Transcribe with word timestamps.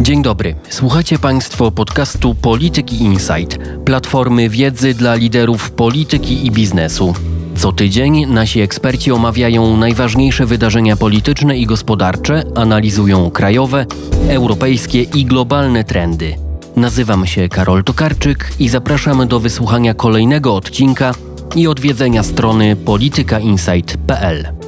Dzień 0.00 0.22
dobry. 0.22 0.54
Słuchacie 0.68 1.18
Państwo 1.18 1.70
podcastu 1.70 2.34
Polityki 2.34 3.02
Insight, 3.02 3.58
platformy 3.84 4.48
wiedzy 4.48 4.94
dla 4.94 5.14
liderów 5.14 5.70
polityki 5.70 6.46
i 6.46 6.50
biznesu. 6.50 7.14
Co 7.56 7.72
tydzień 7.72 8.26
nasi 8.26 8.60
eksperci 8.60 9.12
omawiają 9.12 9.76
najważniejsze 9.76 10.46
wydarzenia 10.46 10.96
polityczne 10.96 11.58
i 11.58 11.66
gospodarcze, 11.66 12.42
analizują 12.54 13.30
krajowe, 13.30 13.86
europejskie 14.28 15.02
i 15.02 15.24
globalne 15.24 15.84
trendy. 15.84 16.34
Nazywam 16.76 17.26
się 17.26 17.48
Karol 17.48 17.84
Tokarczyk 17.84 18.52
i 18.58 18.68
zapraszam 18.68 19.28
do 19.28 19.40
wysłuchania 19.40 19.94
kolejnego 19.94 20.54
odcinka 20.54 21.14
i 21.56 21.66
odwiedzenia 21.66 22.22
strony 22.22 22.76
politykainsight.pl. 22.76 24.59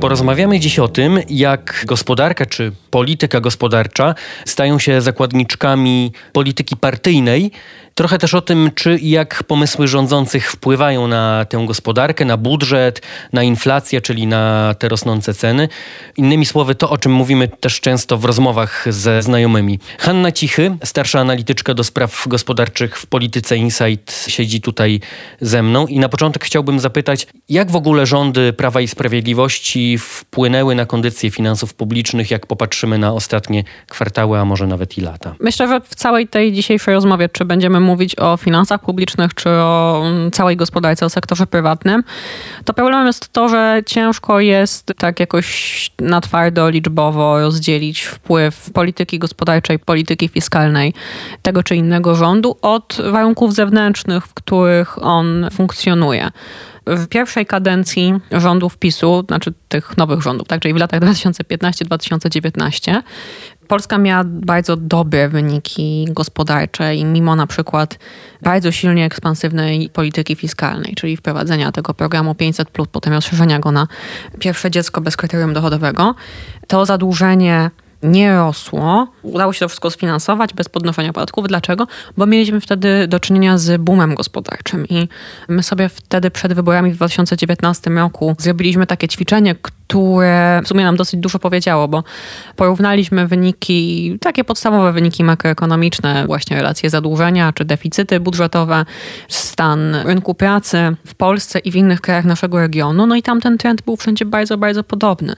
Porozmawiamy 0.00 0.60
dziś 0.60 0.78
o 0.78 0.88
tym, 0.88 1.20
jak 1.28 1.84
gospodarka 1.86 2.46
czy 2.46 2.72
polityka 2.90 3.40
gospodarcza 3.40 4.14
stają 4.44 4.78
się 4.78 5.00
zakładniczkami 5.00 6.12
polityki 6.32 6.76
partyjnej 6.76 7.50
Trochę 7.96 8.18
też 8.18 8.34
o 8.34 8.40
tym, 8.40 8.70
czy 8.74 8.98
i 8.98 9.10
jak 9.10 9.44
pomysły 9.44 9.88
rządzących 9.88 10.50
wpływają 10.50 11.08
na 11.08 11.44
tę 11.44 11.64
gospodarkę, 11.66 12.24
na 12.24 12.36
budżet, 12.36 13.02
na 13.32 13.42
inflację, 13.42 14.00
czyli 14.00 14.26
na 14.26 14.74
te 14.78 14.88
rosnące 14.88 15.34
ceny. 15.34 15.68
Innymi 16.16 16.46
słowy, 16.46 16.74
to 16.74 16.90
o 16.90 16.98
czym 16.98 17.12
mówimy 17.12 17.48
też 17.48 17.80
często 17.80 18.18
w 18.18 18.24
rozmowach 18.24 18.84
ze 18.88 19.22
znajomymi. 19.22 19.78
Hanna 19.98 20.32
Cichy, 20.32 20.76
starsza 20.84 21.20
analityczka 21.20 21.74
do 21.74 21.84
spraw 21.84 22.28
gospodarczych 22.28 22.98
w 22.98 23.06
Polityce 23.06 23.56
Insight, 23.56 24.26
siedzi 24.28 24.60
tutaj 24.60 25.00
ze 25.40 25.62
mną 25.62 25.86
i 25.86 25.98
na 25.98 26.08
początek 26.08 26.44
chciałbym 26.44 26.80
zapytać, 26.80 27.26
jak 27.48 27.70
w 27.70 27.76
ogóle 27.76 28.06
rządy 28.06 28.52
Prawa 28.52 28.80
i 28.80 28.88
Sprawiedliwości 28.88 29.98
wpłynęły 29.98 30.74
na 30.74 30.86
kondycję 30.86 31.30
finansów 31.30 31.74
publicznych, 31.74 32.30
jak 32.30 32.46
popatrzymy 32.46 32.98
na 32.98 33.12
ostatnie 33.12 33.64
kwartały, 33.88 34.38
a 34.38 34.44
może 34.44 34.66
nawet 34.66 34.98
i 34.98 35.00
lata? 35.00 35.34
Myślę, 35.40 35.68
że 35.68 35.80
w 35.80 35.94
całej 35.94 36.28
tej 36.28 36.52
dzisiejszej 36.52 36.94
rozmowie, 36.94 37.28
czy 37.28 37.44
będziemy 37.44 37.85
mówić 37.86 38.18
o 38.18 38.36
finansach 38.36 38.80
publicznych 38.80 39.34
czy 39.34 39.50
o 39.50 40.02
mm, 40.04 40.30
całej 40.30 40.56
gospodarce, 40.56 41.06
o 41.06 41.10
sektorze 41.10 41.46
prywatnym, 41.46 42.04
to 42.64 42.74
problemem 42.74 43.06
jest 43.06 43.32
to, 43.32 43.48
że 43.48 43.82
ciężko 43.86 44.40
jest 44.40 44.92
tak 44.98 45.20
jakoś 45.20 45.46
na 46.00 46.20
twardo, 46.20 46.68
liczbowo 46.68 47.40
rozdzielić 47.40 48.02
wpływ 48.02 48.70
polityki 48.70 49.18
gospodarczej, 49.18 49.78
polityki 49.78 50.28
fiskalnej 50.28 50.94
tego 51.42 51.62
czy 51.62 51.76
innego 51.76 52.14
rządu 52.14 52.56
od 52.62 52.98
warunków 53.10 53.54
zewnętrznych, 53.54 54.26
w 54.26 54.34
których 54.34 55.02
on 55.02 55.48
funkcjonuje. 55.52 56.30
W 56.86 57.06
pierwszej 57.06 57.46
kadencji 57.46 58.14
rządów 58.32 58.78
PiSu, 58.78 59.24
znaczy 59.28 59.52
tych 59.68 59.96
nowych 59.96 60.22
rządów, 60.22 60.48
tak, 60.48 60.60
czyli 60.60 60.74
w 60.74 60.76
latach 60.76 61.00
2015-2019, 61.00 63.02
Polska 63.68 63.98
miała 63.98 64.24
bardzo 64.24 64.76
dobre 64.76 65.28
wyniki 65.28 66.06
gospodarcze 66.10 66.96
i 66.96 67.04
mimo 67.04 67.36
na 67.36 67.46
przykład 67.46 67.98
bardzo 68.42 68.72
silnie 68.72 69.04
ekspansywnej 69.04 69.88
polityki 69.88 70.36
fiskalnej, 70.36 70.94
czyli 70.94 71.16
wprowadzenia 71.16 71.72
tego 71.72 71.94
programu 71.94 72.34
500, 72.34 72.68
potem 72.92 73.12
rozszerzenia 73.12 73.58
go 73.58 73.72
na 73.72 73.86
pierwsze 74.38 74.70
dziecko 74.70 75.00
bez 75.00 75.16
kryterium 75.16 75.54
dochodowego, 75.54 76.14
to 76.66 76.86
zadłużenie 76.86 77.70
nie 78.02 78.36
rosło. 78.36 79.12
Udało 79.22 79.52
się 79.52 79.60
to 79.60 79.68
wszystko 79.68 79.90
sfinansować 79.90 80.54
bez 80.54 80.68
podnoszenia 80.68 81.12
podatków. 81.12 81.48
Dlaczego? 81.48 81.86
Bo 82.16 82.26
mieliśmy 82.26 82.60
wtedy 82.60 83.08
do 83.08 83.20
czynienia 83.20 83.58
z 83.58 83.80
boomem 83.80 84.14
gospodarczym 84.14 84.88
i 84.88 85.08
my 85.48 85.62
sobie 85.62 85.88
wtedy 85.88 86.30
przed 86.30 86.52
wyborami 86.52 86.92
w 86.92 86.96
2019 86.96 87.90
roku 87.90 88.36
zrobiliśmy 88.38 88.86
takie 88.86 89.08
ćwiczenie, 89.08 89.54
które 89.88 90.60
w 90.64 90.68
sumie 90.68 90.84
nam 90.84 90.96
dosyć 90.96 91.20
dużo 91.20 91.38
powiedziało, 91.38 91.88
bo 91.88 92.04
porównaliśmy 92.56 93.26
wyniki, 93.26 94.18
takie 94.20 94.44
podstawowe 94.44 94.92
wyniki 94.92 95.24
makroekonomiczne, 95.24 96.26
właśnie 96.26 96.56
relacje 96.56 96.90
zadłużenia 96.90 97.52
czy 97.52 97.64
deficyty 97.64 98.20
budżetowe, 98.20 98.84
stan 99.28 99.94
rynku 99.94 100.34
pracy 100.34 100.96
w 101.06 101.14
Polsce 101.14 101.58
i 101.58 101.70
w 101.70 101.76
innych 101.76 102.00
krajach 102.00 102.24
naszego 102.24 102.58
regionu. 102.58 103.06
No 103.06 103.16
i 103.16 103.22
tam 103.22 103.40
ten 103.40 103.58
trend 103.58 103.82
był 103.82 103.96
wszędzie 103.96 104.24
bardzo, 104.24 104.58
bardzo 104.58 104.84
podobny. 104.84 105.36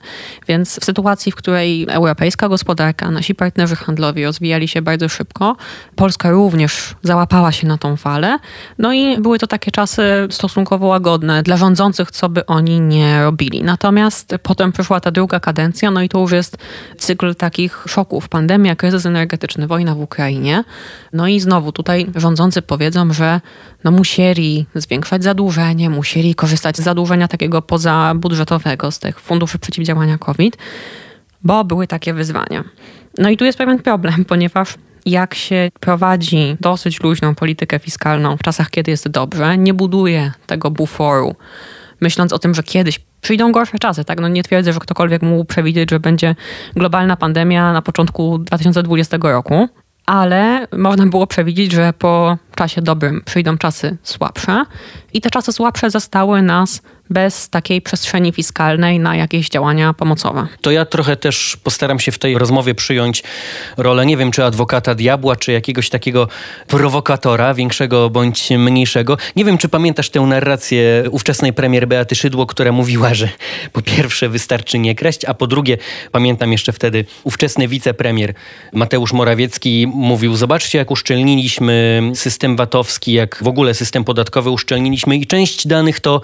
Więc 0.49 0.81
w 0.81 0.85
sytuacji, 0.85 1.33
w 1.33 1.35
której 1.35 1.87
europejska 1.91 2.49
gospodarka, 2.49 3.11
nasi 3.11 3.35
partnerzy 3.35 3.77
handlowi 3.77 4.25
rozwijali 4.25 4.69
się 4.69 4.83
bardzo 4.83 5.09
szybko, 5.09 5.57
Polska 5.97 6.31
również 6.31 6.95
załapała 7.03 7.53
się 7.53 7.67
na 7.67 7.79
tą 7.79 7.97
falę. 7.97 8.39
No 8.79 8.93
i 8.93 9.21
były 9.21 9.39
to 9.39 9.47
takie 9.47 9.71
czasy 9.71 10.03
stosunkowo 10.31 10.87
łagodne 10.87 11.43
dla 11.43 11.57
rządzących, 11.57 12.11
co 12.11 12.29
by 12.29 12.47
oni 12.47 12.81
nie 12.81 13.23
robili. 13.23 13.63
Natomiast 13.63 14.38
Potem 14.43 14.73
przyszła 14.73 15.01
ta 15.01 15.11
druga 15.11 15.41
kadencja, 15.41 15.91
no 15.91 16.03
i 16.03 16.09
to 16.09 16.19
już 16.19 16.33
jest 16.33 16.57
cykl 16.99 17.35
takich 17.35 17.85
szoków. 17.89 18.29
Pandemia, 18.29 18.77
kryzys 18.77 19.07
energetyczny, 19.07 19.67
wojna 19.67 19.95
w 19.95 20.01
Ukrainie. 20.01 20.65
No 21.13 21.29
i 21.29 21.41
znowu 21.41 21.73
tutaj 21.73 22.07
rządzący 22.17 22.63
powiedzą, 22.63 23.13
że 23.13 23.41
no 23.85 23.91
musieli 23.91 24.67
zwiększać 24.75 25.23
zadłużenie, 25.25 25.91
musieli 25.91 26.35
korzystać 26.35 26.77
z 26.77 26.81
zadłużenia 26.81 27.29
takiego 27.29 27.63
pozabudżetowego, 27.63 28.91
z 28.91 28.99
tych 28.99 29.21
funduszy 29.21 29.59
przeciwdziałania 29.59 30.19
COVID, 30.19 30.57
bo 31.43 31.65
były 31.65 31.87
takie 31.87 32.15
wyzwania. 32.15 32.65
No 33.19 33.31
i 33.31 33.37
tu 33.37 33.45
jest 33.45 33.59
pewien 33.59 33.79
problem, 33.79 34.25
ponieważ 34.33 34.75
jak 35.07 35.35
się 35.35 35.71
prowadzi 35.81 36.57
dosyć 36.61 37.01
luźną 37.01 37.35
politykę 37.35 37.79
fiskalną 37.79 38.37
w 38.37 38.43
czasach, 38.43 38.71
kiedy 38.71 38.91
jest 38.91 39.09
dobrze, 39.09 39.59
nie 39.59 39.75
buduje 39.75 40.33
tego 40.47 40.71
buforu 40.71 41.37
myśląc 42.01 42.33
o 42.33 42.39
tym, 42.39 42.55
że 42.55 42.63
kiedyś 42.63 43.01
przyjdą 43.21 43.53
gorsze 43.53 43.79
czasy. 43.79 44.05
Tak? 44.05 44.21
No 44.21 44.29
nie 44.29 44.43
twierdzę, 44.43 44.73
że 44.73 44.81
ktokolwiek 44.81 45.23
mógł 45.23 45.45
przewidzieć, 45.45 45.91
że 45.91 46.01
będzie 46.01 46.35
globalna 46.77 47.17
pandemia 47.17 47.73
na 47.73 47.83
początku 47.83 48.39
2020 48.39 49.19
roku, 49.23 49.69
ale 50.07 50.67
można 50.73 51.07
było 51.07 51.27
przewidzieć, 51.27 51.73
że 51.73 51.93
po 51.93 52.39
czasie 52.59 52.83
dobrym 52.83 53.23
przyjdą 53.25 53.59
czasy 53.59 53.97
słabsze 54.03 54.65
i 55.13 55.21
te 55.21 55.31
czasy 55.31 55.53
słabsze 55.53 55.91
zostały 55.91 56.43
nas 56.43 56.83
bez 57.11 57.49
takiej 57.49 57.83
przestrzeni 57.83 58.33
fiskalnej 58.33 58.99
na 58.99 59.17
jakieś 59.17 59.49
działania 59.49 59.95
pomocowe. 59.95 60.47
To 60.61 60.71
ja 60.71 60.85
trochę 60.85 61.17
też 61.17 61.57
postaram 61.65 62.01
się 62.01 62.13
w 62.13 62.19
tej 62.19 62.39
rozmowie 62.39 62.75
przyjąć 62.75 63.23
rolę, 63.77 64.07
nie 64.07 64.17
wiem, 64.17 64.31
czy 64.31 64.45
adwokata 64.45 64.95
diabła, 64.95 65.37
czy 65.37 65.53
jakiegoś 65.53 65.91
takiego 65.91 66.29
prowokatora, 66.67 67.55
większego 67.55 68.11
bądź 68.11 68.51
mniejszego. 68.51 69.17
Nie 69.37 69.45
wiem, 69.45 69.59
czy 69.59 69.69
pamiętasz 69.69 70.11
tę 70.11 70.21
narrację 70.21 71.05
ówczesnej 71.11 71.53
premier 71.53 71.89
Beaty 71.89 72.15
Szydło, 72.15 72.47
która 72.47 72.73
mówiła, 72.73 73.15
że 73.15 73.29
po 73.73 73.83
pierwsze 73.83 74.29
wystarczy 74.29 74.79
nie 74.79 74.95
kraść, 74.95 75.25
a 75.25 75.35
po 75.35 75.47
drugie, 75.47 75.79
pamiętam 76.13 76.53
jeszcze 76.53 76.73
wtedy, 76.73 77.05
ówczesny 77.25 77.69
wicepremier 77.69 78.35
Mateusz 78.73 79.13
Morawiecki 79.13 79.87
mówił, 79.87 80.37
zobaczcie 80.37 80.79
jak 80.79 80.91
uszczelniliśmy 80.91 82.03
system 82.15 82.48
VAT-owski, 82.57 83.13
jak 83.13 83.39
w 83.43 83.49
ogóle 83.49 83.75
system 83.75 84.05
podatkowy 84.05 84.51
uszczelniliśmy 84.51 85.17
i 85.17 85.27
część 85.27 85.67
danych 85.67 86.01
to 86.01 86.21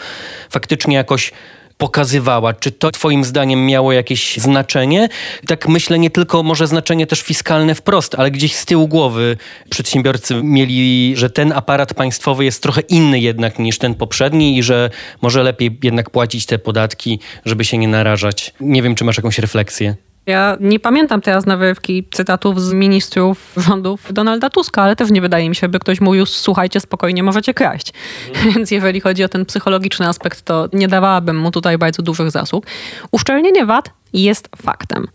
faktycznie 0.51 0.97
jakoś 0.97 1.33
pokazywała. 1.79 2.55
Czy 2.55 2.73
to 2.73 2.91
Twoim 2.91 3.25
zdaniem 3.25 3.67
miało 3.67 3.93
jakieś 3.93 4.37
znaczenie? 4.37 5.09
Tak 5.47 5.69
myślę, 5.69 5.99
nie 5.99 6.11
tylko 6.11 6.43
może 6.43 6.67
znaczenie 6.67 7.07
też 7.07 7.23
fiskalne 7.23 7.75
wprost, 7.75 8.15
ale 8.15 8.31
gdzieś 8.31 8.55
z 8.55 8.65
tyłu 8.65 8.89
głowy 8.89 9.37
przedsiębiorcy 9.71 10.43
mieli, 10.43 11.13
że 11.17 11.31
ten 11.31 11.53
aparat 11.53 11.95
państwowy 11.95 12.45
jest 12.45 12.63
trochę 12.63 12.81
inny 12.81 13.21
jednak 13.21 13.59
niż 13.59 13.79
ten 13.79 13.95
poprzedni 13.95 14.59
i 14.59 14.63
że 14.63 14.91
może 15.23 15.43
lepiej 15.43 15.79
jednak 15.83 16.11
płacić 16.11 16.47
te 16.47 16.59
podatki, 16.59 17.21
żeby 17.45 17.65
się 17.65 17.79
nie 17.79 17.89
narażać. 17.89 18.53
Nie 18.61 18.83
wiem, 18.83 18.95
czy 18.95 19.05
masz 19.05 19.17
jakąś 19.17 19.39
refleksję. 19.39 19.97
Ja 20.27 20.57
nie 20.61 20.81
pamiętam 20.81 21.21
teraz 21.21 21.47
na 21.47 21.57
wyrywki 21.57 22.05
cytatów 22.13 22.63
z 22.63 22.73
ministrów 22.73 23.53
rządów 23.57 24.13
Donalda 24.13 24.51
Tuska, 24.51 24.83
ale 24.83 24.97
też 24.97 25.11
nie 25.11 25.21
wydaje 25.21 25.49
mi 25.49 25.57
się, 25.57 25.69
by 25.69 25.79
ktoś 25.79 26.01
mówił, 26.01 26.27
słuchajcie, 26.27 26.81
spokojnie 26.81 27.23
możecie 27.23 27.55
kraść. 27.55 27.93
Mhm. 28.29 28.51
Więc 28.55 28.71
jeżeli 28.71 29.01
chodzi 29.01 29.25
o 29.25 29.29
ten 29.29 29.45
psychologiczny 29.45 30.09
aspekt, 30.09 30.43
to 30.43 30.69
nie 30.73 30.89
dawałabym 30.89 31.39
mu 31.39 31.51
tutaj 31.51 31.79
bardzo 31.79 32.03
dużych 32.03 32.31
zasług. 32.31 32.67
Uszczelnienie 33.11 33.67
VAT 33.67 33.91
jest 34.13 34.49
faktem. 34.63 35.07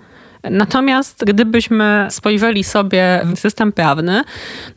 Natomiast 0.43 1.23
gdybyśmy 1.25 2.07
spojrzeli 2.09 2.63
sobie 2.63 3.21
w 3.23 3.39
system 3.39 3.71
prawny, 3.71 4.23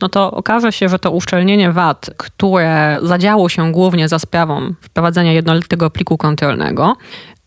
no 0.01 0.09
to 0.09 0.31
okaże 0.31 0.71
się, 0.71 0.89
że 0.89 0.99
to 0.99 1.11
uszczelnienie 1.11 1.71
VAT, 1.71 2.09
które 2.17 2.97
zadziało 3.01 3.49
się 3.49 3.71
głównie 3.71 4.07
za 4.09 4.19
sprawą 4.19 4.73
wprowadzenia 4.81 5.33
jednolitego 5.33 5.89
pliku 5.89 6.17
kontrolnego, 6.17 6.95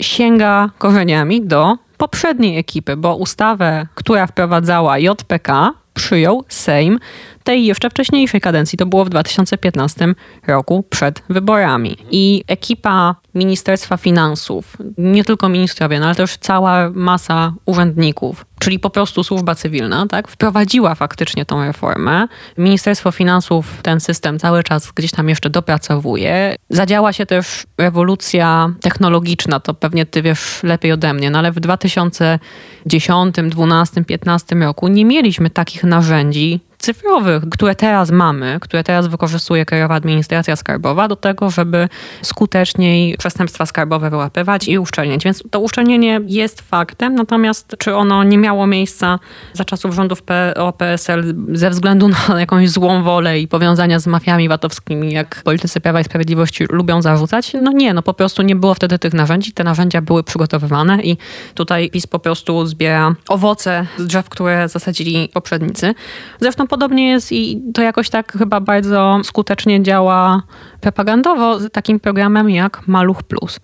sięga 0.03 0.71
korzeniami 0.79 1.43
do 1.43 1.77
poprzedniej 1.97 2.59
ekipy, 2.59 2.97
bo 2.97 3.17
ustawę, 3.17 3.87
która 3.95 4.27
wprowadzała 4.27 4.99
JPK, 4.99 5.73
przyjął 5.95 6.45
Sejm 6.49 6.99
tej 7.47 7.67
jeszcze 7.67 7.91
wcześniejszej 7.91 8.41
kadencji. 8.41 8.79
To 8.79 8.87
było 8.87 9.05
w 9.05 9.09
2015 9.09 10.15
roku 10.47 10.85
przed 10.91 11.23
wyborami. 11.29 11.97
I 12.11 12.45
ekipa 12.47 13.17
Ministerstwa 13.35 13.97
Finansów, 13.97 14.77
nie 14.99 15.25
tylko 15.25 15.49
ministrowie, 15.49 16.01
no 16.01 16.07
ale 16.07 16.15
też 16.15 16.37
cała 16.37 16.91
masa 16.91 17.53
urzędników, 17.67 18.47
czyli 18.59 18.79
po 18.79 18.91
prostu 18.91 19.25
służba 19.25 19.55
cywilna, 19.55 20.07
tak, 20.07 20.29
wprowadziła 20.29 20.95
faktycznie 20.95 21.45
tą 21.45 21.65
reformę. 21.65 22.29
Ministerstwo 22.59 23.13
Finansów 23.13 23.79
ten 23.83 24.01
system 24.01 24.39
cały 24.39 24.63
czas 24.63 24.93
gdzieś 24.93 25.11
tam 25.11 25.29
jeszcze 25.29 25.51
dopracowuje. 25.51 26.57
Zadziała 26.71 27.13
się 27.13 27.27
też 27.27 27.67
rewolucja 27.79 28.71
technologiczna, 28.81 29.61
to 29.61 29.75
pewnie 29.75 30.07
ty 30.07 30.23
wiesz 30.23 30.63
lepiej 30.63 30.93
ode 30.93 31.15
mnie, 31.15 31.31
no 31.31 31.39
ale 31.39 31.53
w 31.53 31.61
2010, 31.61 33.35
2012, 33.35 33.93
2015 33.93 34.57
roku 34.57 34.89
nie 34.89 35.05
mieliśmy 35.05 35.51
takich 35.51 35.85
narzędzi 35.85 36.61
cyfrowych, 36.87 37.43
które 37.51 37.75
teraz 37.75 38.11
mamy, 38.11 38.59
które 38.61 38.85
teraz 38.85 39.07
wykorzystuje 39.07 39.65
Krajowa 39.65 39.95
Administracja 39.95 40.57
Skarbowa 40.57 41.09
do 41.09 41.17
tego, 41.17 41.51
żeby 41.51 41.89
skuteczniej 42.23 43.17
przestępstwa 43.19 43.67
skarbowe 43.67 44.11
wyłapywać 44.11 44.69
i 44.69 44.79
uszczelniać. 44.79 45.25
Więc 45.25 45.43
to 45.51 45.61
uszczelnienie 45.61 46.21
jest 46.27 46.61
faktem, 46.61 47.15
natomiast 47.15 47.77
czy 47.79 47.95
ono 47.95 48.25
nie 48.25 48.39
miało 48.39 48.67
miejsca 48.67 49.19
za 49.53 49.65
czasów 49.65 49.95
rządów 49.95 50.23
PO-PSL 50.23 51.35
ze 51.53 51.71
względu 51.71 52.09
na 52.09 52.19
jakąś 52.41 52.71
złą 52.71 53.03
wolę 53.03 53.41
i 53.41 53.49
powiązania 53.49 53.99
z 53.99 54.07
mafiami 54.07 54.49
VAT-owskimi, 54.49 55.13
jak 55.13 55.43
politycy 55.45 55.81
Prawa 55.81 56.01
i 56.01 56.05
Sprawiedliwości 56.05 56.65
lubią 56.71 57.03
zarzucać? 57.03 57.53
No 57.63 57.73
nie, 57.73 57.95
no 57.95 58.03
po 58.03 58.15
prostu 58.15 58.43
nie 58.43 58.57
było 58.57 58.75
wtedy 58.75 58.99
tych 58.99 59.15
narzędzi, 59.15 59.53
te 59.53 59.65
narzędzia 59.65 60.03
były 60.03 60.23
przygotowywane 60.23 61.03
i 61.03 61.17
tutaj 61.55 61.91
PiS 61.91 62.07
po 62.07 62.19
prostu 62.19 62.67
zbiera 62.67 63.15
owoce 63.29 63.87
z 63.99 64.07
drzew, 64.07 64.29
które 64.29 64.69
zasadzili 64.69 65.29
poprzednicy. 65.29 65.95
Zresztą 66.41 66.67
podobnie 66.77 67.09
jest 67.09 67.33
i 67.33 67.63
to 67.75 67.83
jakoś 67.83 68.11
tak 68.11 68.33
chyba 68.33 68.61
bardzo 68.61 69.21
skutecznie 69.23 69.83
działa 69.83 70.43
propagandowo 70.81 71.61
z 71.61 71.71
takim 71.71 72.01
programem 72.01 72.51
jak 72.51 72.89
Maluch 72.89 73.23
Plus. 73.23 73.61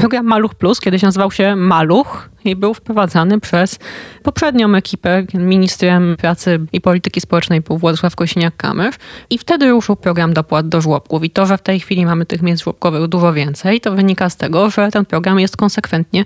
Program 0.00 0.26
Maluch 0.26 0.54
Plus 0.54 0.80
kiedyś 0.80 1.02
nazywał 1.02 1.30
się 1.30 1.56
Maluch 1.56 2.28
i 2.48 2.56
był 2.56 2.74
wprowadzany 2.74 3.40
przez 3.40 3.78
poprzednią 4.22 4.74
ekipę, 4.74 5.24
ministrem 5.34 6.16
pracy 6.18 6.60
i 6.72 6.80
polityki 6.80 7.20
społecznej 7.20 7.60
był 7.60 7.78
Władysław 7.78 8.16
Kosiniak-Kamysz 8.16 8.92
i 9.30 9.38
wtedy 9.38 9.70
ruszył 9.70 9.96
program 9.96 10.32
dopłat 10.32 10.68
do 10.68 10.80
żłobków. 10.80 11.24
I 11.24 11.30
to, 11.30 11.46
że 11.46 11.58
w 11.58 11.62
tej 11.62 11.80
chwili 11.80 12.06
mamy 12.06 12.26
tych 12.26 12.42
miejsc 12.42 12.64
żłobkowych 12.64 13.06
dużo 13.06 13.32
więcej, 13.32 13.80
to 13.80 13.92
wynika 13.92 14.30
z 14.30 14.36
tego, 14.36 14.70
że 14.70 14.90
ten 14.90 15.04
program 15.04 15.40
jest 15.40 15.56
konsekwentnie 15.56 16.24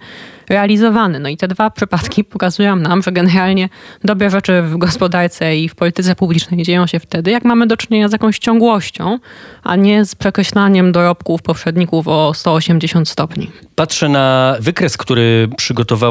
realizowany. 0.48 1.20
No 1.20 1.28
i 1.28 1.36
te 1.36 1.48
dwa 1.48 1.70
przypadki 1.70 2.24
pokazują 2.34 2.76
nam, 2.76 3.02
że 3.02 3.12
generalnie 3.12 3.68
dobre 4.04 4.30
rzeczy 4.30 4.62
w 4.62 4.76
gospodarce 4.76 5.56
i 5.56 5.68
w 5.68 5.74
polityce 5.74 6.14
publicznej 6.14 6.62
dzieją 6.62 6.86
się 6.86 7.00
wtedy, 7.00 7.30
jak 7.30 7.44
mamy 7.44 7.66
do 7.66 7.76
czynienia 7.76 8.08
z 8.08 8.12
jakąś 8.12 8.38
ciągłością, 8.38 9.18
a 9.62 9.76
nie 9.76 10.04
z 10.04 10.14
przekreślaniem 10.14 10.92
dorobków 10.92 11.42
poprzedników 11.42 12.08
o 12.08 12.34
180 12.34 13.08
stopni. 13.08 13.50
Patrzę 13.74 14.08
na 14.08 14.56
wykres, 14.60 14.96
który 14.96 15.48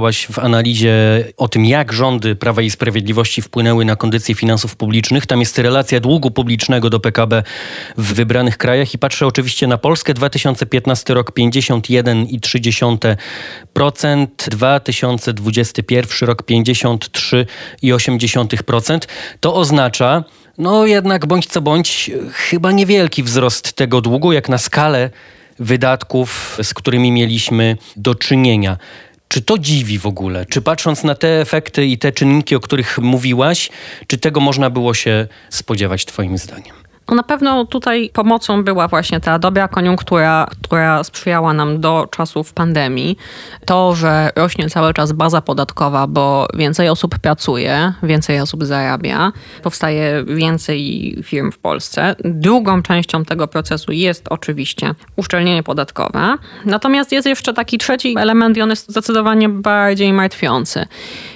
w 0.10 0.40
analizie 0.40 0.92
o 1.38 1.48
tym, 1.48 1.66
jak 1.66 1.94
rządy 1.94 2.36
Prawa 2.36 2.62
i 2.62 2.70
Sprawiedliwości 2.70 3.42
wpłynęły 3.42 3.86
na 3.86 3.96
kondycję 3.96 4.36
finansów 4.36 4.76
publicznych. 4.76 5.26
Tam 5.26 5.40
jest 5.40 5.60
relacja 5.60 6.00
długu 6.00 6.32
publicznego 6.32 6.90
do 6.90 7.00
PKB 7.00 7.44
w 7.98 8.14
wybranych 8.14 8.58
krajach 8.58 8.94
i 8.94 8.98
patrzę 8.98 9.28
oczywiście 9.28 9.68
na 9.68 9.78
Polskę. 9.78 10.14
2015 10.14 11.14
rok 11.14 11.32
51,3%, 11.32 14.28
2021 14.50 16.28
rok 16.28 16.44
53,8%. 16.44 19.00
To 19.40 19.56
oznacza, 19.56 20.24
no 20.58 20.86
jednak 20.86 21.26
bądź 21.26 21.46
co 21.46 21.62
bądź, 21.62 22.12
chyba 22.34 22.72
niewielki 22.72 23.24
wzrost 23.24 23.74
tego 23.74 24.02
długu, 24.02 24.32
jak 24.32 24.50
na 24.50 24.58
skalę 24.58 25.10
wydatków, 25.60 26.58
z 26.64 26.74
którymi 26.74 27.12
mieliśmy 27.12 27.78
do 27.96 28.16
czynienia. 28.16 28.78
Czy 29.32 29.42
to 29.42 29.58
dziwi 29.58 30.00
w 30.00 30.06
ogóle? 30.06 30.46
Czy 30.46 30.62
patrząc 30.62 31.04
na 31.04 31.16
te 31.16 31.42
efekty 31.42 31.86
i 31.86 31.98
te 31.98 32.12
czynniki, 32.12 32.56
o 32.56 32.60
których 32.60 32.98
mówiłaś, 32.98 33.70
czy 34.08 34.18
tego 34.18 34.40
można 34.40 34.70
było 34.70 34.94
się 34.94 35.28
spodziewać, 35.50 36.06
Twoim 36.06 36.38
zdaniem? 36.38 36.81
No 37.12 37.18
na 37.18 37.24
pewno 37.24 37.66
tutaj 37.66 38.10
pomocą 38.14 38.64
była 38.64 38.88
właśnie 38.88 39.20
ta 39.20 39.40
dobra 39.40 39.68
koniunktura, 39.68 40.48
która 40.64 41.04
sprzyjała 41.04 41.54
nam 41.54 41.82
do 41.82 42.08
czasów 42.12 42.54
pandemii. 42.54 43.18
To, 43.66 43.96
że 43.96 44.30
rośnie 44.36 44.70
cały 44.70 44.94
czas 44.94 45.12
baza 45.12 45.42
podatkowa, 45.42 46.08
bo 46.08 46.48
więcej 46.54 46.90
osób 46.90 47.20
pracuje, 47.20 47.94
więcej 48.04 48.42
osób 48.42 48.66
zarabia, 48.66 49.32
powstaje 49.64 50.24
więcej 50.24 51.16
firm 51.24 51.52
w 51.52 51.58
Polsce. 51.58 52.16
Drugą 52.26 52.82
częścią 52.82 53.26
tego 53.26 53.48
procesu 53.48 53.92
jest 53.92 54.26
oczywiście 54.30 54.96
uszczelnienie 55.16 55.64
podatkowe. 55.64 56.36
Natomiast 56.66 57.12
jest 57.12 57.28
jeszcze 57.28 57.54
taki 57.54 57.78
trzeci 57.78 58.16
element 58.20 58.58
i 58.58 58.62
on 58.62 58.70
jest 58.70 58.90
zdecydowanie 58.90 59.50
bardziej 59.50 60.14
martwiący. 60.14 60.86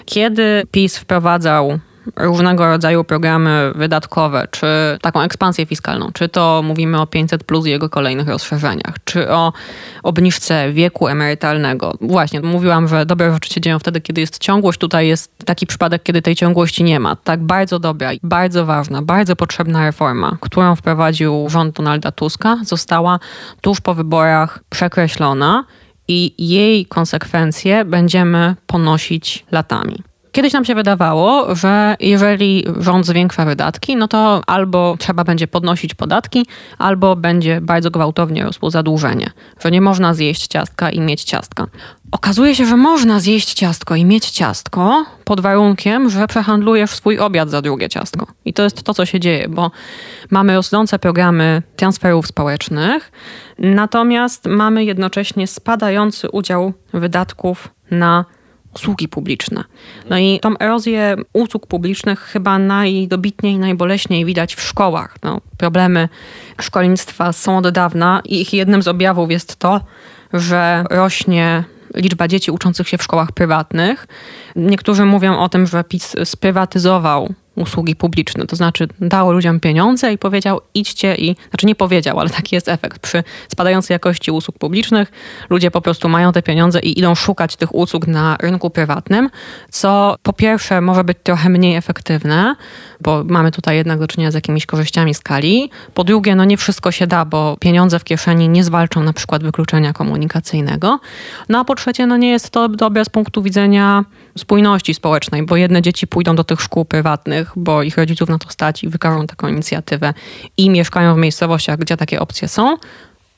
Kiedy 0.05 0.63
PiS 0.71 0.97
wprowadzał 0.97 1.79
różnego 2.15 2.67
rodzaju 2.67 3.03
programy 3.03 3.71
wydatkowe, 3.75 4.47
czy 4.51 4.67
taką 5.01 5.21
ekspansję 5.21 5.65
fiskalną, 5.65 6.11
czy 6.13 6.29
to 6.29 6.61
mówimy 6.63 7.01
o 7.01 7.07
500 7.07 7.43
plus 7.43 7.65
i 7.65 7.69
jego 7.69 7.89
kolejnych 7.89 8.27
rozszerzeniach, 8.27 8.95
czy 9.03 9.31
o 9.31 9.53
obniżce 10.03 10.71
wieku 10.71 11.07
emerytalnego. 11.07 11.97
Właśnie, 12.01 12.41
mówiłam, 12.41 12.87
że 12.87 13.05
dobre 13.05 13.33
rzeczy 13.33 13.53
się 13.53 13.61
dzieją 13.61 13.79
wtedy, 13.79 14.01
kiedy 14.01 14.21
jest 14.21 14.37
ciągłość. 14.37 14.79
Tutaj 14.79 15.07
jest 15.07 15.31
taki 15.45 15.67
przypadek, 15.67 16.03
kiedy 16.03 16.21
tej 16.21 16.35
ciągłości 16.35 16.83
nie 16.83 16.99
ma. 16.99 17.15
Tak 17.15 17.43
bardzo 17.43 17.79
dobra 17.79 18.11
bardzo 18.23 18.65
ważna, 18.65 19.01
bardzo 19.01 19.35
potrzebna 19.35 19.85
reforma, 19.85 20.37
którą 20.41 20.75
wprowadził 20.75 21.49
rząd 21.49 21.75
Donalda 21.75 22.11
Tuska, 22.11 22.57
została 22.63 23.19
tuż 23.61 23.81
po 23.81 23.93
wyborach 23.93 24.63
przekreślona 24.69 25.65
i 26.07 26.35
jej 26.37 26.85
konsekwencje 26.85 27.85
będziemy 27.85 28.55
ponosić 28.67 29.45
latami. 29.51 30.03
Kiedyś 30.35 30.53
nam 30.53 30.65
się 30.65 30.75
wydawało, 30.75 31.55
że 31.55 31.95
jeżeli 31.99 32.65
rząd 32.79 33.05
zwiększa 33.05 33.45
wydatki, 33.45 33.95
no 33.95 34.07
to 34.07 34.41
albo 34.47 34.95
trzeba 34.99 35.23
będzie 35.23 35.47
podnosić 35.47 35.93
podatki, 35.93 36.45
albo 36.77 37.15
będzie 37.15 37.61
bardzo 37.61 37.91
gwałtownie 37.91 38.43
rosło 38.43 38.69
zadłużenie, 38.71 39.31
że 39.63 39.71
nie 39.71 39.81
można 39.81 40.13
zjeść 40.13 40.47
ciastka 40.47 40.89
i 40.89 40.99
mieć 40.99 41.23
ciastka. 41.23 41.67
Okazuje 42.11 42.55
się, 42.55 42.65
że 42.65 42.77
można 42.77 43.19
zjeść 43.19 43.53
ciastko 43.53 43.95
i 43.95 44.05
mieć 44.05 44.29
ciastko 44.29 45.05
pod 45.25 45.41
warunkiem, 45.41 46.09
że 46.09 46.27
przehandlujesz 46.27 46.91
swój 46.91 47.19
obiad 47.19 47.49
za 47.49 47.61
drugie 47.61 47.89
ciastko. 47.89 48.27
I 48.45 48.53
to 48.53 48.63
jest 48.63 48.83
to, 48.83 48.93
co 48.93 49.05
się 49.05 49.19
dzieje, 49.19 49.49
bo 49.49 49.71
mamy 50.31 50.55
rosnące 50.55 50.99
programy 50.99 51.61
transferów 51.75 52.27
społecznych, 52.27 53.11
natomiast 53.59 54.45
mamy 54.45 54.83
jednocześnie 54.83 55.47
spadający 55.47 56.29
udział 56.29 56.73
wydatków 56.93 57.69
na 57.91 58.25
usługi 58.75 59.07
publiczne. 59.07 59.63
No 60.09 60.17
i 60.17 60.39
tą 60.39 60.57
erozję 60.57 61.15
usług 61.33 61.67
publicznych 61.67 62.19
chyba 62.19 62.59
najdobitniej, 62.59 63.59
najboleśniej 63.59 64.25
widać 64.25 64.55
w 64.55 64.61
szkołach. 64.61 65.15
No, 65.23 65.41
problemy 65.57 66.09
szkolnictwa 66.61 67.33
są 67.33 67.57
od 67.57 67.69
dawna 67.69 68.21
i 68.25 68.41
ich 68.41 68.53
jednym 68.53 68.81
z 68.81 68.87
objawów 68.87 69.31
jest 69.31 69.55
to, 69.55 69.81
że 70.33 70.83
rośnie 70.89 71.63
liczba 71.95 72.27
dzieci 72.27 72.51
uczących 72.51 72.89
się 72.89 72.97
w 72.97 73.03
szkołach 73.03 73.31
prywatnych. 73.31 74.07
Niektórzy 74.55 75.05
mówią 75.05 75.39
o 75.39 75.49
tym, 75.49 75.67
że 75.67 75.83
PiS 75.83 76.15
sprywatyzował 76.23 77.33
usługi 77.55 77.95
publiczne, 77.95 78.45
to 78.45 78.55
znaczy 78.55 78.87
dało 78.99 79.31
ludziom 79.31 79.59
pieniądze 79.59 80.13
i 80.13 80.17
powiedział 80.17 80.61
idźcie 80.73 81.15
i, 81.15 81.35
znaczy 81.49 81.65
nie 81.65 81.75
powiedział, 81.75 82.19
ale 82.19 82.29
taki 82.29 82.55
jest 82.55 82.69
efekt. 82.69 83.01
Przy 83.01 83.23
spadającej 83.51 83.95
jakości 83.95 84.31
usług 84.31 84.57
publicznych 84.57 85.11
ludzie 85.49 85.71
po 85.71 85.81
prostu 85.81 86.09
mają 86.09 86.31
te 86.31 86.41
pieniądze 86.41 86.79
i 86.79 86.99
idą 86.99 87.15
szukać 87.15 87.55
tych 87.55 87.75
usług 87.75 88.07
na 88.07 88.37
rynku 88.39 88.69
prywatnym, 88.69 89.29
co 89.69 90.15
po 90.23 90.33
pierwsze 90.33 90.81
może 90.81 91.03
być 91.03 91.17
trochę 91.23 91.49
mniej 91.49 91.75
efektywne, 91.75 92.55
bo 93.01 93.23
mamy 93.23 93.51
tutaj 93.51 93.77
jednak 93.77 93.99
do 93.99 94.07
czynienia 94.07 94.31
z 94.31 94.35
jakimiś 94.35 94.65
korzyściami 94.65 95.13
skali. 95.13 95.69
Po 95.93 96.03
drugie, 96.03 96.35
no 96.35 96.45
nie 96.45 96.57
wszystko 96.57 96.91
się 96.91 97.07
da, 97.07 97.25
bo 97.25 97.57
pieniądze 97.59 97.99
w 97.99 98.03
kieszeni 98.03 98.49
nie 98.49 98.63
zwalczą 98.63 99.03
na 99.03 99.13
przykład 99.13 99.43
wykluczenia 99.43 99.93
komunikacyjnego. 99.93 100.99
No 101.49 101.59
a 101.59 101.65
po 101.65 101.75
trzecie, 101.75 102.07
no 102.07 102.17
nie 102.17 102.29
jest 102.29 102.49
to 102.49 102.69
dobre 102.69 103.05
z 103.05 103.09
punktu 103.09 103.41
widzenia 103.41 104.05
spójności 104.37 104.93
społecznej, 104.93 105.45
bo 105.45 105.55
jedne 105.55 105.81
dzieci 105.81 106.07
pójdą 106.07 106.35
do 106.35 106.43
tych 106.43 106.61
szkół 106.61 106.85
prywatnych, 106.85 107.44
bo 107.55 107.83
ich 107.83 107.97
rodziców 107.97 108.29
na 108.29 108.39
to 108.39 108.49
stać 108.49 108.83
i 108.83 108.89
wykażą 108.89 109.27
taką 109.27 109.47
inicjatywę 109.47 110.13
i 110.57 110.69
mieszkają 110.69 111.15
w 111.15 111.17
miejscowościach, 111.17 111.79
gdzie 111.79 111.97
takie 111.97 112.19
opcje 112.19 112.47
są, 112.47 112.77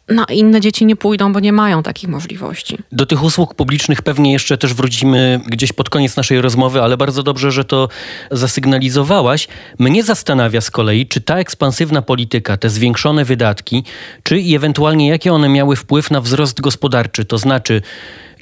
no, 0.10 0.26
inne 0.30 0.62
dzieci 0.62 0.86
nie 0.86 0.96
pójdą, 0.96 1.34
bo 1.34 1.40
nie 1.40 1.54
mają 1.54 1.84
takich 1.84 2.10
możliwości. 2.10 2.78
Do 2.92 3.06
tych 3.06 3.24
usług 3.24 3.54
publicznych 3.54 4.02
pewnie 4.02 4.34
jeszcze 4.34 4.58
też 4.58 4.74
wrócimy 4.74 5.40
gdzieś 5.48 5.74
pod 5.74 5.90
koniec 5.90 6.18
naszej 6.18 6.42
rozmowy, 6.42 6.82
ale 6.82 6.98
bardzo 6.98 7.24
dobrze, 7.24 7.52
że 7.52 7.66
to 7.66 7.90
zasygnalizowałaś. 8.32 9.48
Mnie 9.80 10.04
zastanawia 10.04 10.62
z 10.62 10.72
kolei, 10.72 11.08
czy 11.08 11.22
ta 11.22 11.38
ekspansywna 11.38 12.02
polityka, 12.02 12.58
te 12.58 12.70
zwiększone 12.70 13.26
wydatki, 13.26 13.84
czy 14.24 14.40
i 14.40 14.56
ewentualnie 14.56 15.08
jakie 15.08 15.34
one 15.34 15.50
miały 15.50 15.76
wpływ 15.76 16.12
na 16.12 16.22
wzrost 16.22 16.62
gospodarczy, 16.62 17.26
to 17.26 17.38
znaczy 17.38 17.82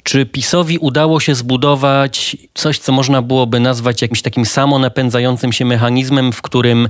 Czy 0.06 0.26
PiSowi 0.26 0.78
udało 0.78 1.20
się 1.20 1.34
zbudować 1.34 2.36
coś, 2.54 2.78
co 2.78 2.92
można 2.92 3.22
byłoby 3.22 3.60
nazwać 3.60 4.02
jakimś 4.02 4.22
takim 4.22 4.46
samonapędzającym 4.46 5.52
się 5.52 5.64
mechanizmem, 5.64 6.32
w 6.32 6.42
którym 6.42 6.88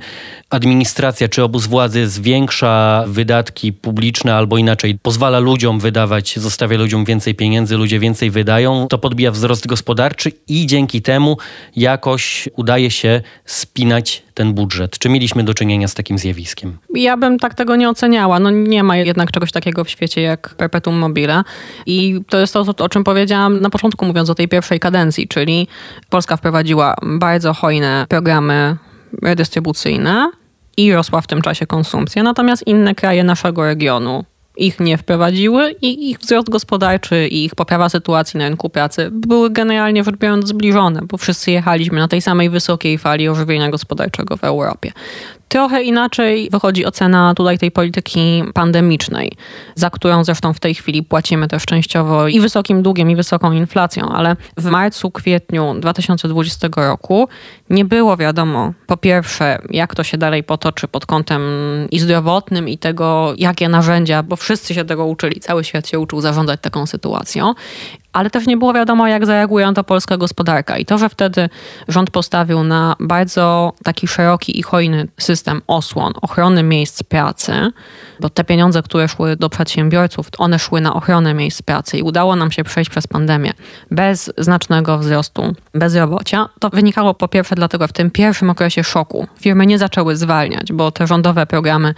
administracja 0.51 1.29
czy 1.29 1.43
obóz 1.43 1.67
władzy 1.67 2.09
zwiększa 2.09 3.05
wydatki 3.07 3.73
publiczne 3.73 4.35
albo 4.35 4.59
inaczej 4.59 4.99
pozwala 5.03 5.39
ludziom 5.39 5.81
wydawać, 5.81 6.39
zostawia 6.39 6.79
ludziom 6.79 7.05
więcej 7.05 7.35
pieniędzy, 7.35 7.77
ludzie 7.77 7.99
więcej 7.99 8.31
wydają, 8.31 8.87
to 8.89 8.99
podbija 8.99 9.31
wzrost 9.31 9.67
gospodarczy 9.67 10.33
i 10.49 10.67
dzięki 10.67 11.03
temu 11.03 11.37
jakoś 11.77 12.49
udaje 12.57 12.91
się 12.91 13.21
spinać 13.45 14.26
ten 14.37 14.55
budżet. 14.55 14.99
Czy 14.99 15.09
mieliśmy 15.09 15.45
do 15.45 15.55
czynienia 15.55 15.89
z 15.89 15.95
takim 15.95 16.19
zjawiskiem? 16.19 16.79
Ja 16.95 17.17
bym 17.17 17.39
tak 17.39 17.55
tego 17.55 17.77
nie 17.77 17.89
oceniała. 17.89 18.39
No 18.39 18.51
nie 18.51 18.83
ma 18.83 18.97
jednak 18.97 19.33
czegoś 19.33 19.53
takiego 19.53 19.85
w 19.85 19.91
świecie 19.91 20.23
jak 20.23 20.55
perpetuum 20.55 20.97
mobile. 20.97 21.43
I 21.87 22.21
to 22.29 22.39
jest 22.39 22.53
to, 22.53 22.65
o 22.79 22.89
czym 22.89 23.05
powiedziałam 23.05 23.61
na 23.61 23.71
początku, 23.71 24.07
mówiąc 24.07 24.31
o 24.31 24.35
tej 24.35 24.49
pierwszej 24.49 24.81
kadencji, 24.81 25.29
czyli 25.29 25.69
Polska 26.11 26.37
wprowadziła 26.37 26.95
bardzo 27.03 27.55
hojne 27.55 28.07
programy 28.09 28.77
redystrybucyjne 29.23 30.31
i 30.77 30.93
rosła 30.93 31.21
w 31.21 31.27
tym 31.27 31.43
czasie 31.43 31.67
konsumpcja. 31.67 32.23
Natomiast 32.23 32.67
inne 32.67 32.95
kraje 32.95 33.25
naszego 33.25 33.65
regionu 33.65 34.25
ich 34.57 34.81
nie 34.81 34.99
wprowadziły 34.99 35.75
i 35.83 36.11
ich 36.11 36.19
wzrost 36.19 36.51
gospodarczy 36.51 37.29
i 37.29 37.45
ich 37.45 37.55
poprawa 37.55 37.89
sytuacji 37.89 38.39
na 38.39 38.49
rynku 38.49 38.71
pracy 38.71 39.09
były 39.13 39.51
generalnie 39.51 40.05
rzecz 40.05 40.17
biorąc 40.17 40.49
zbliżone, 40.49 41.01
bo 41.03 41.17
wszyscy 41.17 41.51
jechaliśmy 41.51 41.99
na 41.99 42.09
tej 42.09 42.23
samej 42.23 42.51
wysokiej 42.51 42.99
fali 42.99 43.29
ożywienia 43.29 43.71
gospodarczego 43.71 44.37
w 44.37 44.45
Europie. 44.45 44.93
Trochę 45.49 45.83
inaczej 45.83 46.49
wychodzi 46.51 46.87
ocena 46.87 47.35
tutaj 47.35 47.59
tej 47.59 47.71
polityki 47.71 48.45
pandemicznej, 48.55 49.33
za 49.75 49.91
którą 49.91 50.25
zresztą 50.25 50.53
w 50.53 50.61
tej 50.61 50.75
chwili 50.75 51.03
płacimy 51.03 51.49
też 51.49 51.65
częściowo 51.65 52.29
i 52.29 52.41
wysokim 52.41 52.83
długiem, 52.83 53.11
i 53.11 53.17
wysoką 53.17 53.53
inflacją, 53.53 54.09
ale 54.09 54.37
w 54.57 54.65
marcu, 54.65 55.11
kwietniu 55.11 55.75
2020 55.81 56.69
roku 56.77 57.29
nie 57.71 57.85
było 57.85 58.17
wiadomo, 58.17 58.73
po 58.87 58.97
pierwsze, 58.97 59.59
jak 59.71 59.95
to 59.95 60.05
się 60.05 60.19
dalej 60.19 60.45
potoczy 60.45 60.89
pod 60.89 61.07
kątem 61.07 61.43
i 61.91 61.99
zdrowotnym, 61.99 62.69
i 62.69 62.79
tego, 62.79 63.35
jakie 63.39 63.69
narzędzia, 63.69 64.23
bo 64.23 64.37
wszyscy 64.37 64.75
się 64.75 64.85
tego 64.85 65.07
uczyli, 65.07 65.41
cały 65.41 65.65
świat 65.65 65.89
się 65.89 65.99
uczył 65.99 66.21
zarządzać 66.21 66.61
taką 66.61 66.87
sytuacją, 66.87 67.55
ale 68.17 68.31
też 68.31 68.47
nie 68.47 68.57
było 68.57 68.73
wiadomo, 68.73 69.09
jak 69.09 69.27
zareaguje 69.27 69.67
na 69.67 69.73
to 69.73 69.85
polska 69.85 70.17
gospodarka. 70.17 70.79
I 70.79 70.85
to, 70.85 70.99
że 70.99 71.09
wtedy 71.09 71.49
rząd 71.89 72.11
postawił 72.11 72.65
na 72.65 72.97
bardzo 73.01 73.73
taki 73.85 74.09
szeroki 74.09 74.59
i 74.59 74.63
hojny 74.63 75.09
system 75.19 75.63
osłon, 75.67 76.13
ochrony 76.23 76.63
miejsc 76.63 77.03
pracy, 77.03 77.53
bo 78.21 78.31
te 78.31 78.45
pieniądze, 78.45 78.83
które 78.83 79.09
szły 79.09 79.37
do 79.37 79.49
przedsiębiorców, 79.49 80.29
one 80.39 80.59
szły 80.59 80.81
na 80.81 80.95
ochronę 80.95 81.35
miejsc 81.35 81.63
pracy 81.63 81.99
i 81.99 82.03
udało 82.03 82.37
nam 82.37 82.51
się 82.51 82.65
przejść 82.65 82.91
przez 82.91 83.07
pandemię 83.07 83.53
bez 83.91 84.33
znacznego 84.39 84.99
wzrostu 84.99 85.55
bezrobocia, 85.75 86.49
to 86.61 86.71
wynikało 86.71 87.15
po 87.15 87.29
pierwsze 87.29 87.55
dlatego 87.55 87.89
w 87.89 87.93
tym 87.93 88.11
pierwszym 88.11 88.51
okresie 88.51 88.85
szoku 88.85 89.27
firmy 89.41 89.67
nie 89.67 89.79
zaczęły 89.79 90.17
zwalniać, 90.17 90.73
bo 90.73 90.91
te 90.91 91.07
rządowe 91.07 91.47
programy 91.47 91.95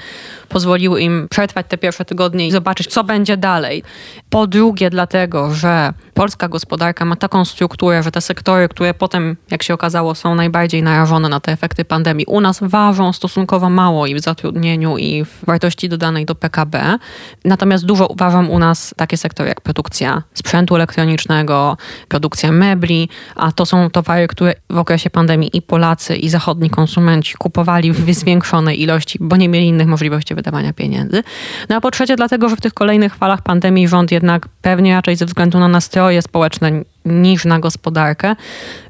pozwoliły 0.49 1.01
im 1.01 1.27
przetrwać 1.31 1.67
te 1.69 1.79
pierwsze 1.79 2.05
tygodnie 2.05 2.47
i 2.47 2.51
zobaczyć, 2.51 2.87
co 2.87 3.05
będzie 3.05 3.37
dalej. 3.37 3.83
Po 4.31 4.47
drugie 4.47 4.91
dlatego, 4.91 5.55
że 5.55 5.93
polska 6.19 6.49
gospodarka 6.49 7.05
ma 7.05 7.17
taką 7.17 7.45
strukturę, 7.45 8.03
że 8.03 8.11
te 8.11 8.21
sektory, 8.21 8.69
które 8.69 8.95
potem, 8.95 9.37
jak 9.51 9.63
się 9.63 9.75
okazało, 9.75 10.15
są 10.15 10.35
najbardziej 10.35 10.83
narażone 10.83 11.29
na 11.29 11.41
te 11.41 11.53
efekty 11.53 11.85
pandemii, 11.85 12.27
u 12.27 12.41
nas 12.41 12.59
ważą 12.63 13.13
stosunkowo 13.13 13.71
mało 13.71 14.07
i 14.07 14.15
w 14.15 14.21
zatrudnieniu, 14.21 14.97
i 14.97 15.25
w 15.25 15.45
wartości 15.47 15.89
dodanej 15.89 16.27
do 16.27 16.35
PKB. 16.35 16.99
Natomiast 17.45 17.85
dużo 17.85 18.07
uważam 18.07 18.51
u 18.51 18.59
nas 18.59 18.95
takie 18.97 19.17
sektory 19.17 19.49
jak 19.49 19.61
produkcja 19.61 20.23
sprzętu 20.35 20.77
elektronicznego, 20.77 21.77
produkcja 22.09 22.53
mebli, 22.53 23.09
a 23.37 23.53
to 23.53 23.67
są 23.67 23.91
towary, 23.91 24.29
które 24.29 24.55
w 24.71 24.79
okresie 24.79 25.11
pandemii 25.11 25.57
i 25.57 25.63
Polacy, 25.63 26.17
i 26.17 26.29
zachodni 26.29 26.71
konsumenci 26.71 27.35
kupowali 27.35 27.93
w 27.93 28.15
zwiększonej 28.15 28.83
ilości, 28.83 29.19
bo 29.21 29.37
nie 29.37 29.49
mieli 29.49 29.67
innych 29.67 29.87
możliwości 29.87 30.35
wydawania 30.35 30.73
pieniędzy. 30.73 31.23
No 31.69 31.77
a 31.77 31.81
po 31.81 31.91
trzecie, 31.91 32.17
dlatego, 32.17 32.49
że 32.49 32.57
w 32.57 32.61
tych 32.61 32.75
kolejnych 32.75 33.15
falach 33.15 33.43
pandemii 33.43 33.89
rząd 33.89 34.13
jednak 34.13 34.49
pewnie 34.63 34.95
raczej 34.95 35.17
ze 35.17 35.27
względu 35.27 35.59
na 35.59 35.69
nastroje 35.69 36.08
społeczne 36.23 36.73
niż 37.05 37.45
na 37.45 37.59
gospodarkę. 37.59 38.37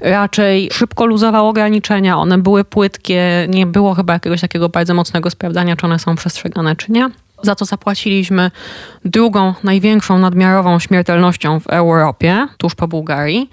Raczej 0.00 0.68
szybko 0.72 1.06
luzował 1.06 1.48
ograniczenia, 1.48 2.18
one 2.18 2.38
były 2.38 2.64
płytkie, 2.64 3.46
nie 3.48 3.66
było 3.66 3.94
chyba 3.94 4.12
jakiegoś 4.12 4.40
takiego 4.40 4.68
bardzo 4.68 4.94
mocnego 4.94 5.30
sprawdzania, 5.30 5.76
czy 5.76 5.86
one 5.86 5.98
są 5.98 6.16
przestrzegane, 6.16 6.76
czy 6.76 6.92
nie. 6.92 7.10
Za 7.42 7.54
co 7.54 7.64
zapłaciliśmy 7.64 8.50
drugą 9.04 9.54
największą 9.64 10.18
nadmiarową 10.18 10.78
śmiertelnością 10.78 11.60
w 11.60 11.66
Europie, 11.66 12.48
tuż 12.58 12.74
po 12.74 12.88
Bułgarii. 12.88 13.50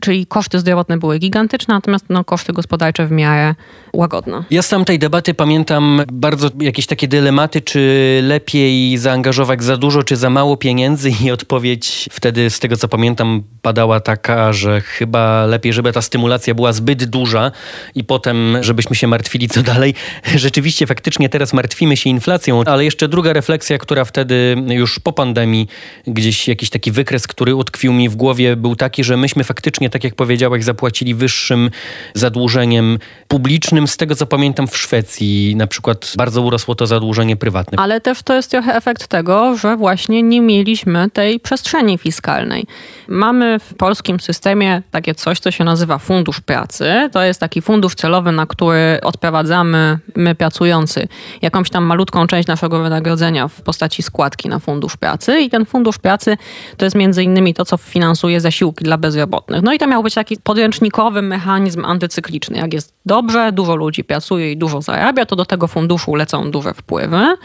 Czyli 0.00 0.26
koszty 0.26 0.58
zdrowotne 0.58 0.98
były 0.98 1.18
gigantyczne, 1.18 1.74
natomiast 1.74 2.04
no, 2.08 2.24
koszty 2.24 2.52
gospodarcze 2.52 3.06
w 3.06 3.10
miarę 3.10 3.54
łagodne. 3.92 4.44
Ja 4.50 4.62
z 4.62 4.68
tamtej 4.68 4.98
debaty 4.98 5.34
pamiętam 5.34 6.02
bardzo 6.12 6.50
jakieś 6.60 6.86
takie 6.86 7.08
dylematy, 7.08 7.60
czy 7.60 8.20
lepiej 8.22 8.98
zaangażować 8.98 9.62
za 9.62 9.76
dużo, 9.76 10.02
czy 10.02 10.16
za 10.16 10.30
mało 10.30 10.56
pieniędzy 10.56 11.10
i 11.24 11.30
odpowiedź 11.30 12.08
wtedy, 12.12 12.50
z 12.50 12.58
tego 12.60 12.76
co 12.76 12.88
pamiętam, 12.88 13.42
padała 13.62 14.00
taka, 14.00 14.52
że 14.52 14.80
chyba 14.80 15.46
lepiej, 15.46 15.72
żeby 15.72 15.92
ta 15.92 16.02
stymulacja 16.02 16.54
była 16.54 16.72
zbyt 16.72 17.04
duża 17.04 17.52
i 17.94 18.04
potem, 18.04 18.56
żebyśmy 18.60 18.96
się 18.96 19.06
martwili 19.06 19.48
co 19.48 19.62
dalej. 19.62 19.94
Rzeczywiście, 20.36 20.86
faktycznie 20.86 21.28
teraz 21.28 21.52
martwimy 21.52 21.96
się 21.96 22.10
inflacją, 22.10 22.64
ale 22.64 22.84
jeszcze 22.84 23.08
druga 23.08 23.32
refleksja, 23.32 23.78
która 23.78 24.04
wtedy 24.04 24.56
już 24.68 24.98
po 24.98 25.12
pandemii, 25.12 25.68
gdzieś 26.06 26.48
jakiś 26.48 26.70
taki 26.70 26.92
wykres, 26.92 27.26
który 27.26 27.54
utkwił 27.54 27.92
mi 27.92 28.08
w 28.08 28.16
głowie, 28.16 28.56
był 28.56 28.76
taki, 28.76 29.04
że 29.04 29.16
myśmy 29.16 29.44
faktycznie, 29.44 29.90
tak 29.90 30.04
jak 30.04 30.14
powiedziałeś, 30.14 30.64
zapłacili 30.64 31.14
wyższym 31.14 31.70
zadłużeniem 32.14 32.98
publicznym. 33.28 33.77
Z 33.86 33.96
tego 33.96 34.14
co 34.14 34.26
pamiętam 34.26 34.68
w 34.68 34.76
Szwecji 34.76 35.56
na 35.56 35.66
przykład 35.66 36.12
bardzo 36.16 36.42
urosło 36.42 36.74
to 36.74 36.86
zadłużenie 36.86 37.36
prywatne. 37.36 37.78
Ale 37.78 38.00
też 38.00 38.22
to 38.22 38.34
jest 38.34 38.50
trochę 38.50 38.74
efekt 38.76 39.06
tego, 39.06 39.56
że 39.56 39.76
właśnie 39.76 40.22
nie 40.22 40.40
mieliśmy 40.40 41.10
tej 41.10 41.40
przestrzeni 41.40 41.98
fiskalnej. 41.98 42.66
Mamy 43.08 43.58
w 43.58 43.74
polskim 43.74 44.20
systemie 44.20 44.82
takie 44.90 45.14
coś, 45.14 45.40
co 45.40 45.50
się 45.50 45.64
nazywa 45.64 45.98
Fundusz 45.98 46.40
Pracy. 46.40 47.10
To 47.12 47.22
jest 47.22 47.40
taki 47.40 47.62
fundusz 47.62 47.94
celowy, 47.94 48.32
na 48.32 48.46
który 48.46 48.98
odprowadzamy 49.02 49.98
my 50.16 50.34
pracujący 50.34 51.08
jakąś 51.42 51.70
tam 51.70 51.84
malutką 51.84 52.26
część 52.26 52.48
naszego 52.48 52.82
wynagrodzenia 52.82 53.48
w 53.48 53.62
postaci 53.62 54.02
składki 54.02 54.48
na 54.48 54.58
Fundusz 54.58 54.96
Pracy. 54.96 55.40
I 55.40 55.50
ten 55.50 55.66
Fundusz 55.66 55.98
Pracy 55.98 56.36
to 56.76 56.84
jest 56.84 56.96
między 56.96 57.22
innymi 57.22 57.54
to, 57.54 57.64
co 57.64 57.76
finansuje 57.76 58.40
zasiłki 58.40 58.84
dla 58.84 58.98
bezrobotnych. 58.98 59.62
No 59.62 59.72
i 59.72 59.78
to 59.78 59.86
miał 59.86 60.02
być 60.02 60.14
taki 60.14 60.36
podręcznikowy 60.36 61.22
mechanizm 61.22 61.84
antycykliczny. 61.84 62.58
Jak 62.58 62.74
jest 62.74 62.94
dobrze, 63.06 63.52
dużo 63.52 63.67
ludzi 63.76 64.04
pracuje 64.04 64.52
i 64.52 64.56
dużo 64.56 64.82
zarabia, 64.82 65.26
to 65.26 65.36
do 65.36 65.44
tego 65.44 65.68
funduszu 65.68 66.14
lecą 66.14 66.50
duże 66.50 66.74
wpływy. 66.74 67.36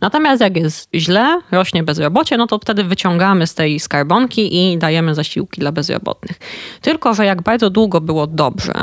Natomiast 0.00 0.40
jak 0.40 0.56
jest 0.56 0.88
źle, 0.94 1.40
rośnie 1.50 1.82
bezrobocie, 1.82 2.36
no 2.36 2.46
to 2.46 2.58
wtedy 2.58 2.84
wyciągamy 2.84 3.46
z 3.46 3.54
tej 3.54 3.80
skarbonki 3.80 4.72
i 4.72 4.78
dajemy 4.78 5.14
zasiłki 5.14 5.60
dla 5.60 5.72
bezrobotnych. 5.72 6.38
Tylko, 6.80 7.14
że 7.14 7.24
jak 7.26 7.42
bardzo 7.42 7.70
długo 7.70 8.00
było 8.00 8.26
dobrze, 8.26 8.74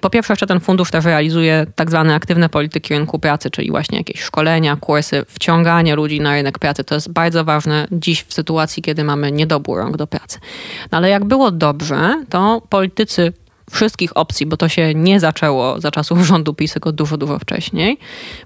po 0.00 0.10
pierwsze 0.10 0.32
jeszcze 0.32 0.46
ten 0.46 0.60
fundusz 0.60 0.90
też 0.90 1.04
realizuje 1.04 1.66
tak 1.74 1.90
zwane 1.90 2.14
aktywne 2.14 2.48
polityki 2.48 2.94
rynku 2.94 3.18
pracy, 3.18 3.50
czyli 3.50 3.70
właśnie 3.70 3.98
jakieś 3.98 4.20
szkolenia, 4.20 4.76
kursy, 4.76 5.24
wciąganie 5.28 5.96
ludzi 5.96 6.20
na 6.20 6.32
rynek 6.32 6.58
pracy. 6.58 6.84
To 6.84 6.94
jest 6.94 7.12
bardzo 7.12 7.44
ważne 7.44 7.86
dziś 7.92 8.22
w 8.22 8.34
sytuacji, 8.34 8.82
kiedy 8.82 9.04
mamy 9.04 9.32
niedobór 9.32 9.78
rąk 9.78 9.96
do 9.96 10.06
pracy. 10.06 10.38
No 10.92 10.98
ale 10.98 11.08
jak 11.08 11.24
było 11.24 11.50
dobrze, 11.50 12.24
to 12.28 12.62
politycy 12.68 13.32
wszystkich 13.70 14.16
opcji, 14.16 14.46
bo 14.46 14.56
to 14.56 14.68
się 14.68 14.94
nie 14.94 15.20
zaczęło 15.20 15.80
za 15.80 15.90
czasów 15.90 16.18
rządu 16.26 16.54
PiS, 16.54 16.72
tylko 16.72 16.92
dużo, 16.92 17.16
dużo 17.16 17.38
wcześniej, 17.38 17.98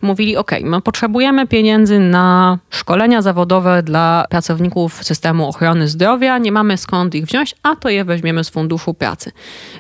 mówili, 0.02 0.36
ok, 0.36 0.50
my 0.62 0.80
potrzebujemy 0.80 1.46
pieniędzy 1.46 1.98
na 1.98 2.58
szkolenia 2.70 3.22
zawodowe 3.22 3.82
dla 3.82 4.24
pracowników 4.30 5.04
systemu 5.04 5.48
ochrony 5.48 5.88
zdrowia, 5.88 6.38
nie 6.38 6.52
mamy 6.52 6.76
skąd 6.76 7.14
ich 7.14 7.24
wziąć, 7.24 7.54
a 7.62 7.76
to 7.76 7.88
je 7.88 8.04
weźmiemy 8.04 8.44
z 8.44 8.50
Funduszu 8.50 8.94
Pracy. 8.94 9.32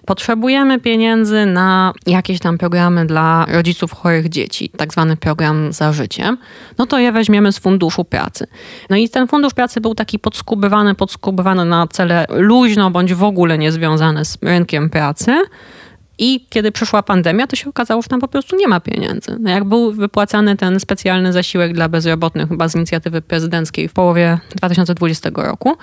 Potrzebujemy 0.06 0.80
pieniędzy 0.80 1.46
na 1.46 1.92
jakieś 2.06 2.38
tam 2.38 2.58
programy 2.58 3.06
dla 3.06 3.46
rodziców 3.48 3.92
chorych 3.92 4.28
dzieci, 4.28 4.70
tak 4.76 4.92
zwany 4.92 5.16
program 5.16 5.72
za 5.72 5.92
życiem, 5.92 6.38
no 6.78 6.86
to 6.86 6.98
je 6.98 7.12
weźmiemy 7.12 7.52
z 7.52 7.58
Funduszu 7.58 8.04
Pracy. 8.04 8.46
No 8.90 8.96
i 8.96 9.08
ten 9.08 9.28
Fundusz 9.28 9.54
Pracy 9.54 9.80
był 9.80 9.94
taki 9.94 10.18
podskubywany, 10.18 10.94
podskubywany 10.94 11.64
na 11.64 11.86
cele 11.86 12.26
luźno 12.30 12.90
bądź 12.90 13.14
w 13.14 13.24
ogóle 13.24 13.58
niezwiązane 13.58 14.24
z 14.24 14.38
rynkiem 14.42 14.90
pracy, 14.90 15.29
i 16.18 16.46
kiedy 16.50 16.72
przyszła 16.72 17.02
pandemia, 17.02 17.46
to 17.46 17.56
się 17.56 17.70
okazało, 17.70 18.02
że 18.02 18.08
tam 18.08 18.20
po 18.20 18.28
prostu 18.28 18.56
nie 18.56 18.68
ma 18.68 18.80
pieniędzy. 18.80 19.36
No 19.40 19.50
jak 19.50 19.64
był 19.64 19.92
wypłacany 19.92 20.56
ten 20.56 20.80
specjalny 20.80 21.32
zasiłek 21.32 21.72
dla 21.72 21.88
bezrobotnych, 21.88 22.48
chyba 22.48 22.68
z 22.68 22.74
inicjatywy 22.74 23.22
prezydenckiej 23.22 23.88
w 23.88 23.92
połowie 23.92 24.38
2020 24.54 25.30
roku, 25.34 25.76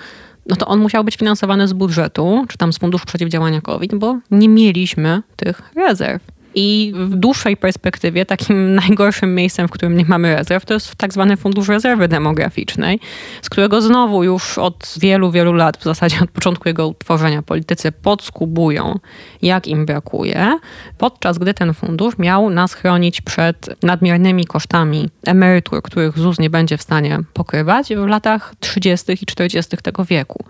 no 0.46 0.56
to 0.56 0.66
on 0.66 0.80
musiał 0.80 1.04
być 1.04 1.16
finansowany 1.16 1.68
z 1.68 1.72
budżetu, 1.72 2.44
czy 2.48 2.58
tam 2.58 2.72
z 2.72 2.78
Funduszu 2.78 3.06
Przeciwdziałania 3.06 3.60
COVID, 3.60 3.94
bo 3.94 4.18
nie 4.30 4.48
mieliśmy 4.48 5.22
tych 5.36 5.62
rezerw. 5.76 6.37
I 6.60 6.92
w 6.94 7.16
dłuższej 7.16 7.56
perspektywie 7.56 8.26
takim 8.26 8.74
najgorszym 8.88 9.34
miejscem, 9.34 9.68
w 9.68 9.70
którym 9.70 9.96
nie 9.96 10.04
mamy 10.04 10.36
rezerw, 10.36 10.64
to 10.64 10.74
jest 10.74 10.96
tak 10.96 11.12
zwany 11.12 11.36
Fundusz 11.36 11.68
Rezerwy 11.68 12.08
Demograficznej, 12.08 13.00
z 13.42 13.50
którego 13.50 13.82
znowu 13.82 14.24
już 14.24 14.58
od 14.58 14.94
wielu, 15.00 15.30
wielu 15.30 15.52
lat, 15.52 15.76
w 15.76 15.82
zasadzie 15.82 16.16
od 16.22 16.30
początku 16.30 16.68
jego 16.68 16.88
utworzenia, 16.88 17.42
politycy 17.42 17.92
podskubują, 17.92 18.98
jak 19.42 19.66
im 19.66 19.86
brakuje, 19.86 20.58
podczas 20.98 21.38
gdy 21.38 21.54
ten 21.54 21.74
fundusz 21.74 22.18
miał 22.18 22.50
nas 22.50 22.74
chronić 22.74 23.20
przed 23.20 23.82
nadmiernymi 23.82 24.46
kosztami 24.46 25.08
emerytur, 25.26 25.82
których 25.82 26.18
ZUS 26.18 26.38
nie 26.38 26.50
będzie 26.50 26.76
w 26.76 26.82
stanie 26.82 27.18
pokrywać 27.32 27.94
w 27.94 28.06
latach 28.06 28.54
30. 28.60 29.12
i 29.12 29.26
40. 29.26 29.76
tego 29.76 30.04
wieku 30.04 30.44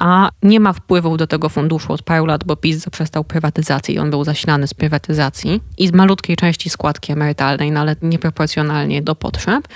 a 0.00 0.30
nie 0.42 0.60
ma 0.60 0.72
wpływu 0.72 1.16
do 1.16 1.26
tego 1.26 1.48
funduszu 1.48 1.92
od 1.92 2.02
paru 2.02 2.26
lat, 2.26 2.44
bo 2.44 2.56
PiS 2.56 2.78
zaprzestał 2.78 3.24
prywatyzacji 3.24 3.98
on 3.98 4.10
był 4.10 4.24
zasilany 4.24 4.68
z 4.68 4.74
prywatyzacji 4.74 5.60
i 5.78 5.88
z 5.88 5.92
malutkiej 5.92 6.36
części 6.36 6.70
składki 6.70 7.12
emerytalnej, 7.12 7.72
no 7.72 7.80
ale 7.80 7.96
nieproporcjonalnie 8.02 9.02
do 9.02 9.14
potrzeb, 9.14 9.68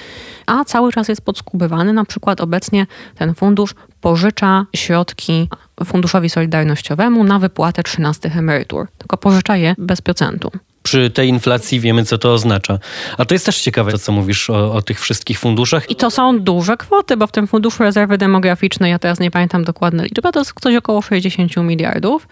a 0.47 0.65
cały 0.65 0.93
czas 0.93 1.09
jest 1.09 1.23
podskubywany. 1.23 1.93
Na 1.93 2.05
przykład 2.05 2.41
obecnie 2.41 2.87
ten 3.15 3.35
fundusz 3.35 3.75
pożycza 4.01 4.67
środki 4.77 5.49
Funduszowi 5.85 6.31
Solidarnościowemu 6.31 7.25
na 7.25 7.39
wypłatę 7.39 7.83
13 7.83 8.31
emerytur, 8.35 8.89
tylko 8.99 9.17
pożycza 9.17 9.57
je 9.57 9.75
bez 9.79 10.03
procentu 10.03 10.51
przy 10.85 11.11
tej 11.11 11.29
inflacji 11.29 11.81
wiemy, 11.81 12.05
co 12.05 12.19
to 12.19 12.33
oznacza. 12.33 12.79
A 13.19 13.25
to 13.25 13.35
jest 13.35 13.47
też 13.47 13.61
ciekawe, 13.61 13.93
to 13.93 13.99
co 13.99 14.13
mówisz 14.13 14.51
o, 14.51 14.73
o, 14.73 14.83
tych 14.83 15.01
wszystkich 15.01 15.39
funduszach. 15.39 15.91
I 15.91 15.97
to 15.97 16.11
są 16.11 16.41
duże 16.41 16.77
kwoty, 16.77 17.17
bo 17.17 17.27
w 17.27 17.33
tym 17.33 17.47
Funduszu 17.47 17.83
Rezerwy 17.83 18.19
Demograficznej, 18.19 18.91
ja 18.91 18.99
teraz 18.99 19.21
nie 19.21 19.31
pamiętam 19.31 19.65
dokładnie 19.65 20.05
liczby, 20.05 20.33
to 20.33 20.41
jest 20.41 20.53
coś 20.61 20.77
około 20.77 21.03
60 21.03 21.57
miliardów, 21.57 22.29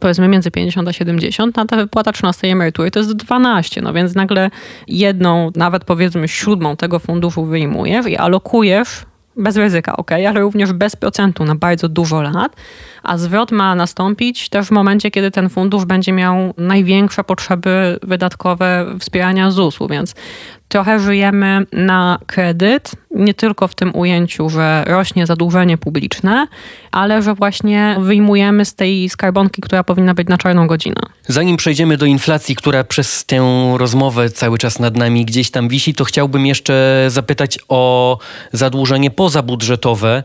powiedzmy 0.00 0.28
między 0.28 0.50
50 0.50 0.88
a 0.88 0.92
70, 0.92 1.58
a 1.58 1.64
ta 1.64 1.76
wypłata 1.76 2.12
13 2.12 2.48
emerytury 2.48 2.90
to 2.90 2.98
jest 2.98 3.12
12, 3.12 3.82
no 3.82 3.92
więc 3.92 4.14
nagle 4.14 4.50
jedną, 4.88 5.50
nawet 5.56 5.84
powiedzmy 5.84 6.28
siódmą 6.28 6.76
tego 6.76 6.98
funduszu 6.98 7.44
wyjmujesz 7.44 8.06
i 8.06 8.16
alokujesz 8.16 8.88
bez 9.36 9.56
ryzyka, 9.56 9.96
ok, 9.96 10.12
ale 10.12 10.40
również 10.40 10.72
bez 10.72 10.96
procentu 10.96 11.44
na 11.44 11.54
bardzo 11.54 11.88
dużo 11.88 12.22
lat, 12.22 12.56
a 13.04 13.18
zwrot 13.18 13.52
ma 13.52 13.74
nastąpić 13.74 14.48
też 14.48 14.66
w 14.66 14.70
momencie, 14.70 15.10
kiedy 15.10 15.30
ten 15.30 15.48
fundusz 15.48 15.84
będzie 15.84 16.12
miał 16.12 16.54
największe 16.58 17.24
potrzeby 17.24 17.98
wydatkowe 18.02 18.86
wspierania 18.98 19.50
ZUS-u, 19.50 19.88
więc 19.88 20.14
trochę 20.68 21.00
żyjemy 21.00 21.66
na 21.72 22.18
kredyt, 22.26 22.90
nie 23.10 23.34
tylko 23.34 23.68
w 23.68 23.74
tym 23.74 23.96
ujęciu, 23.96 24.50
że 24.50 24.84
rośnie 24.86 25.26
zadłużenie 25.26 25.78
publiczne, 25.78 26.46
ale 26.92 27.22
że 27.22 27.34
właśnie 27.34 27.96
wyjmujemy 28.00 28.64
z 28.64 28.74
tej 28.74 29.08
skarbonki, 29.08 29.62
która 29.62 29.84
powinna 29.84 30.14
być 30.14 30.28
na 30.28 30.38
czarną 30.38 30.66
godzinę. 30.66 31.00
Zanim 31.26 31.56
przejdziemy 31.56 31.96
do 31.96 32.06
inflacji, 32.06 32.56
która 32.56 32.84
przez 32.84 33.24
tę 33.24 33.74
rozmowę 33.76 34.30
cały 34.30 34.58
czas 34.58 34.78
nad 34.78 34.96
nami 34.96 35.24
gdzieś 35.24 35.50
tam 35.50 35.68
wisi, 35.68 35.94
to 35.94 36.04
chciałbym 36.04 36.46
jeszcze 36.46 37.04
zapytać 37.08 37.58
o 37.68 38.18
zadłużenie 38.52 39.10
pozabudżetowe 39.10 40.22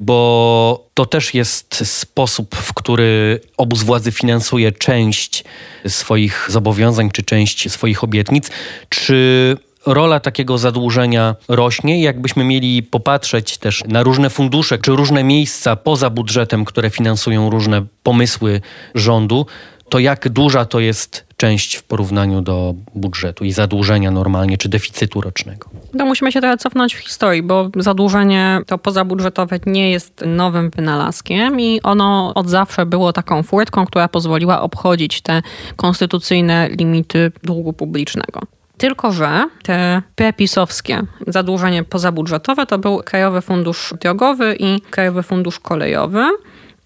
bo 0.00 0.88
to 0.94 1.06
też 1.06 1.34
jest 1.34 1.86
sposób, 1.88 2.56
w 2.56 2.74
który 2.74 3.40
obóz 3.56 3.82
władzy 3.82 4.12
finansuje 4.12 4.72
część 4.72 5.44
swoich 5.86 6.46
zobowiązań 6.50 7.10
czy 7.10 7.22
część 7.22 7.70
swoich 7.70 8.04
obietnic. 8.04 8.50
Czy 8.88 9.56
rola 9.86 10.20
takiego 10.20 10.58
zadłużenia 10.58 11.36
rośnie. 11.48 12.02
Jakbyśmy 12.02 12.44
mieli 12.44 12.82
popatrzeć 12.82 13.58
też 13.58 13.84
na 13.88 14.02
różne 14.02 14.30
fundusze 14.30 14.78
czy 14.78 14.90
różne 14.90 15.24
miejsca 15.24 15.76
poza 15.76 16.10
budżetem, 16.10 16.64
które 16.64 16.90
finansują 16.90 17.50
różne 17.50 17.86
pomysły 18.02 18.60
rządu, 18.94 19.46
to 19.90 19.98
jak 19.98 20.28
duża 20.28 20.64
to 20.64 20.80
jest 20.80 21.26
część 21.36 21.76
w 21.76 21.82
porównaniu 21.82 22.40
do 22.40 22.74
budżetu 22.94 23.44
i 23.44 23.52
zadłużenia 23.52 24.10
normalnie, 24.10 24.58
czy 24.58 24.68
deficytu 24.68 25.20
rocznego? 25.20 25.70
To 25.98 26.06
musimy 26.06 26.32
się 26.32 26.40
trochę 26.40 26.56
cofnąć 26.56 26.94
w 26.94 26.98
historii, 26.98 27.42
bo 27.42 27.70
zadłużenie 27.76 28.60
to 28.66 28.78
pozabudżetowe 28.78 29.58
nie 29.66 29.90
jest 29.90 30.24
nowym 30.26 30.70
wynalazkiem 30.70 31.60
i 31.60 31.80
ono 31.82 32.32
od 32.34 32.48
zawsze 32.48 32.86
było 32.86 33.12
taką 33.12 33.42
furtką, 33.42 33.86
która 33.86 34.08
pozwoliła 34.08 34.62
obchodzić 34.62 35.20
te 35.20 35.42
konstytucyjne 35.76 36.68
limity 36.68 37.32
długu 37.42 37.72
publicznego. 37.72 38.40
Tylko, 38.76 39.12
że 39.12 39.48
te 39.62 40.02
prepisowskie 40.16 41.02
zadłużenie 41.26 41.84
pozabudżetowe 41.84 42.66
to 42.66 42.78
był 42.78 42.98
Krajowy 42.98 43.40
Fundusz 43.40 43.94
Drogowy 44.00 44.56
i 44.58 44.80
Krajowy 44.80 45.22
Fundusz 45.22 45.60
Kolejowy 45.60 46.24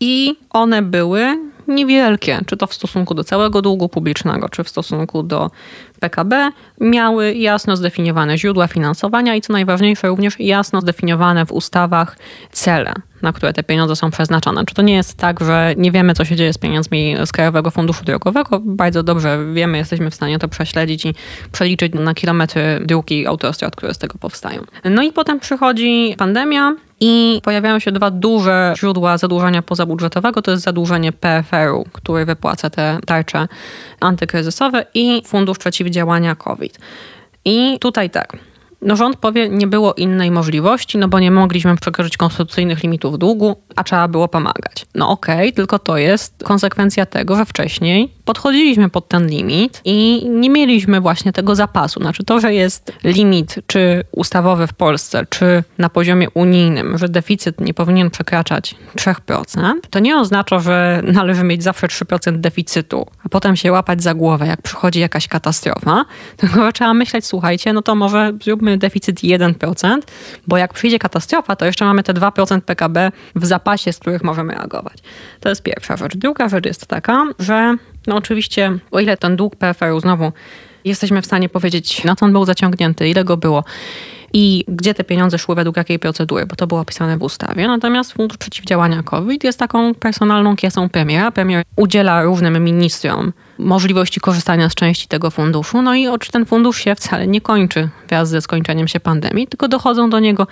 i 0.01 0.37
one 0.51 0.83
były 0.83 1.39
niewielkie, 1.69 2.41
czy 2.47 2.57
to 2.57 2.67
w 2.67 2.75
stosunku 2.75 3.15
do 3.15 3.25
całego 3.25 3.63
długu 3.63 3.89
publicznego, 3.89 4.49
czy 4.49 4.65
w 4.65 4.69
stosunku 4.69 5.23
do 5.23 5.51
PKB, 6.01 6.51
miały 6.81 7.35
jasno 7.35 7.77
zdefiniowane 7.77 8.39
źródła 8.39 8.67
finansowania 8.67 9.35
i 9.35 9.41
co 9.41 9.53
najważniejsze, 9.53 10.09
również 10.09 10.41
jasno 10.41 10.81
zdefiniowane 10.81 11.47
w 11.47 11.53
ustawach 11.53 12.17
cele, 12.53 12.93
na 13.23 13.33
które 13.33 13.53
te 13.53 13.63
pieniądze 13.63 13.97
są 13.97 14.11
przeznaczone. 14.11 14.65
Czy 14.65 14.75
to 14.75 14.83
nie 14.83 14.95
jest 14.95 15.19
tak, 15.19 15.41
że 15.41 15.75
nie 15.77 15.93
wiemy, 15.93 16.15
co 16.15 16.25
się 16.25 16.37
dzieje 16.37 16.53
z 16.53 16.59
pieniędzmi 16.59 17.17
z 17.27 17.33
Krajowego 17.33 17.71
Funduszu 17.71 18.05
Drogowego? 18.05 18.61
Bardzo 18.65 19.03
dobrze 19.03 19.39
wiemy, 19.55 19.79
jesteśmy 19.79 20.11
w 20.11 20.15
stanie 20.15 20.39
to 20.39 20.49
prześledzić 20.49 21.05
i 21.05 21.15
przeliczyć 21.53 21.95
na 21.95 22.15
kilometry 22.15 22.81
dróg 22.85 23.11
i 23.11 23.27
autostrad, 23.27 23.77
które 23.77 23.95
z 23.95 23.99
tego 23.99 24.19
powstają. 24.19 24.63
No 24.85 25.03
i 25.03 25.13
potem 25.13 25.41
przychodzi 25.41 26.15
pandemia, 26.19 26.77
i 27.07 27.41
pojawiają 27.43 27.79
się 27.79 27.93
dwa 27.93 28.11
duże 28.11 28.75
źródła 28.79 29.19
zadłużenia 29.19 29.63
pozabudżetowego. 29.63 30.43
To 30.43 30.51
jest 30.51 30.63
zadłużenie 30.65 31.13
PFR-u, 31.13 31.85
który 31.93 32.25
wypłaca 32.25 32.71
te 32.71 32.99
tarcze 33.07 33.49
antykryzysowe 34.01 34.87
i 34.95 35.23
Fundusz 35.27 35.59
Przeciwdziałania 35.59 36.35
COVID. 36.35 36.79
I 37.45 37.79
tutaj 37.81 38.11
tak. 38.11 38.37
No 38.85 38.97
rząd 38.97 39.17
powie, 39.17 39.49
nie 39.49 39.67
było 39.67 39.95
innej 39.95 40.31
możliwości, 40.31 40.99
no 40.99 41.09
bo 41.09 41.21
nie 41.21 41.31
mogliśmy 41.31 41.77
przekroczyć 41.77 42.17
konstytucyjnych 42.17 42.83
limitów 42.83 43.19
długu, 43.19 43.57
a 43.77 43.85
trzeba 43.85 44.09
było 44.09 44.29
pomagać. 44.29 44.87
No 44.95 45.11
okej, 45.11 45.37
okay, 45.37 45.53
tylko 45.53 45.79
to 45.79 45.99
jest 45.99 46.35
konsekwencja 46.45 47.07
tego, 47.07 47.37
że 47.37 47.45
wcześniej 47.45 48.13
podchodziliśmy 48.25 48.91
pod 48.91 49.09
ten 49.09 49.27
limit 49.27 49.81
i 49.85 50.27
nie 50.31 50.51
mieliśmy 50.51 51.01
właśnie 51.01 51.33
tego 51.33 51.55
zapasu. 51.55 52.01
Znaczy 52.01 52.25
to, 52.25 52.41
że 52.41 52.55
jest 52.55 52.93
limit 53.05 53.55
czy 53.67 54.05
ustawowy 54.13 54.67
w 54.67 54.73
Polsce, 54.73 55.27
czy 55.31 55.65
na 55.79 55.89
poziomie 55.89 56.31
unijnym, 56.31 56.99
że 56.99 57.09
deficyt 57.09 57.61
nie 57.61 57.75
powinien 57.75 58.11
przekraczać 58.11 58.75
3%, 58.97 59.73
to 59.91 59.99
nie 59.99 60.17
oznacza, 60.17 60.59
że 60.59 61.03
należy 61.13 61.45
mieć 61.45 61.63
zawsze 61.63 61.87
3% 61.87 62.37
deficytu, 62.37 63.07
a 63.25 63.29
potem 63.29 63.57
się 63.57 63.73
łapać 63.73 64.03
za 64.03 64.15
głowę, 64.15 64.47
jak 64.47 64.63
przychodzi 64.63 65.01
jakaś 65.01 65.29
katastrofa, 65.29 66.05
tylko 66.37 66.73
trzeba 66.73 66.95
myśleć, 66.95 67.27
słuchajcie, 67.27 67.73
no 67.73 67.83
to 67.83 67.95
może 67.95 68.33
zróbmy 68.43 68.74
deficyt 68.79 69.21
1%, 69.21 69.99
bo 70.47 70.57
jak 70.57 70.73
przyjdzie 70.73 70.99
katastrofa, 70.99 71.57
to 71.57 71.65
jeszcze 71.65 71.85
mamy 71.85 72.03
te 72.03 72.15
2% 72.15 72.61
PKB 72.61 73.13
w 73.37 73.47
zapasie, 73.47 73.93
z 73.93 73.99
których 73.99 74.25
możemy 74.25 74.55
reagować. 74.55 74.99
To 75.41 75.49
jest 75.49 75.63
pierwsza 75.63 75.97
rzecz. 75.97 76.17
Druga 76.17 76.49
rzecz 76.49 76.67
jest 76.67 76.87
taka, 76.87 77.25
że 77.39 77.77
no 78.07 78.17
oczywiście, 78.17 78.79
o 78.91 79.01
ile 79.01 79.17
ten 79.17 79.37
dług 79.37 79.57
PFR-u 79.57 80.01
znowu 80.01 80.33
jesteśmy 80.85 81.23
w 81.23 81.27
stanie 81.27 81.49
powiedzieć, 81.49 82.05
na 82.05 82.17
co 82.17 82.27
on 82.27 82.33
był 82.33 82.45
zaciągnięty, 82.45 83.09
ile 83.09 83.25
go 83.25 83.37
było 83.37 83.65
i 84.37 84.65
gdzie 84.69 84.95
te 84.95 85.05
pieniądze 85.05 85.39
szły 85.39 85.55
według 85.55 85.77
jakiej 85.77 85.99
procedury, 85.99 86.47
bo 86.47 86.57
to 86.57 86.67
było 86.67 86.81
opisane 86.81 87.19
w 87.19 87.23
ustawie. 87.23 87.67
Natomiast 87.67 88.13
Fundusz 88.13 88.39
Przeciwdziałania 88.39 89.03
COVID 89.03 89.45
jest 89.45 89.59
taką 89.59 89.95
personalną 89.95 90.57
kiesą 90.57 90.89
premiera. 90.89 91.31
Premier 91.31 91.65
udziela 91.77 92.23
różnym 92.23 92.65
ministrom 92.65 93.33
możliwości 93.59 94.21
korzystania 94.21 94.71
z 94.71 94.75
części 94.75 95.09
tego 95.09 95.31
funduszu. 95.31 95.83
No 95.83 95.95
i 95.95 96.09
ten 96.33 96.47
fundusz 96.47 96.79
się 96.79 96.95
wcale 96.95 97.27
nie 97.27 97.41
kończy 97.41 97.89
wraz 98.09 98.29
ze 98.29 98.41
skończeniem 98.41 98.89
się 98.89 99.01
pandemii, 99.01 99.47
tylko 99.47 99.69
dochodzą 99.69 100.11
do 100.11 100.21
niego 100.21 100.47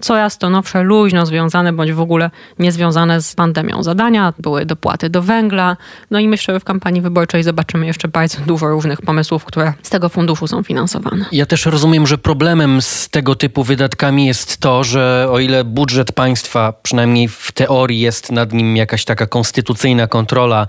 coraz 0.00 0.38
to 0.38 0.50
nowsze, 0.50 0.82
luźno 0.82 1.26
związane 1.26 1.72
bądź 1.72 1.92
w 1.92 2.00
ogóle 2.00 2.30
niezwiązane 2.58 3.22
z 3.22 3.34
pandemią 3.34 3.82
zadania. 3.82 4.32
Były 4.38 4.66
dopłaty 4.66 5.10
do 5.10 5.22
węgla. 5.22 5.76
No 6.10 6.18
i 6.18 6.28
myślę, 6.28 6.54
że 6.54 6.60
w 6.60 6.64
kampanii 6.64 7.00
wyborczej 7.00 7.42
zobaczymy 7.42 7.86
jeszcze 7.86 8.08
bardzo 8.08 8.38
dużo 8.46 8.68
różnych 8.68 9.02
pomysłów, 9.02 9.44
które 9.44 9.72
z 9.82 9.90
tego 9.90 10.08
funduszu 10.08 10.46
są 10.46 10.62
finansowane. 10.62 11.24
Ja 11.32 11.46
też 11.46 11.66
rozumiem, 11.66 12.06
że 12.06 12.18
problemem 12.18 12.82
z 12.82 13.08
tego 13.08 13.34
typu 13.34 13.64
wydatkami 13.64 14.26
jest 14.26 14.56
to, 14.56 14.84
że 14.84 15.28
o 15.30 15.38
ile 15.38 15.64
budżet 15.64 16.12
państwa, 16.12 16.72
przynajmniej 16.82 17.28
w 17.28 17.52
teorii, 17.52 18.00
jest 18.00 18.32
nad 18.32 18.52
nim 18.52 18.76
jakaś 18.76 19.04
taka 19.04 19.26
konstytucyjna 19.26 20.06
kontrola, 20.06 20.66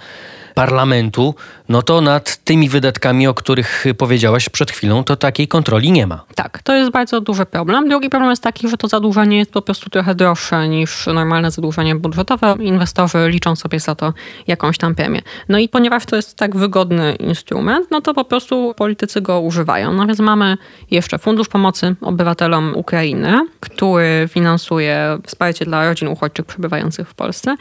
parlamentu, 0.56 1.36
no 1.70 1.82
to 1.82 2.02
nad 2.02 2.38
tymi 2.38 2.70
wydatkami, 2.70 3.28
o 3.28 3.34
których 3.34 3.86
powiedziałaś 3.98 4.50
przed 4.50 4.72
chwilą, 4.72 5.04
to 5.04 5.16
takiej 5.16 5.48
kontroli 5.48 5.92
nie 5.92 6.08
ma. 6.08 6.24
Tak, 6.36 6.64
to 6.64 6.76
jest 6.76 6.92
bardzo 6.92 7.22
duży 7.22 7.46
problem. 7.46 7.90
Drugi 7.90 8.10
problem 8.10 8.30
jest 8.30 8.44
taki, 8.44 8.70
że 8.70 8.78
to 8.78 8.88
zadłużenie 8.88 9.38
jest 9.38 9.52
po 9.52 9.62
prostu 9.62 9.90
trochę 9.90 10.16
droższe 10.16 10.68
niż 10.68 11.08
normalne 11.08 11.52
zadłużenie 11.52 11.96
budżetowe. 11.96 12.56
Inwestorzy 12.60 13.30
liczą 13.30 13.56
sobie 13.56 13.80
za 13.80 13.96
to 13.96 14.14
jakąś 14.48 14.78
tam 14.78 14.96
premię. 14.96 15.22
No 15.50 15.58
i 15.58 15.70
ponieważ 15.70 16.06
to 16.06 16.16
jest 16.16 16.36
tak 16.38 16.56
wygodny 16.56 17.16
instrument, 17.16 17.92
no 17.92 18.02
to 18.02 18.14
po 18.14 18.26
prostu 18.26 18.74
politycy 18.78 19.22
go 19.22 19.40
używają. 19.40 19.94
No 19.94 20.08
więc 20.08 20.20
mamy 20.20 20.58
jeszcze 20.92 21.20
Fundusz 21.20 21.48
Pomocy 21.48 21.96
Obywatelom 22.02 22.74
Ukrainy, 22.76 23.48
który 23.60 24.30
finansuje 24.32 25.18
wsparcie 25.26 25.66
dla 25.66 25.86
rodzin 25.86 26.08
uchodźczych 26.08 26.46
przebywających 26.46 27.10
w 27.10 27.14
Polsce. 27.14 27.56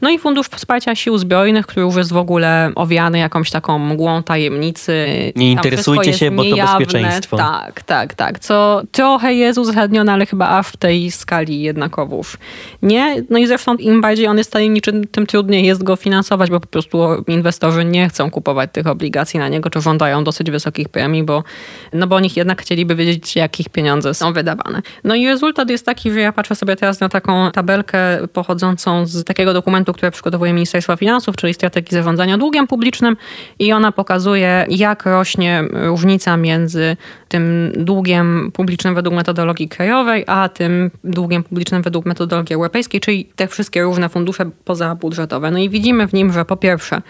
No 0.00 0.10
i 0.10 0.18
Fundusz 0.18 0.48
Wsparcia 0.48 0.94
Sił 0.94 1.18
Zbrojnych, 1.18 1.66
który 1.66 1.86
już 1.86 1.96
jest 1.96 2.12
w 2.12 2.16
ogóle 2.16 2.35
ogóle 2.36 2.72
owiany 2.74 3.18
jakąś 3.18 3.50
taką 3.50 3.78
mgłą 3.78 4.22
tajemnicy. 4.22 5.06
Nie 5.36 5.52
interesujcie 5.52 6.12
się, 6.12 6.30
bo 6.30 6.44
to 6.44 6.56
bezpieczeństwo. 6.56 7.36
Tak, 7.36 7.82
tak, 7.82 8.14
tak. 8.14 8.38
Co 8.38 8.82
trochę 8.92 9.34
jest 9.34 9.58
uzasadnione, 9.58 10.12
ale 10.12 10.26
chyba 10.26 10.62
w 10.62 10.76
tej 10.76 11.10
skali 11.10 11.60
jednakowoż 11.60 12.36
nie. 12.82 13.22
No 13.30 13.38
i 13.38 13.46
zresztą 13.46 13.76
im 13.76 14.00
bardziej 14.00 14.26
on 14.26 14.38
jest 14.38 14.52
tajemniczy, 14.52 14.92
tym 15.10 15.26
trudniej 15.26 15.66
jest 15.66 15.82
go 15.82 15.96
finansować, 15.96 16.50
bo 16.50 16.60
po 16.60 16.66
prostu 16.66 16.98
inwestorzy 17.26 17.84
nie 17.84 18.08
chcą 18.08 18.30
kupować 18.30 18.70
tych 18.72 18.86
obligacji 18.86 19.40
na 19.40 19.48
niego, 19.48 19.70
czy 19.70 19.80
żądają 19.80 20.24
dosyć 20.24 20.50
wysokich 20.50 20.88
premii, 20.88 21.22
bo, 21.22 21.44
no 21.92 22.06
bo 22.06 22.16
oni 22.16 22.30
jednak 22.36 22.62
chcieliby 22.62 22.94
wiedzieć, 22.94 23.36
jakich 23.36 23.68
pieniądze 23.68 24.14
są 24.14 24.32
wydawane. 24.32 24.82
No 25.04 25.14
i 25.14 25.26
rezultat 25.26 25.70
jest 25.70 25.86
taki, 25.86 26.12
że 26.12 26.20
ja 26.20 26.32
patrzę 26.32 26.54
sobie 26.54 26.76
teraz 26.76 27.00
na 27.00 27.08
taką 27.08 27.50
tabelkę 27.50 27.98
pochodzącą 28.32 29.06
z 29.06 29.24
takiego 29.24 29.52
dokumentu, 29.52 29.92
które 29.92 30.10
przygotowuje 30.10 30.52
Ministerstwo 30.52 30.96
Finansów, 30.96 31.36
czyli 31.36 31.54
strategii 31.54 31.94
zarządzania 31.94 32.25
długiem 32.38 32.66
publicznym 32.66 33.16
i 33.58 33.72
ona 33.72 33.92
pokazuje, 33.92 34.66
jak 34.68 35.06
rośnie 35.06 35.64
różnica 35.72 36.36
między 36.36 36.96
tym 37.28 37.72
długiem 37.76 38.50
publicznym 38.52 38.94
według 38.94 39.14
metodologii 39.14 39.68
krajowej, 39.68 40.24
a 40.26 40.48
tym 40.48 40.90
długiem 41.04 41.42
publicznym 41.42 41.82
według 41.82 42.06
metodologii 42.06 42.54
europejskiej, 42.54 43.00
czyli 43.00 43.24
te 43.36 43.48
wszystkie 43.48 43.82
różne 43.82 44.08
fundusze 44.08 44.50
pozabudżetowe. 44.64 45.50
No 45.50 45.58
i 45.58 45.70
widzimy 45.70 46.08
w 46.08 46.12
nim, 46.12 46.32
że 46.32 46.44
po 46.44 46.56
pierwsze 46.56 47.02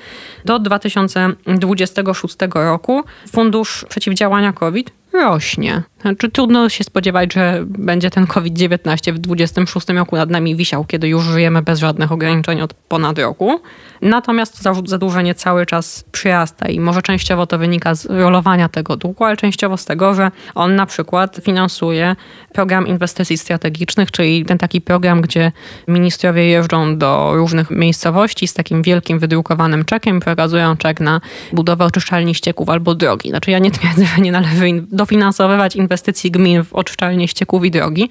do 0.44 0.58
2026 0.58 2.36
roku 2.54 3.04
Fundusz 3.32 3.84
Przeciwdziałania 3.88 4.52
COVID 4.52 4.90
rośnie. 5.12 5.82
Znaczy, 6.06 6.30
trudno 6.30 6.68
się 6.68 6.84
spodziewać, 6.84 7.32
że 7.32 7.64
będzie 7.66 8.10
ten 8.10 8.26
COVID-19 8.26 9.12
w 9.12 9.18
2026 9.18 9.88
roku 9.88 10.16
nad 10.16 10.30
nami 10.30 10.56
wisiał, 10.56 10.84
kiedy 10.84 11.08
już 11.08 11.24
żyjemy 11.24 11.62
bez 11.62 11.78
żadnych 11.78 12.12
ograniczeń 12.12 12.60
od 12.60 12.74
ponad 12.74 13.18
roku. 13.18 13.60
Natomiast 14.02 14.62
zadłużenie 14.84 15.34
cały 15.34 15.66
czas 15.66 16.04
przyrasta 16.12 16.68
i 16.68 16.80
może 16.80 17.02
częściowo 17.02 17.46
to 17.46 17.58
wynika 17.58 17.94
z 17.94 18.06
rolowania 18.06 18.68
tego 18.68 18.96
długu, 18.96 19.24
ale 19.24 19.36
częściowo 19.36 19.76
z 19.76 19.84
tego, 19.84 20.14
że 20.14 20.30
on 20.54 20.76
na 20.76 20.86
przykład 20.86 21.40
finansuje 21.42 22.16
program 22.52 22.86
inwestycji 22.86 23.38
strategicznych, 23.38 24.10
czyli 24.10 24.44
ten 24.44 24.58
taki 24.58 24.80
program, 24.80 25.20
gdzie 25.20 25.52
ministrowie 25.88 26.46
jeżdżą 26.46 26.98
do 26.98 27.32
różnych 27.34 27.70
miejscowości 27.70 28.48
z 28.48 28.54
takim 28.54 28.82
wielkim 28.82 29.18
wydrukowanym 29.18 29.84
czekiem 29.84 30.20
przekazują 30.20 30.76
czek 30.76 31.00
na 31.00 31.20
budowę 31.52 31.84
oczyszczalni 31.84 32.34
ścieków 32.34 32.68
albo 32.68 32.94
drogi. 32.94 33.28
Znaczy 33.28 33.50
ja 33.50 33.58
nie 33.58 33.70
twierdzę, 33.70 34.04
że 34.04 34.22
nie 34.22 34.32
należy 34.32 34.66
dofinansowywać 34.90 35.76
inwestycji 35.76 35.95
gmin 36.30 36.64
w 36.64 36.72
oczyszczalnie 36.72 37.28
ścieków 37.28 37.64
i 37.64 37.70
drogi, 37.70 38.08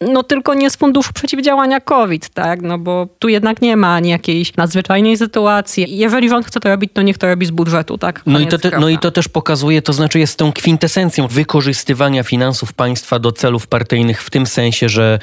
no 0.00 0.22
tylko 0.22 0.54
nie 0.54 0.70
z 0.70 0.76
funduszu 0.76 1.12
przeciwdziałania 1.12 1.80
COVID, 1.80 2.28
tak? 2.28 2.62
No 2.62 2.78
bo 2.78 3.08
tu 3.18 3.28
jednak 3.28 3.62
nie 3.62 3.76
ma 3.76 3.94
ani 3.94 4.08
jakiejś 4.08 4.56
nadzwyczajnej 4.56 5.16
sytuacji. 5.16 5.98
Jeżeli 5.98 6.28
rząd 6.28 6.46
chce 6.46 6.60
to 6.60 6.68
robić, 6.68 6.90
to 6.94 7.02
niech 7.02 7.18
to 7.18 7.26
robi 7.26 7.46
z 7.46 7.50
budżetu, 7.50 7.98
tak? 7.98 8.22
no 8.26 8.38
i, 8.38 8.46
to 8.46 8.58
te, 8.58 8.78
no 8.80 8.88
i 8.88 8.98
to 8.98 9.10
też 9.10 9.28
pokazuje, 9.28 9.82
to 9.82 9.92
znaczy 9.92 10.18
jest 10.18 10.38
tą 10.38 10.52
kwintesencją 10.52 11.28
wykorzystywania 11.28 12.22
finansów 12.22 12.72
państwa 12.72 13.18
do 13.18 13.32
celów 13.32 13.66
partyjnych 13.66 14.22
w 14.22 14.30
tym 14.30 14.46
sensie, 14.46 14.88
że 14.88 15.18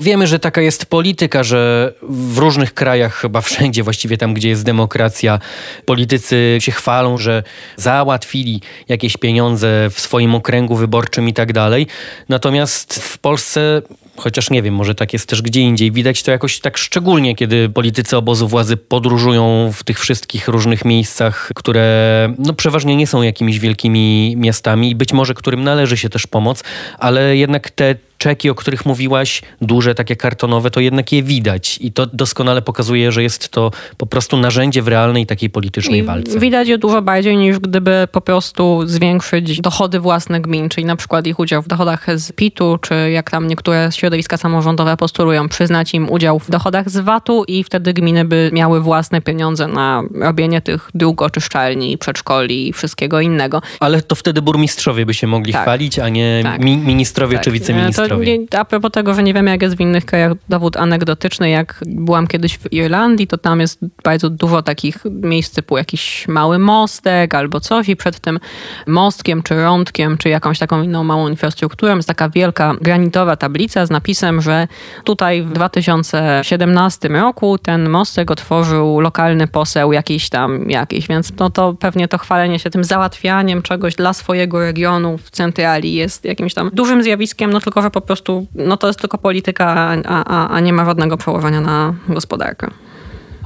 wiemy, 0.00 0.26
że 0.26 0.38
taka 0.38 0.60
jest 0.60 0.86
polityka, 0.86 1.44
że 1.44 1.92
w 2.02 2.38
różnych 2.38 2.74
krajach, 2.74 3.14
chyba 3.14 3.40
wszędzie 3.40 3.82
właściwie 3.82 4.16
tam, 4.16 4.34
gdzie 4.34 4.48
jest 4.48 4.64
demokracja, 4.64 5.38
politycy 5.84 6.56
się 6.60 6.72
chwalą, 6.72 7.18
że 7.18 7.42
załatwili 7.76 8.60
jakieś 8.88 9.16
pieniądze 9.16 9.90
w 9.90 10.00
swoim 10.00 10.34
okręgu 10.34 10.76
wyborczym 10.76 11.28
i 11.28 11.32
tak 11.32 11.52
dalej. 11.52 11.86
Natomiast 12.28 13.02
w 13.02 13.18
Polsce 13.18 13.82
chociaż 14.16 14.50
nie 14.50 14.62
wiem, 14.62 14.74
może 14.74 14.94
tak 14.94 15.12
jest 15.12 15.28
też 15.28 15.42
gdzie 15.42 15.60
indziej. 15.60 15.92
Widać 15.92 16.22
to 16.22 16.30
jakoś 16.30 16.60
tak 16.60 16.78
szczególnie, 16.78 17.34
kiedy 17.34 17.68
politycy 17.68 18.16
obozu 18.16 18.48
władzy 18.48 18.76
podróżują 18.76 19.72
w 19.74 19.84
tych 19.84 20.00
wszystkich 20.00 20.48
różnych 20.48 20.84
miejscach, 20.84 21.50
które 21.54 22.34
no, 22.38 22.52
przeważnie 22.52 22.96
nie 22.96 23.06
są 23.06 23.22
jakimiś 23.22 23.58
wielkimi 23.58 24.34
miastami 24.36 24.90
i 24.90 24.94
być 24.94 25.12
może 25.12 25.34
którym 25.34 25.64
należy 25.64 25.96
się 25.96 26.08
też 26.08 26.26
pomoc, 26.26 26.64
ale 26.98 27.36
jednak 27.36 27.70
te 27.70 27.94
czeki, 28.18 28.50
o 28.50 28.54
których 28.54 28.86
mówiłaś, 28.86 29.42
duże, 29.60 29.94
takie 29.94 30.16
kartonowe, 30.16 30.70
to 30.70 30.80
jednak 30.80 31.12
je 31.12 31.22
widać. 31.22 31.78
I 31.80 31.92
to 31.92 32.06
doskonale 32.06 32.62
pokazuje, 32.62 33.12
że 33.12 33.22
jest 33.22 33.48
to 33.48 33.70
po 33.96 34.06
prostu 34.06 34.36
narzędzie 34.36 34.82
w 34.82 34.88
realnej 34.88 35.26
takiej 35.26 35.50
politycznej 35.50 36.00
I 36.00 36.02
walce. 36.02 36.38
Widać 36.38 36.68
je 36.68 36.78
dużo 36.78 37.02
bardziej 37.02 37.36
niż 37.36 37.58
gdyby 37.58 38.08
po 38.12 38.20
prostu 38.20 38.82
zwiększyć 38.86 39.60
dochody 39.60 40.00
własne 40.00 40.40
gmin, 40.40 40.68
czyli 40.68 40.84
na 40.84 40.96
przykład 40.96 41.26
ich 41.26 41.38
udział 41.38 41.62
w 41.62 41.68
dochodach 41.68 42.06
z 42.14 42.32
PIT-u, 42.32 42.78
czy 42.78 43.10
jak 43.10 43.30
tam 43.30 43.48
niektóre 43.48 43.88
środowiska 43.92 44.36
samorządowe 44.36 44.96
postulują, 44.96 45.48
przyznać 45.48 45.94
im 45.94 46.10
udział 46.10 46.38
w 46.38 46.50
dochodach 46.50 46.90
z 46.90 46.96
VAT-u 46.96 47.44
i 47.44 47.64
wtedy 47.64 47.92
gminy 47.92 48.24
by 48.24 48.50
miały 48.52 48.80
własne 48.80 49.20
pieniądze 49.20 49.68
na 49.68 50.02
robienie 50.14 50.60
tych 50.60 50.90
dróg 50.94 51.22
oczyszczalni, 51.22 51.98
przedszkoli 51.98 52.68
i 52.68 52.72
wszystkiego 52.72 53.20
innego. 53.20 53.62
Ale 53.80 54.02
to 54.02 54.14
wtedy 54.14 54.42
burmistrzowie 54.42 55.06
by 55.06 55.14
się 55.14 55.26
mogli 55.26 55.52
tak. 55.52 55.62
chwalić, 55.62 55.98
a 55.98 56.08
nie 56.08 56.40
tak. 56.42 56.64
mi 56.64 56.76
ministrowie 56.76 57.36
tak. 57.36 57.44
czy 57.44 57.50
wiceministrowie 57.50 58.05
nie, 58.08 58.58
a 58.58 58.64
propos 58.64 58.90
tego, 58.90 59.14
że 59.14 59.22
nie 59.22 59.34
wiemy, 59.34 59.50
jak 59.50 59.62
jest 59.62 59.76
w 59.76 59.80
innych 59.80 60.04
krajach, 60.04 60.32
dowód 60.48 60.76
anegdotyczny, 60.76 61.50
jak 61.50 61.80
byłam 61.86 62.26
kiedyś 62.26 62.58
w 62.58 62.72
Irlandii, 62.72 63.26
to 63.26 63.38
tam 63.38 63.60
jest 63.60 63.78
bardzo 64.04 64.30
dużo 64.30 64.62
takich 64.62 64.98
miejsc 65.10 65.54
typu 65.54 65.78
jakiś 65.78 66.28
mały 66.28 66.58
mostek 66.58 67.34
albo 67.34 67.60
coś 67.60 67.88
i 67.88 67.96
przed 67.96 68.20
tym 68.20 68.38
mostkiem, 68.86 69.42
czy 69.42 69.62
rądkiem, 69.62 70.18
czy 70.18 70.28
jakąś 70.28 70.58
taką 70.58 70.82
inną 70.82 71.04
małą 71.04 71.28
infrastrukturą 71.28 71.96
jest 71.96 72.08
taka 72.08 72.28
wielka 72.28 72.74
granitowa 72.80 73.36
tablica 73.36 73.86
z 73.86 73.90
napisem, 73.90 74.40
że 74.40 74.68
tutaj 75.04 75.42
w 75.42 75.52
2017 75.52 77.08
roku 77.08 77.58
ten 77.58 77.88
mostek 77.88 78.30
otworzył 78.30 79.00
lokalny 79.00 79.48
poseł 79.48 79.92
jakiś 79.92 80.28
tam 80.28 80.70
jakiś, 80.70 81.08
więc 81.08 81.32
no 81.38 81.50
to 81.50 81.74
pewnie 81.74 82.08
to 82.08 82.18
chwalenie 82.18 82.58
się 82.58 82.70
tym 82.70 82.84
załatwianiem 82.84 83.62
czegoś 83.62 83.94
dla 83.94 84.12
swojego 84.12 84.60
regionu 84.60 85.18
w 85.18 85.30
centrali 85.30 85.94
jest 85.94 86.24
jakimś 86.24 86.54
tam 86.54 86.70
dużym 86.72 87.02
zjawiskiem, 87.02 87.52
no 87.52 87.60
tylko, 87.60 87.82
że 87.82 87.90
po 87.96 88.00
prostu 88.00 88.46
no 88.54 88.76
to 88.76 88.86
jest 88.86 89.00
tylko 89.00 89.18
polityka, 89.18 89.66
a, 90.04 90.24
a, 90.24 90.48
a 90.48 90.60
nie 90.60 90.72
ma 90.72 90.84
żadnego 90.84 91.16
przełożenia 91.16 91.60
na 91.60 91.94
gospodarkę. 92.08 92.70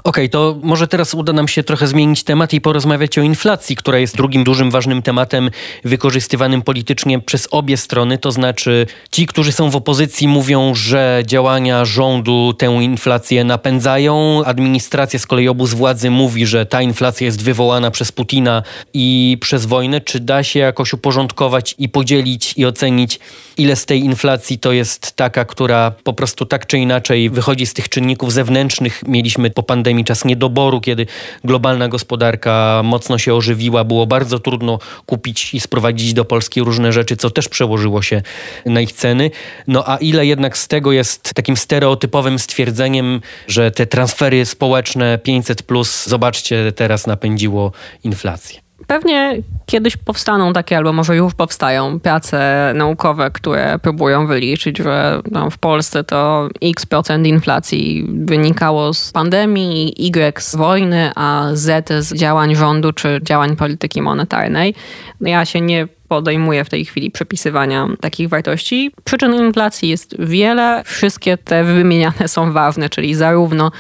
Okej, 0.05 0.25
okay, 0.25 0.29
to 0.29 0.57
może 0.63 0.89
teraz 0.89 1.15
uda 1.15 1.33
nam 1.33 1.49
się 1.49 1.63
trochę 1.63 1.87
zmienić 1.87 2.23
temat 2.23 2.53
i 2.53 2.61
porozmawiać 2.61 3.19
o 3.19 3.23
inflacji, 3.23 3.77
która 3.77 3.99
jest 3.99 4.17
drugim 4.17 4.45
dużym, 4.45 4.71
ważnym 4.71 5.03
tematem 5.03 5.51
wykorzystywanym 5.85 6.63
politycznie 6.63 7.21
przez 7.21 7.49
obie 7.51 7.77
strony. 7.77 8.19
To 8.19 8.33
znaczy, 8.33 8.87
ci, 9.11 9.27
którzy 9.27 9.53
są 9.53 9.71
w 9.71 9.77
opozycji, 9.77 10.29
mówią, 10.29 10.75
że 10.75 11.23
działania 11.27 11.85
rządu 11.85 12.55
tę 12.59 12.67
inflację 12.67 13.45
napędzają. 13.45 14.45
Administracja 14.45 15.19
z 15.19 15.27
kolei 15.27 15.49
obóz 15.49 15.75
władzy 15.75 16.11
mówi, 16.11 16.47
że 16.47 16.67
ta 16.67 16.83
inflacja 16.83 17.25
jest 17.25 17.43
wywołana 17.43 17.91
przez 17.91 18.13
Putina 18.13 18.63
i 18.95 19.39
przez 19.41 19.67
wojnę. 19.67 20.01
Czy 20.01 20.21
da 20.21 20.43
się 20.43 20.61
jakoś 20.61 20.93
uporządkować 20.93 21.75
i 21.79 21.89
podzielić 21.89 22.55
i 22.57 22.67
ocenić, 22.67 23.21
ile 23.57 23.77
z 23.77 23.87
tej 23.87 24.01
inflacji 24.01 24.59
to 24.59 24.73
jest 24.73 25.17
taka, 25.17 25.45
która 25.45 25.91
po 25.91 26.13
prostu 26.13 26.47
tak 26.47 26.67
czy 26.67 26.79
inaczej 26.79 27.31
wychodzi 27.31 27.67
z 27.67 27.75
tych 27.75 27.89
czynników 27.89 28.33
zewnętrznych? 28.33 29.03
Mieliśmy 29.07 29.51
po 29.51 29.63
pandemii 29.63 29.90
pandemii, 29.91 30.05
czas 30.05 30.25
niedoboru, 30.25 30.81
kiedy 30.81 31.07
globalna 31.45 31.89
gospodarka 31.89 32.83
mocno 32.85 33.19
się 33.19 33.35
ożywiła, 33.35 33.85
było 33.85 34.07
bardzo 34.07 34.39
trudno 34.39 34.79
kupić 35.07 35.55
i 35.55 35.61
sprowadzić 35.61 36.15
do 36.15 36.25
Polski 36.25 36.61
różne 36.61 36.93
rzeczy, 36.93 37.17
co 37.17 37.31
też 37.31 37.49
przełożyło 37.49 38.03
się 38.03 38.23
na 38.67 38.81
ich 38.81 38.93
ceny. 38.93 39.31
No 39.67 39.85
a 39.87 39.97
ile 39.97 40.27
jednak 40.27 40.59
z 40.59 40.69
tego 40.69 40.93
jest 40.93 41.35
takim 41.35 41.57
stereotypowym 41.57 42.39
stwierdzeniem, 42.39 43.21
że 43.49 43.71
te 43.71 43.87
transfery 43.87 44.47
społeczne 44.47 45.19
500 45.19 45.63
plus, 45.63 46.07
zobaczcie, 46.07 46.73
teraz 46.73 47.07
napędziło 47.07 47.73
inflację. 48.05 48.70
Pewnie 48.91 49.43
kiedyś 49.67 49.97
powstaną 49.97 50.53
takie, 50.53 50.77
albo 50.77 50.93
może 50.93 51.17
już 51.17 51.35
powstają 51.35 52.01
prace 52.01 52.73
naukowe, 52.75 53.31
które 53.31 53.79
próbują 53.79 54.27
wyliczyć, 54.27 54.79
że 54.79 55.23
no, 55.31 55.51
w 55.51 55.59
Polsce 55.59 56.05
to 56.05 56.49
x 56.63 56.87
procent 56.87 57.27
inflacji 57.27 58.07
wynikało 58.09 58.95
z 58.95 59.13
pandemii, 59.13 59.95
y 59.99 60.43
z 60.43 60.57
wojny, 60.57 61.11
a 61.15 61.49
z 61.53 61.89
z 62.05 62.15
działań 62.15 62.55
rządu 62.55 62.93
czy 62.93 63.21
działań 63.23 63.57
polityki 63.57 64.03
monetarnej. 64.03 64.75
No 65.21 65.29
ja 65.29 65.45
się 65.45 65.61
nie 65.61 65.89
podejmuje 66.11 66.65
w 66.65 66.69
tej 66.69 66.85
chwili 66.85 67.11
przepisywania 67.11 67.89
takich 68.01 68.29
wartości. 68.29 68.91
Przyczyn 69.05 69.35
inflacji 69.35 69.89
jest 69.89 70.17
wiele, 70.19 70.83
wszystkie 70.85 71.39
te 71.39 71.65
wymieniane 71.65 72.29
są 72.29 72.53
ważne, 72.53 72.89
czyli 72.89 73.15
zarówno 73.15 73.73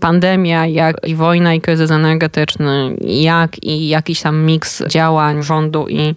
pandemia, 0.00 0.66
jak 0.66 0.96
i 1.06 1.14
wojna 1.14 1.54
i 1.54 1.60
kryzys 1.60 1.90
energetyczny, 1.90 2.96
jak 3.00 3.64
i 3.64 3.88
jakiś 3.88 4.20
tam 4.20 4.44
miks 4.44 4.82
działań 4.86 5.42
rządu 5.42 5.88
i 5.88 6.14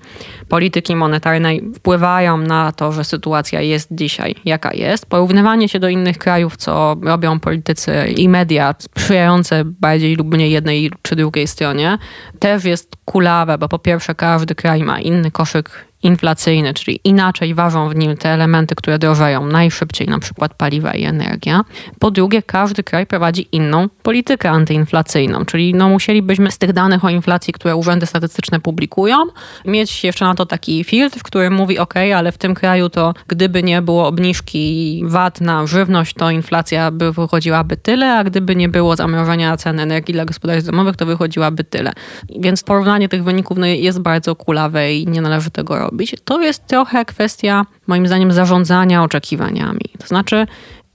polityki 0.49 0.95
monetarnej 0.95 1.63
wpływają 1.75 2.37
na 2.37 2.71
to, 2.71 2.91
że 2.91 3.03
sytuacja 3.03 3.61
jest 3.61 3.87
dzisiaj 3.91 4.35
jaka 4.45 4.73
jest. 4.73 5.05
Porównywanie 5.05 5.69
się 5.69 5.79
do 5.79 5.89
innych 5.89 6.17
krajów, 6.17 6.57
co 6.57 6.95
robią 7.01 7.39
politycy 7.39 8.07
i 8.17 8.29
media 8.29 8.75
sprzyjające 8.79 9.65
bardziej 9.65 10.15
lub 10.15 10.33
mniej 10.33 10.51
jednej 10.51 10.91
czy 11.01 11.15
drugiej 11.15 11.47
stronie, 11.47 11.97
też 12.39 12.65
jest 12.65 12.95
kulawe, 13.05 13.57
bo 13.57 13.69
po 13.69 13.79
pierwsze 13.79 14.15
każdy 14.15 14.55
kraj 14.55 14.83
ma 14.83 14.99
inny 14.99 15.31
koszyk 15.31 15.60
как 15.63 15.85
inflacyjny, 16.03 16.73
czyli 16.73 16.99
inaczej 17.03 17.53
ważą 17.53 17.89
w 17.89 17.95
nim 17.95 18.17
te 18.17 18.29
elementy, 18.29 18.75
które 18.75 18.99
drożeją 18.99 19.45
najszybciej, 19.45 20.07
na 20.07 20.19
przykład 20.19 20.53
paliwa 20.53 20.91
i 20.91 21.03
energia. 21.03 21.61
Po 21.99 22.11
drugie, 22.11 22.41
każdy 22.41 22.83
kraj 22.83 23.05
prowadzi 23.05 23.47
inną 23.51 23.89
politykę 24.03 24.49
antyinflacyjną, 24.49 25.45
czyli 25.45 25.73
no 25.73 25.89
musielibyśmy 25.89 26.51
z 26.51 26.57
tych 26.57 26.73
danych 26.73 27.05
o 27.05 27.09
inflacji, 27.09 27.53
które 27.53 27.75
urzędy 27.75 28.05
statystyczne 28.05 28.59
publikują, 28.59 29.17
mieć 29.65 30.03
jeszcze 30.03 30.25
na 30.25 30.35
to 30.35 30.45
taki 30.45 30.83
filtr, 30.83 31.19
który 31.23 31.49
mówi, 31.49 31.79
ok, 31.79 31.93
ale 32.15 32.31
w 32.31 32.37
tym 32.37 32.53
kraju 32.53 32.89
to 32.89 33.13
gdyby 33.27 33.63
nie 33.63 33.81
było 33.81 34.07
obniżki 34.07 35.01
VAT 35.05 35.41
na 35.41 35.67
żywność, 35.67 36.13
to 36.13 36.31
inflacja 36.31 36.91
by 36.91 37.11
wychodziłaby 37.11 37.77
tyle, 37.77 38.13
a 38.17 38.23
gdyby 38.23 38.55
nie 38.55 38.69
było 38.69 38.95
zamrożenia 38.95 39.57
cen 39.57 39.79
energii 39.79 40.13
dla 40.13 40.25
gospodarstw 40.25 40.69
domowych, 40.71 40.95
to 40.95 41.05
wychodziłaby 41.05 41.63
tyle. 41.63 41.93
Więc 42.39 42.63
porównanie 42.63 43.09
tych 43.09 43.23
wyników 43.23 43.57
no, 43.57 43.65
jest 43.65 43.99
bardzo 43.99 44.35
kulawe 44.35 44.93
i 44.93 45.07
nie 45.07 45.21
należy 45.21 45.51
tego 45.51 45.77
robić. 45.79 45.90
To 46.25 46.41
jest 46.41 46.67
trochę 46.67 47.05
kwestia, 47.05 47.65
moim 47.87 48.07
zdaniem, 48.07 48.31
zarządzania 48.31 49.03
oczekiwaniami. 49.03 49.85
To 49.99 50.07
znaczy, 50.07 50.47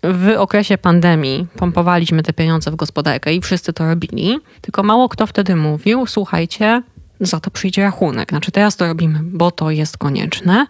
w 0.02 0.35
okresie 0.38 0.78
pandemii 0.78 1.46
pompowaliśmy 1.56 2.22
te 2.22 2.32
pieniądze 2.32 2.70
w 2.70 2.76
gospodarkę 2.76 3.35
i 3.35 3.40
wszyscy 3.40 3.72
to 3.72 3.87
robili, 3.87 4.38
tylko 4.61 4.82
mało 4.82 5.09
kto 5.09 5.26
wtedy 5.26 5.56
mówił, 5.56 6.06
słuchajcie, 6.06 6.82
za 7.20 7.40
to 7.40 7.50
przyjdzie 7.50 7.82
rachunek. 7.82 8.28
Znaczy 8.28 8.50
teraz 8.50 8.76
to 8.76 8.87
robimy, 8.87 9.20
bo 9.22 9.50
to 9.50 9.70
jest 9.70 9.98
konieczne, 9.98 10.66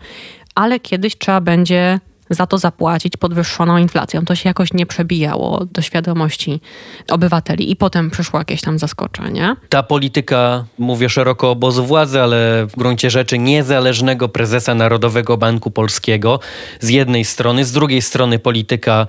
ale 0.55 0.81
kiedyś 0.81 1.19
trzeba 1.19 1.41
będzie 1.41 2.01
za 2.31 2.47
to 2.47 2.59
zapłacić 2.59 3.17
podwyższoną 3.17 3.79
inflacją. 3.79 4.25
To 4.25 4.35
się 4.35 4.49
jakoś 4.49 4.73
nie 4.73 4.87
przebijało 4.87 5.67
do 5.73 5.83
świadomości 5.83 6.61
obywateli 7.11 7.71
i 7.71 7.77
potem 7.77 8.11
przyszło 8.11 8.39
jakieś 8.39 8.61
tam 8.61 8.79
zaskoczenie. 8.79 9.57
Ta 9.69 9.83
polityka, 9.83 10.65
mówię 10.79 11.09
szeroko 11.09 11.51
obozu 11.51 11.87
władzy, 11.87 12.23
ale 12.23 12.67
w 12.67 12.77
gruncie 12.77 13.11
rzeczy 13.11 13.39
niezależnego 13.39 14.29
prezesa 14.29 14.75
Narodowego 14.75 15.37
Banku 15.37 15.71
Polskiego 15.71 16.41
z 16.81 16.89
jednej 16.89 17.25
strony, 17.25 17.65
z 17.65 17.73
drugiej 17.73 18.03
strony 18.03 18.39
polityka 18.39 19.07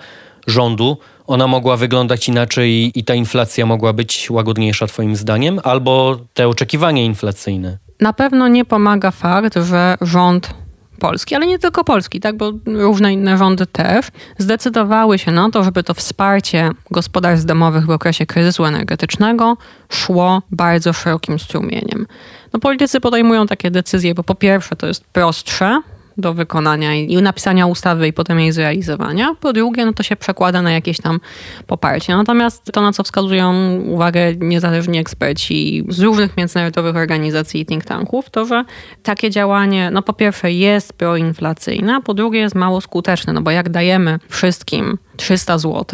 rządu, 0.47 0.97
ona 1.27 1.47
mogła 1.47 1.77
wyglądać 1.77 2.29
inaczej 2.29 2.99
i 2.99 3.03
ta 3.03 3.13
inflacja 3.13 3.65
mogła 3.65 3.93
być 3.93 4.29
łagodniejsza 4.29 4.87
twoim 4.87 5.15
zdaniem, 5.15 5.59
albo 5.63 6.17
te 6.33 6.47
oczekiwania 6.47 7.03
inflacyjne? 7.03 7.77
Na 7.99 8.13
pewno 8.13 8.47
nie 8.47 8.65
pomaga 8.65 9.11
fakt, 9.11 9.55
że 9.55 9.97
rząd 10.01 10.53
Polski, 10.99 11.35
ale 11.35 11.47
nie 11.47 11.59
tylko 11.59 11.83
Polski, 11.83 12.19
tak, 12.19 12.37
bo 12.37 12.51
różne 12.65 13.13
inne 13.13 13.37
rządy 13.37 13.65
też 13.65 14.07
zdecydowały 14.37 15.19
się 15.19 15.31
na 15.31 15.49
to, 15.49 15.63
żeby 15.63 15.83
to 15.83 15.93
wsparcie 15.93 16.71
gospodarstw 16.91 17.45
domowych 17.45 17.85
w 17.85 17.89
okresie 17.89 18.25
kryzysu 18.25 18.65
energetycznego 18.65 19.57
szło 19.89 20.41
bardzo 20.51 20.93
szerokim 20.93 21.39
strumieniem. 21.39 22.07
No, 22.53 22.59
politycy 22.59 22.99
podejmują 22.99 23.47
takie 23.47 23.71
decyzje, 23.71 24.15
bo 24.15 24.23
po 24.23 24.35
pierwsze 24.35 24.75
to 24.75 24.87
jest 24.87 25.03
prostsze, 25.03 25.81
do 26.17 26.33
wykonania 26.33 26.95
i 26.95 27.21
napisania 27.21 27.67
ustawy 27.67 28.07
i 28.07 28.13
potem 28.13 28.39
jej 28.39 28.51
zrealizowania. 28.51 29.35
Po 29.39 29.53
drugie, 29.53 29.85
no 29.85 29.93
to 29.93 30.03
się 30.03 30.15
przekłada 30.15 30.61
na 30.61 30.71
jakieś 30.71 31.01
tam 31.01 31.19
poparcie. 31.67 32.15
Natomiast 32.15 32.71
to, 32.73 32.81
na 32.81 32.93
co 32.93 33.03
wskazują 33.03 33.77
uwagę 33.79 34.35
niezależni 34.35 34.99
eksperci 34.99 35.85
z 35.89 35.99
różnych 35.99 36.37
międzynarodowych 36.37 36.95
organizacji 36.95 37.61
i 37.61 37.65
think 37.65 37.85
tanków, 37.85 38.29
to, 38.29 38.45
że 38.45 38.65
takie 39.03 39.29
działanie, 39.29 39.91
no 39.91 40.01
po 40.01 40.13
pierwsze 40.13 40.51
jest 40.51 40.93
proinflacyjne, 40.93 41.95
a 41.95 42.01
po 42.01 42.13
drugie 42.13 42.39
jest 42.39 42.55
mało 42.55 42.81
skuteczne, 42.81 43.33
no 43.33 43.41
bo 43.41 43.51
jak 43.51 43.69
dajemy 43.69 44.19
wszystkim 44.29 44.97
300 45.17 45.57
zł 45.57 45.85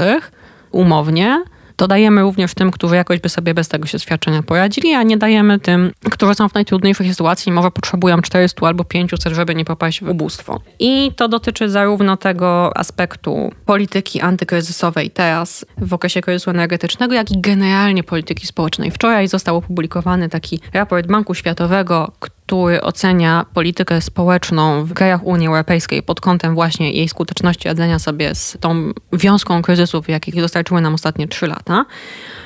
umownie, 0.71 1.43
to 1.75 1.87
dajemy 1.87 2.21
również 2.21 2.53
tym, 2.53 2.71
którzy 2.71 2.95
jakoś 2.95 3.19
by 3.19 3.29
sobie 3.29 3.53
bez 3.53 3.67
tego 3.67 3.87
się 3.87 3.99
świadczenia 3.99 4.43
poradzili, 4.43 4.93
a 4.93 5.03
nie 5.03 5.17
dajemy 5.17 5.59
tym, 5.59 5.91
którzy 6.11 6.35
są 6.35 6.49
w 6.49 6.53
najtrudniejszej 6.53 7.09
sytuacji 7.09 7.49
i 7.49 7.53
może 7.53 7.71
potrzebują 7.71 8.21
400 8.21 8.67
albo 8.67 8.83
500, 8.83 9.33
żeby 9.33 9.55
nie 9.55 9.65
popaść 9.65 10.03
w 10.03 10.09
ubóstwo. 10.09 10.59
I 10.79 11.11
to 11.15 11.27
dotyczy 11.27 11.69
zarówno 11.69 12.17
tego 12.17 12.77
aspektu 12.77 13.51
polityki 13.65 14.21
antykryzysowej 14.21 15.11
teraz 15.11 15.65
w 15.77 15.93
okresie 15.93 16.21
kryzysu 16.21 16.49
energetycznego, 16.49 17.13
jak 17.13 17.31
i 17.31 17.41
generalnie 17.41 18.03
polityki 18.03 18.47
społecznej. 18.47 18.91
Wczoraj 18.91 19.27
został 19.27 19.57
opublikowany 19.57 20.29
taki 20.29 20.59
raport 20.73 21.07
Banku 21.07 21.33
Światowego, 21.33 22.11
który 22.19 22.42
ocenia 22.81 23.45
politykę 23.53 24.01
społeczną 24.01 24.85
w 24.85 24.93
krajach 24.93 25.23
Unii 25.23 25.47
Europejskiej 25.47 26.03
pod 26.03 26.21
kątem 26.21 26.55
właśnie 26.55 26.91
jej 26.91 27.09
skuteczności 27.09 27.67
radzenia 27.67 27.99
sobie 27.99 28.35
z 28.35 28.57
tą 28.59 28.91
wiązką 29.13 29.61
kryzysów, 29.61 30.09
jakich 30.09 30.35
dostarczyły 30.35 30.81
nam 30.81 30.93
ostatnie 30.93 31.27
trzy 31.27 31.47
lata. 31.47 31.85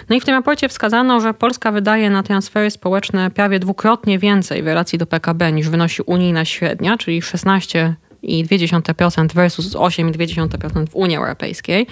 No 0.09 0.15
i 0.15 0.21
w 0.21 0.25
tym 0.25 0.33
raporcie 0.33 0.69
wskazano, 0.69 1.21
że 1.21 1.33
Polska 1.33 1.71
wydaje 1.71 2.09
na 2.09 2.23
transfery 2.23 2.71
społeczne 2.71 3.31
prawie 3.31 3.59
dwukrotnie 3.59 4.19
więcej 4.19 4.63
w 4.63 4.67
relacji 4.67 4.99
do 4.99 5.05
PKB 5.05 5.51
niż 5.51 5.69
wynosi 5.69 6.01
unijna 6.01 6.45
średnia, 6.45 6.97
czyli 6.97 7.21
16 7.21 7.95
2,2% 8.27 9.33
versus 9.33 9.75
8,2% 9.75 10.87
w 10.89 10.95
Unii 10.95 11.17
Europejskiej. 11.17 11.87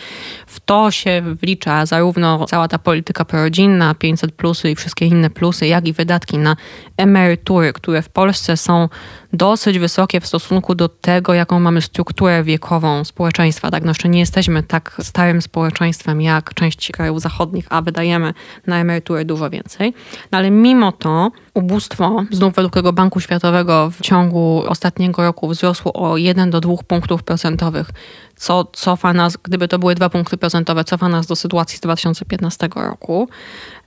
W 0.48 0.60
to 0.60 0.92
się 0.92 1.22
wlicza 1.42 1.86
zarówno 1.86 2.46
cała 2.46 2.68
ta 2.68 2.80
polityka 2.80 3.26
prorodzinna, 3.26 3.96
500 3.96 4.32
plusy 4.32 4.72
i 4.72 4.76
wszystkie 4.76 5.06
inne 5.06 5.30
plusy, 5.30 5.68
jak 5.68 5.88
i 5.88 5.94
wydatki 5.94 6.38
na 6.38 6.56
emerytury, 6.98 7.74
które 7.74 8.02
w 8.02 8.10
Polsce 8.10 8.58
są 8.58 8.90
dosyć 9.38 9.80
wysokie 9.80 10.22
w 10.22 10.28
stosunku 10.28 10.76
do 10.76 10.90
tego, 10.90 11.34
jaką 11.34 11.60
mamy 11.60 11.82
strukturę 11.82 12.44
wiekową 12.44 13.04
społeczeństwa. 13.04 13.72
Tak, 13.72 13.84
no 13.84 13.90
jeszcze 13.90 14.10
nie 14.10 14.20
jesteśmy 14.20 14.64
tak 14.64 14.98
starym 15.02 15.42
społeczeństwem 15.42 16.22
jak 16.22 16.54
część 16.54 16.92
krajów 16.92 17.22
zachodnich, 17.22 17.66
a 17.70 17.82
wydajemy 17.82 18.34
na 18.68 18.80
emerytury 18.80 19.26
dużo 19.26 19.50
więcej. 19.50 19.94
No 20.32 20.38
ale 20.38 20.52
mimo 20.52 20.92
to 20.92 21.32
ubóstwo, 21.54 22.24
znów 22.32 22.56
według 22.56 22.74
tego 22.74 22.94
Banku 22.94 23.20
Światowego 23.20 23.90
w 23.90 24.02
ciągu 24.02 24.64
ostatniego 24.68 25.24
roku 25.24 25.48
wzrosło 25.48 25.94
o 25.94 26.18
1 26.18 26.50
do 26.50 26.62
2 26.62 26.74
punktów 26.88 27.24
procentowych, 27.24 27.90
co 28.36 28.66
cofa 28.66 29.14
nas, 29.14 29.38
gdyby 29.44 29.68
to 29.68 29.80
były 29.80 29.96
2 29.96 30.10
punkty 30.10 30.38
procentowe, 30.38 30.84
cofa 30.84 31.10
nas 31.10 31.28
do 31.28 31.36
sytuacji 31.36 31.78
z 31.78 31.82
2015 31.82 32.70
roku 32.76 33.30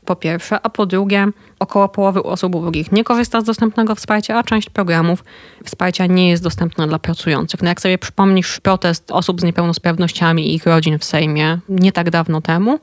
po 0.09 0.17
pierwsze, 0.17 0.61
a 0.63 0.69
po 0.69 0.87
drugie, 0.87 1.27
około 1.59 1.89
połowy 1.89 2.23
osób 2.23 2.55
ubogich 2.55 2.93
nie 2.93 3.05
korzysta 3.05 3.41
z 3.41 3.45
dostępnego 3.45 3.95
wsparcia, 3.95 4.39
a 4.39 4.43
część 4.43 4.71
programów 4.71 5.25
wsparcia 5.65 6.07
nie 6.07 6.31
jest 6.31 6.43
dostępna 6.43 6.87
dla 6.87 6.99
pracujących. 6.99 7.63
No 7.63 7.69
jak 7.69 7.81
sobie 7.81 7.99
przypomnisz 7.99 8.61
protest 8.61 9.11
osób 9.11 9.41
z 9.41 9.45
niepełnosprawnościami 9.45 10.47
i 10.47 10.55
ich 10.55 10.67
rodzin 10.67 10.99
w 10.99 11.05
Sejmie 11.05 11.59
nie 11.69 11.93
tak 11.93 12.11
dawno 12.11 12.41
temu, 12.41 12.79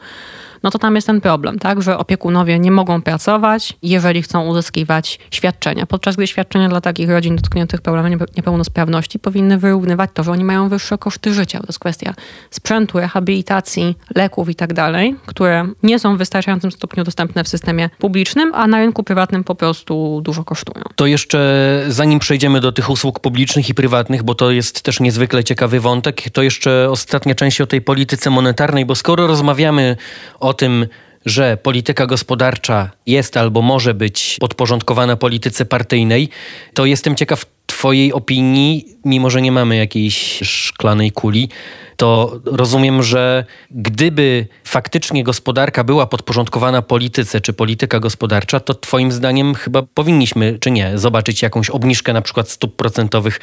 no 0.65 0.71
to 0.71 0.79
tam 0.79 0.95
jest 0.95 1.07
ten 1.07 1.21
problem, 1.21 1.59
tak, 1.59 1.81
że 1.81 1.97
opiekunowie 1.97 2.59
nie 2.59 2.71
mogą 2.71 3.01
pracować, 3.01 3.73
jeżeli 3.83 4.21
chcą 4.21 4.47
uzyskiwać 4.47 5.19
świadczenia, 5.31 5.85
podczas 5.85 6.15
gdy 6.15 6.27
świadczenia 6.27 6.69
dla 6.69 6.81
takich 6.81 7.09
rodzin 7.09 7.35
dotkniętych 7.35 7.81
problemem 7.81 8.19
niepełnosprawności 8.37 9.19
powinny 9.19 9.57
wyrównywać 9.57 10.09
to, 10.13 10.23
że 10.23 10.31
oni 10.31 10.43
mają 10.43 10.69
wyższe 10.69 10.97
koszty 10.97 11.33
życia. 11.33 11.59
To 11.59 11.65
jest 11.67 11.79
kwestia 11.79 12.13
sprzętu, 12.51 12.99
rehabilitacji, 12.99 13.97
leków 14.15 14.49
i 14.49 14.55
tak 14.55 14.73
dalej, 14.73 15.15
które 15.25 15.67
nie 15.83 15.99
są 15.99 16.15
w 16.15 16.17
wystarczającym 16.17 16.71
stopniu 16.71 17.03
dostępne 17.03 17.43
w 17.43 17.47
systemie 17.47 17.89
publicznym, 17.99 18.51
a 18.55 18.67
na 18.67 18.77
rynku 18.77 19.03
prywatnym 19.03 19.43
po 19.43 19.55
prostu 19.55 20.21
dużo 20.23 20.43
kosztują. 20.43 20.83
To 20.95 21.05
jeszcze 21.05 21.81
zanim 21.87 22.19
przejdziemy 22.19 22.61
do 22.61 22.71
tych 22.71 22.89
usług 22.89 23.19
publicznych 23.19 23.69
i 23.69 23.73
prywatnych, 23.73 24.23
bo 24.23 24.35
to 24.35 24.51
jest 24.51 24.81
też 24.81 24.99
niezwykle 24.99 25.43
ciekawy 25.43 25.79
wątek, 25.79 26.29
to 26.29 26.41
jeszcze 26.41 26.87
ostatnia 26.91 27.35
część 27.35 27.61
o 27.61 27.67
tej 27.67 27.81
polityce 27.81 28.29
monetarnej, 28.29 28.85
bo 28.85 28.95
skoro 28.95 29.27
rozmawiamy 29.27 29.97
o 30.39 30.54
tym, 30.55 30.87
że 31.25 31.57
polityka 31.57 32.05
gospodarcza 32.05 32.91
jest 33.05 33.37
albo 33.37 33.61
może 33.61 33.93
być 33.93 34.37
podporządkowana 34.39 35.15
polityce 35.15 35.65
partyjnej, 35.65 36.29
to 36.73 36.85
jestem 36.85 37.15
ciekaw 37.15 37.45
Twojej 37.65 38.13
opinii, 38.13 38.85
mimo 39.05 39.29
że 39.29 39.41
nie 39.41 39.51
mamy 39.51 39.77
jakiejś 39.77 40.39
szklanej 40.43 41.11
kuli, 41.11 41.49
to 41.97 42.39
rozumiem, 42.45 43.03
że 43.03 43.45
gdyby 43.71 44.47
faktycznie 44.63 45.23
gospodarka 45.23 45.83
była 45.83 46.07
podporządkowana 46.07 46.81
polityce, 46.81 47.41
czy 47.41 47.53
polityka 47.53 47.99
gospodarcza, 47.99 48.59
to 48.59 48.73
Twoim 48.73 49.11
zdaniem 49.11 49.55
chyba 49.55 49.81
powinniśmy, 49.93 50.57
czy 50.59 50.71
nie, 50.71 50.97
zobaczyć 50.97 51.41
jakąś 51.41 51.69
obniżkę 51.69 52.13
na 52.13 52.21
przykład 52.21 52.49
stóp 52.49 52.75
procentowych 52.75 53.39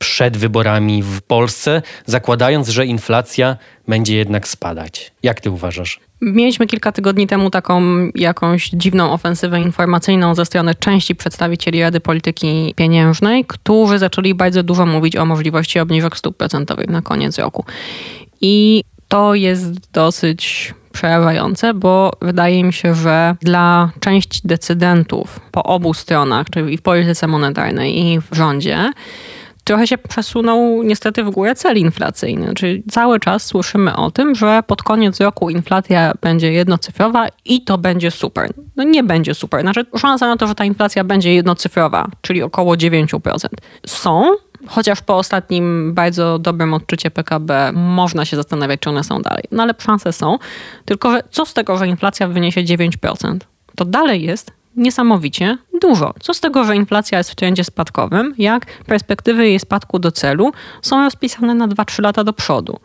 przed 0.00 0.36
wyborami 0.36 1.02
w 1.02 1.22
Polsce, 1.22 1.82
zakładając, 2.06 2.68
że 2.68 2.86
inflacja 2.86 3.56
będzie 3.88 4.16
jednak 4.16 4.48
spadać. 4.48 5.12
Jak 5.22 5.40
ty 5.40 5.50
uważasz? 5.50 6.00
Mieliśmy 6.20 6.66
kilka 6.66 6.92
tygodni 6.92 7.26
temu 7.26 7.50
taką 7.50 7.82
jakąś 8.14 8.70
dziwną 8.70 9.12
ofensywę 9.12 9.60
informacyjną 9.60 10.34
ze 10.34 10.44
strony 10.44 10.74
części 10.74 11.14
przedstawicieli 11.14 11.82
Rady 11.82 12.00
Polityki 12.00 12.74
Pieniężnej, 12.76 13.44
którzy 13.44 13.98
zaczęli 13.98 14.34
bardzo 14.34 14.62
dużo 14.62 14.86
mówić 14.86 15.16
o 15.16 15.24
możliwości 15.24 15.80
obniżek 15.80 16.16
stóp 16.16 16.36
procentowych 16.36 16.88
na 16.88 17.02
koniec 17.02 17.38
roku. 17.38 17.64
I 18.40 18.84
to 19.08 19.34
jest 19.34 19.90
dosyć 19.92 20.74
przerażające, 20.92 21.74
bo 21.74 22.12
wydaje 22.22 22.64
mi 22.64 22.72
się, 22.72 22.94
że 22.94 23.36
dla 23.42 23.90
części 24.00 24.40
decydentów 24.44 25.40
po 25.50 25.62
obu 25.62 25.94
stronach, 25.94 26.46
czyli 26.50 26.74
i 26.74 26.78
w 26.78 26.82
polityce 26.82 27.26
monetarnej, 27.26 27.98
i 27.98 28.20
w 28.20 28.28
rządzie, 28.32 28.92
trochę 29.70 29.86
się 29.86 29.98
przesunął 29.98 30.82
niestety 30.82 31.24
w 31.24 31.30
górę 31.30 31.54
cel 31.54 31.78
inflacyjny. 31.78 32.54
Czyli 32.54 32.82
cały 32.90 33.20
czas 33.20 33.46
słyszymy 33.46 33.96
o 33.96 34.10
tym, 34.10 34.34
że 34.34 34.62
pod 34.66 34.82
koniec 34.82 35.20
roku 35.20 35.50
inflacja 35.50 36.12
będzie 36.20 36.52
jednocyfrowa 36.52 37.26
i 37.44 37.64
to 37.64 37.78
będzie 37.78 38.10
super. 38.10 38.50
No 38.76 38.82
nie 38.82 39.04
będzie 39.04 39.34
super. 39.34 39.60
Znaczy 39.60 39.86
szansa 39.98 40.26
na 40.26 40.36
to, 40.36 40.46
że 40.46 40.54
ta 40.54 40.64
inflacja 40.64 41.04
będzie 41.04 41.34
jednocyfrowa, 41.34 42.06
czyli 42.20 42.42
około 42.42 42.74
9%. 42.74 43.36
Są, 43.86 44.24
Chociaż 44.66 45.02
po 45.02 45.18
ostatnim 45.18 45.94
bardzo 45.94 46.38
dobrym 46.38 46.74
odczycie 46.74 47.10
PKB 47.10 47.72
można 47.72 48.24
się 48.24 48.36
zastanawiać, 48.36 48.80
czy 48.80 48.90
one 48.90 49.04
są 49.04 49.22
dalej. 49.22 49.44
No 49.50 49.62
ale 49.62 49.74
szanse 49.78 50.12
są. 50.12 50.38
Tylko, 50.84 51.12
że 51.12 51.22
co 51.30 51.46
z 51.46 51.54
tego, 51.54 51.76
że 51.76 51.88
inflacja 51.88 52.28
wyniesie 52.28 52.64
9%? 52.64 53.38
To 53.76 53.84
dalej 53.84 54.22
jest 54.22 54.59
niesamowicie 54.80 55.58
dużo. 55.80 56.14
Co 56.20 56.34
z 56.34 56.40
tego, 56.40 56.64
że 56.64 56.76
inflacja 56.76 57.18
jest 57.18 57.30
w 57.30 57.34
trendzie 57.34 57.64
spadkowym, 57.64 58.34
jak 58.38 58.66
perspektywy 58.84 59.48
jej 59.48 59.60
spadku 59.60 59.98
do 59.98 60.12
celu 60.12 60.52
są 60.82 61.04
rozpisane 61.04 61.54
na 61.54 61.68
2-3 61.68 62.02
lata 62.02 62.24
do 62.24 62.32
przodu. 62.32 62.80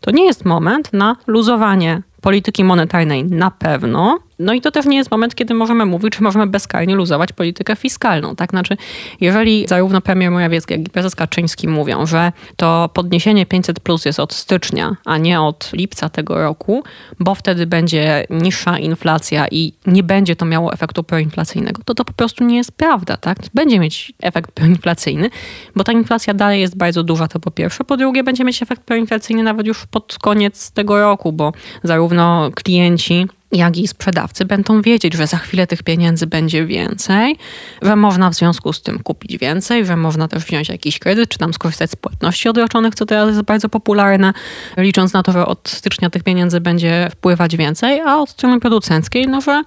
To 0.00 0.10
nie 0.10 0.24
jest 0.24 0.44
moment 0.44 0.92
na 0.92 1.16
luzowanie 1.26 2.02
polityki 2.20 2.64
monetarnej 2.64 3.24
na 3.24 3.50
pewno. 3.50 4.18
No 4.38 4.52
i 4.52 4.60
to 4.60 4.70
też 4.70 4.86
nie 4.86 4.96
jest 4.96 5.10
moment, 5.10 5.34
kiedy 5.34 5.54
możemy 5.54 5.86
mówić, 5.86 6.12
czy 6.12 6.22
możemy 6.22 6.46
bezkarnie 6.46 6.94
luzować 6.94 7.32
politykę 7.32 7.76
fiskalną. 7.76 8.36
Tak? 8.36 8.50
Znaczy, 8.50 8.76
jeżeli 9.20 9.66
zarówno 9.66 10.00
premier 10.00 10.30
Morawiecki, 10.30 10.72
jak 10.74 10.80
i 10.80 10.90
prezes 10.90 11.14
Kaczyński 11.14 11.68
mówią, 11.68 12.06
że 12.06 12.32
to 12.56 12.90
podniesienie 12.94 13.46
500 13.46 13.80
plus 13.80 14.04
jest 14.04 14.20
od 14.20 14.32
stycznia, 14.32 14.96
a 15.04 15.18
nie 15.18 15.40
od 15.40 15.70
lipca 15.72 16.08
tego 16.08 16.42
roku, 16.42 16.84
bo 17.20 17.34
wtedy 17.34 17.66
będzie 17.66 18.26
niższa 18.30 18.78
inflacja 18.78 19.46
i 19.50 19.72
nie 19.86 20.02
będzie 20.02 20.36
to 20.36 20.46
miało 20.46 20.72
efektu 20.72 21.04
proinflacyjnego, 21.04 21.82
to 21.84 21.94
to 21.94 22.04
po 22.04 22.12
prostu 22.12 22.44
nie 22.44 22.56
jest 22.56 22.72
prawda. 22.72 23.16
Tak? 23.16 23.38
Będzie 23.54 23.78
mieć 23.78 24.12
efekt 24.20 24.50
proinflacyjny, 24.50 25.30
bo 25.76 25.84
ta 25.84 25.92
inflacja 25.92 26.34
dalej 26.34 26.60
jest 26.60 26.76
bardzo 26.76 27.02
duża, 27.02 27.28
to 27.28 27.40
po 27.40 27.50
pierwsze. 27.50 27.84
Po 27.84 27.96
drugie, 27.96 28.24
będzie 28.24 28.44
mieć 28.44 28.62
efekt 28.62 28.82
proinflacyjny 28.82 29.42
nawet 29.42 29.66
już 29.66 29.86
pod 29.86 30.16
koniec 30.22 30.70
tego 30.70 31.00
roku, 31.00 31.32
bo 31.32 31.52
zarówno 31.82 32.50
klienci, 32.54 33.26
jak 33.52 33.76
i 33.76 33.88
sprzedawcy 33.88 34.44
będą 34.44 34.82
wiedzieć, 34.82 35.14
że 35.14 35.26
za 35.26 35.36
chwilę 35.36 35.66
tych 35.66 35.82
pieniędzy 35.82 36.26
będzie 36.26 36.66
więcej, 36.66 37.36
że 37.82 37.96
można 37.96 38.30
w 38.30 38.34
związku 38.34 38.72
z 38.72 38.82
tym 38.82 38.98
kupić 38.98 39.38
więcej, 39.38 39.86
że 39.86 39.96
można 39.96 40.28
też 40.28 40.44
wziąć 40.44 40.68
jakiś 40.68 40.98
kredyt, 40.98 41.30
czy 41.30 41.38
tam 41.38 41.54
skorzystać 41.54 41.90
z 41.90 41.96
płatności 41.96 42.48
odroczonych, 42.48 42.94
co 42.94 43.06
teraz 43.06 43.28
jest 43.28 43.42
bardzo 43.42 43.68
popularne, 43.68 44.32
licząc 44.76 45.12
na 45.12 45.22
to, 45.22 45.32
że 45.32 45.46
od 45.46 45.68
stycznia 45.68 46.10
tych 46.10 46.22
pieniędzy 46.22 46.60
będzie 46.60 47.08
wpływać 47.12 47.56
więcej, 47.56 48.00
a 48.00 48.16
od 48.16 48.30
strony 48.30 48.60
producenckiej, 48.60 49.28
no 49.28 49.40
że 49.40 49.62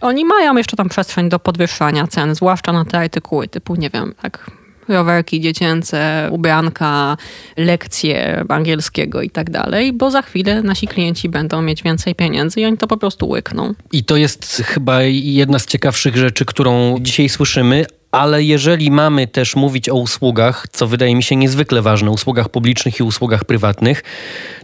oni 0.00 0.24
mają 0.24 0.56
jeszcze 0.56 0.76
tam 0.76 0.88
przestrzeń 0.88 1.28
do 1.28 1.38
podwyższania 1.38 2.06
cen, 2.06 2.34
zwłaszcza 2.34 2.72
na 2.72 2.84
te 2.84 2.98
artykuły 2.98 3.48
typu, 3.48 3.74
nie 3.74 3.90
wiem, 3.90 4.14
tak 4.22 4.50
rowerki 4.88 5.40
dziecięce, 5.40 6.28
ubranka, 6.32 7.16
lekcje 7.56 8.44
angielskiego 8.48 9.22
i 9.22 9.30
tak 9.30 9.50
dalej, 9.50 9.92
bo 9.92 10.10
za 10.10 10.22
chwilę 10.22 10.62
nasi 10.62 10.86
klienci 10.86 11.28
będą 11.28 11.62
mieć 11.62 11.82
więcej 11.82 12.14
pieniędzy 12.14 12.60
i 12.60 12.64
oni 12.64 12.78
to 12.78 12.86
po 12.86 12.96
prostu 12.96 13.28
łykną. 13.28 13.74
I 13.92 14.04
to 14.04 14.16
jest 14.16 14.62
chyba 14.66 15.02
jedna 15.02 15.58
z 15.58 15.66
ciekawszych 15.66 16.16
rzeczy, 16.16 16.44
którą 16.44 16.98
dzisiaj 17.00 17.28
słyszymy, 17.28 17.86
ale 18.16 18.42
jeżeli 18.42 18.90
mamy 18.90 19.26
też 19.26 19.56
mówić 19.56 19.88
o 19.88 19.94
usługach, 19.94 20.66
co 20.72 20.86
wydaje 20.86 21.16
mi 21.16 21.22
się 21.22 21.36
niezwykle 21.36 21.82
ważne, 21.82 22.10
usługach 22.10 22.48
publicznych 22.48 23.00
i 23.00 23.02
usługach 23.02 23.44
prywatnych, 23.44 24.02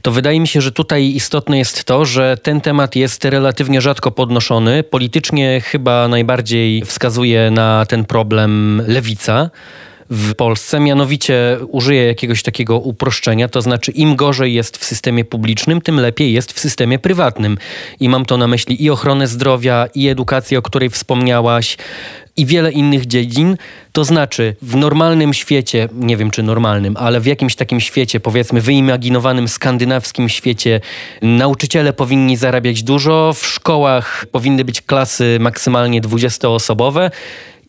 to 0.02 0.12
wydaje 0.12 0.40
mi 0.40 0.48
się, 0.48 0.60
że 0.60 0.72
tutaj 0.72 1.04
istotne 1.04 1.58
jest 1.58 1.84
to, 1.84 2.04
że 2.04 2.36
ten 2.42 2.60
temat 2.60 2.96
jest 2.96 3.24
relatywnie 3.24 3.80
rzadko 3.80 4.10
podnoszony. 4.10 4.82
Politycznie 4.82 5.60
chyba 5.60 6.08
najbardziej 6.08 6.82
wskazuje 6.84 7.50
na 7.50 7.86
ten 7.86 8.04
problem 8.04 8.82
lewica 8.86 9.50
w 10.12 10.34
Polsce, 10.34 10.80
mianowicie 10.80 11.58
użyję 11.68 12.06
jakiegoś 12.06 12.42
takiego 12.42 12.78
uproszczenia, 12.78 13.48
to 13.48 13.62
znaczy 13.62 13.92
im 13.92 14.16
gorzej 14.16 14.54
jest 14.54 14.78
w 14.78 14.84
systemie 14.84 15.24
publicznym, 15.24 15.80
tym 15.80 16.00
lepiej 16.00 16.32
jest 16.32 16.52
w 16.52 16.60
systemie 16.60 16.98
prywatnym. 16.98 17.58
I 18.00 18.08
mam 18.08 18.24
to 18.24 18.36
na 18.36 18.46
myśli 18.46 18.84
i 18.84 18.90
ochronę 18.90 19.26
zdrowia, 19.26 19.88
i 19.94 20.08
edukację, 20.08 20.58
o 20.58 20.62
której 20.62 20.90
wspomniałaś, 20.90 21.76
i 22.36 22.46
wiele 22.46 22.72
innych 22.72 23.06
dziedzin. 23.06 23.56
To 23.92 24.04
znaczy, 24.04 24.56
w 24.62 24.76
normalnym 24.76 25.34
świecie, 25.34 25.88
nie 25.94 26.16
wiem 26.16 26.30
czy 26.30 26.42
normalnym, 26.42 26.96
ale 26.96 27.20
w 27.20 27.26
jakimś 27.26 27.56
takim 27.56 27.80
świecie, 27.80 28.20
powiedzmy 28.20 28.60
wyimaginowanym 28.60 29.48
skandynawskim 29.48 30.28
świecie, 30.28 30.80
nauczyciele 31.22 31.92
powinni 31.92 32.36
zarabiać 32.36 32.82
dużo, 32.82 33.32
w 33.32 33.46
szkołach 33.46 34.26
powinny 34.32 34.64
być 34.64 34.82
klasy 34.82 35.38
maksymalnie 35.40 36.00
20-osobowe 36.00 37.10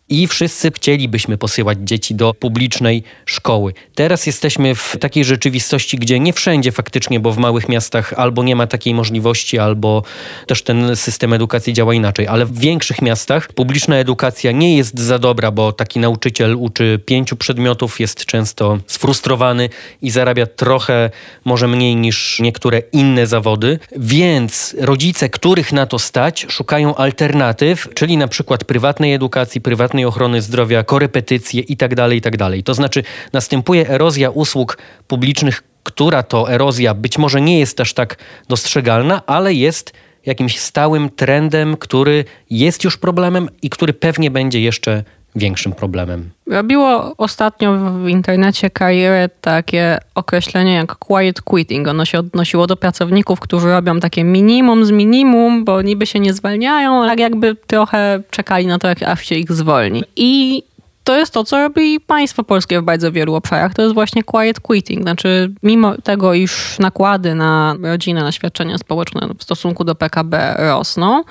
i 0.09 0.27
wszyscy 0.27 0.71
chcielibyśmy 0.71 1.37
posyłać 1.37 1.77
dzieci 1.81 2.15
do 2.15 2.33
publicznej 2.33 3.03
szkoły. 3.25 3.73
Teraz 3.95 4.25
jesteśmy 4.25 4.75
w 4.75 4.97
takiej 4.99 5.25
rzeczywistości, 5.25 5.97
gdzie 5.97 6.19
nie 6.19 6.33
wszędzie 6.33 6.71
faktycznie, 6.71 7.19
bo 7.19 7.31
w 7.31 7.37
małych 7.37 7.69
miastach 7.69 8.13
albo 8.13 8.43
nie 8.43 8.55
ma 8.55 8.67
takiej 8.67 8.93
możliwości, 8.93 9.59
albo 9.59 10.03
też 10.47 10.63
ten 10.63 10.95
system 10.95 11.33
edukacji 11.33 11.73
działa 11.73 11.93
inaczej, 11.93 12.27
ale 12.27 12.45
w 12.45 12.59
większych 12.59 13.01
miastach 13.01 13.53
publiczna 13.53 13.95
edukacja 13.95 14.51
nie 14.51 14.77
jest 14.77 14.99
za 14.99 15.19
dobra, 15.19 15.51
bo 15.51 15.71
taki 15.71 15.99
nauczyciel 15.99 16.55
uczy 16.55 16.99
pięciu 17.05 17.35
przedmiotów, 17.35 17.99
jest 17.99 18.25
często 18.25 18.79
sfrustrowany 18.87 19.69
i 20.01 20.11
zarabia 20.11 20.45
trochę, 20.45 21.09
może 21.45 21.67
mniej 21.67 21.95
niż 21.95 22.39
niektóre 22.39 22.81
inne 22.91 23.27
zawody, 23.27 23.79
więc 23.97 24.75
rodzice, 24.79 25.29
których 25.29 25.73
na 25.73 25.85
to 25.85 25.99
stać, 25.99 26.45
szukają 26.49 26.95
alternatyw, 26.95 27.89
czyli 27.93 28.17
na 28.17 28.27
przykład 28.27 28.63
prywatnej 28.63 29.13
edukacji, 29.13 29.61
prywatnej 29.61 29.92
ochrony 30.08 30.41
zdrowia, 30.41 30.84
korepetycje 30.84 31.62
itd., 31.62 31.95
tak 31.95 32.13
itd. 32.13 32.38
Tak 32.38 32.62
to 32.65 32.73
znaczy 32.73 33.03
następuje 33.34 33.89
erozja 33.89 34.29
usług 34.29 34.77
publicznych, 35.08 35.63
która 35.84 36.23
to 36.23 36.51
erozja 36.51 36.93
być 36.93 37.17
może 37.17 37.41
nie 37.41 37.60
jest 37.60 37.79
aż 37.79 37.93
tak 37.93 38.15
dostrzegalna, 38.47 39.25
ale 39.25 39.53
jest 39.53 39.93
jakimś 40.25 40.60
stałym 40.60 41.10
trendem, 41.10 41.77
który 41.77 42.25
jest 42.49 42.84
już 42.84 42.97
problemem 42.97 43.49
i 43.62 43.69
który 43.69 43.93
pewnie 43.93 44.32
będzie 44.32 44.62
jeszcze 44.62 45.03
większym 45.36 45.72
problemem. 45.72 46.30
Robiło 46.48 47.13
ostatnio 47.17 47.78
w 47.78 48.08
internecie 48.08 48.69
karierę 48.69 49.30
takie 49.41 49.98
określenie 50.15 50.74
jak 50.74 50.96
quiet 50.96 51.41
quitting. 51.41 51.88
Ono 51.88 52.06
się 52.06 52.19
odnosiło 52.19 52.67
do 52.67 52.78
pracowników, 52.78 53.39
którzy 53.39 53.69
robią 53.69 54.00
takie 54.00 54.24
minimum 54.24 54.86
z 54.86 54.91
minimum, 54.91 55.65
bo 55.65 55.82
niby 55.82 56.06
się 56.06 56.19
nie 56.19 56.34
zwalniają, 56.34 57.08
tak 57.08 57.19
jakby 57.19 57.56
trochę 57.56 58.22
czekali 58.30 58.67
na 58.67 58.80
to, 58.80 58.88
jak 58.88 59.04
aż 59.04 59.26
się 59.26 59.36
ich 59.36 59.52
zwolni. 59.52 60.04
I 60.15 60.63
to 61.04 61.17
jest 61.17 61.34
to, 61.34 61.43
co 61.43 61.58
robi 61.58 62.00
państwo 62.00 62.43
polskie 62.43 62.82
w 62.82 62.84
bardzo 62.84 63.12
wielu 63.12 63.36
obszarach. 63.36 63.74
To 63.74 63.82
jest 63.82 63.93
właśnie 63.93 64.24
quiet 64.24 64.60
quitting. 64.60 65.02
Znaczy, 65.02 65.52
mimo 65.63 65.96
tego, 65.98 66.34
iż 66.34 66.80
nakłady 66.80 67.36
na 67.36 67.76
rodzinę, 67.84 68.24
na 68.24 68.32
świadczenia 68.32 68.78
społeczne 68.78 69.28
w 69.38 69.43
stosunku 69.43 69.84
do 69.84 69.96
PKB 69.96 70.56
rosną, 70.58 71.24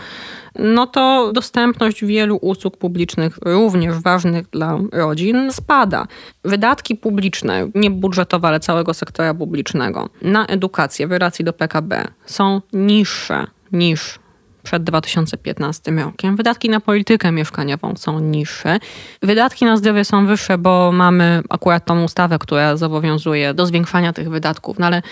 no 0.58 0.86
to 0.86 1.32
dostępność 1.34 2.04
wielu 2.04 2.36
usług 2.36 2.76
publicznych, 2.76 3.38
również 3.44 3.98
ważnych 3.98 4.50
dla 4.50 4.78
rodzin, 4.92 5.52
spada. 5.52 6.06
Wydatki 6.44 6.96
publiczne, 6.96 7.68
nie 7.74 7.90
budżetowe, 7.90 8.48
ale 8.48 8.60
całego 8.60 8.94
sektora 8.94 9.34
publicznego, 9.34 10.08
na 10.22 10.46
edukację 10.46 11.06
w 11.06 11.12
relacji 11.12 11.44
do 11.44 11.52
PKB 11.52 12.04
są 12.26 12.60
niższe 12.72 13.46
niż 13.72 14.21
przed 14.62 14.84
2015 14.84 15.92
rokiem. 15.92 16.36
Wydatki 16.36 16.68
na 16.68 16.80
politykę 16.80 17.32
mieszkaniową 17.32 17.96
są 17.96 18.20
niższe. 18.20 18.78
Wydatki 19.22 19.64
na 19.64 19.76
zdrowie 19.76 20.04
są 20.04 20.26
wyższe, 20.26 20.58
bo 20.58 20.92
mamy 20.92 21.42
akurat 21.48 21.84
tą 21.84 22.04
ustawę, 22.04 22.38
która 22.38 22.76
zobowiązuje 22.76 23.54
do 23.54 23.66
zwiększania 23.66 24.12
tych 24.12 24.30
wydatków, 24.30 24.78
no 24.78 24.86
ale 24.86 25.02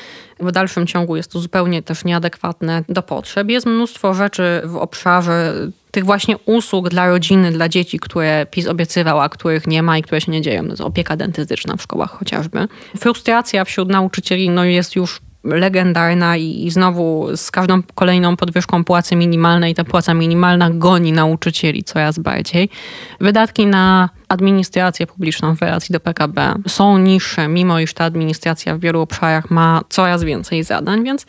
w 0.41 0.53
dalszym 0.53 0.87
ciągu 0.87 1.17
jest 1.17 1.33
to 1.33 1.39
zupełnie 1.39 1.83
też 1.83 2.05
nieadekwatne 2.05 2.85
do 2.89 3.03
potrzeb. 3.03 3.49
Jest 3.49 3.67
mnóstwo 3.67 4.15
rzeczy 4.15 4.63
w 4.65 4.77
obszarze 4.77 5.55
tych 5.91 6.05
właśnie 6.05 6.39
usług 6.39 6.89
dla 6.89 7.09
rodziny, 7.09 7.53
dla 7.53 7.69
dzieci, 7.69 7.99
które 7.99 8.47
PiS 8.51 8.67
obiecywał, 8.67 9.21
a 9.21 9.29
których 9.29 9.67
nie 9.67 9.83
ma 9.83 9.99
i 9.99 10.03
które 10.03 10.21
się 10.21 10.33
nie 10.33 10.43
dzieją. 10.43 10.63
To 10.63 10.69
jest 10.69 10.83
opieka 10.83 11.17
dentystyczna 11.17 11.77
w 11.77 11.83
szkołach 11.83 12.11
chociażby. 12.11 12.69
Frustracja 12.99 13.65
wśród 13.65 13.89
nauczycieli 13.89 14.51
no, 14.51 14.65
jest 14.65 14.97
już 14.97 15.21
legendarna 15.45 16.37
i, 16.37 16.67
i 16.67 16.71
znowu 16.71 17.37
z 17.37 17.51
każdą 17.51 17.83
kolejną 17.95 18.37
podwyżką 18.37 18.85
płacy 18.85 19.17
minimalnej 19.17 19.75
ta 19.75 19.85
płaca 19.85 20.15
minimalna 20.15 20.71
goni 20.71 21.13
nauczycieli 21.13 21.85
coraz 21.85 22.19
bardziej. 22.19 22.69
Wydatki 23.21 23.67
na 23.67 24.09
administrację 24.29 25.07
publiczną 25.07 25.57
w 25.57 25.63
relacji 25.63 25.93
do 25.93 26.01
PKB 26.01 26.55
są 26.69 26.99
niższe, 26.99 27.49
mimo 27.49 27.81
iż 27.81 27.95
ta 27.95 28.05
administracja 28.05 28.77
w 28.77 28.81
wielu 28.81 29.01
obszarach 29.01 29.51
ma 29.51 29.81
coraz 29.89 30.25
więcej 30.25 30.65
zadań, 30.65 31.05
więc 31.05 31.27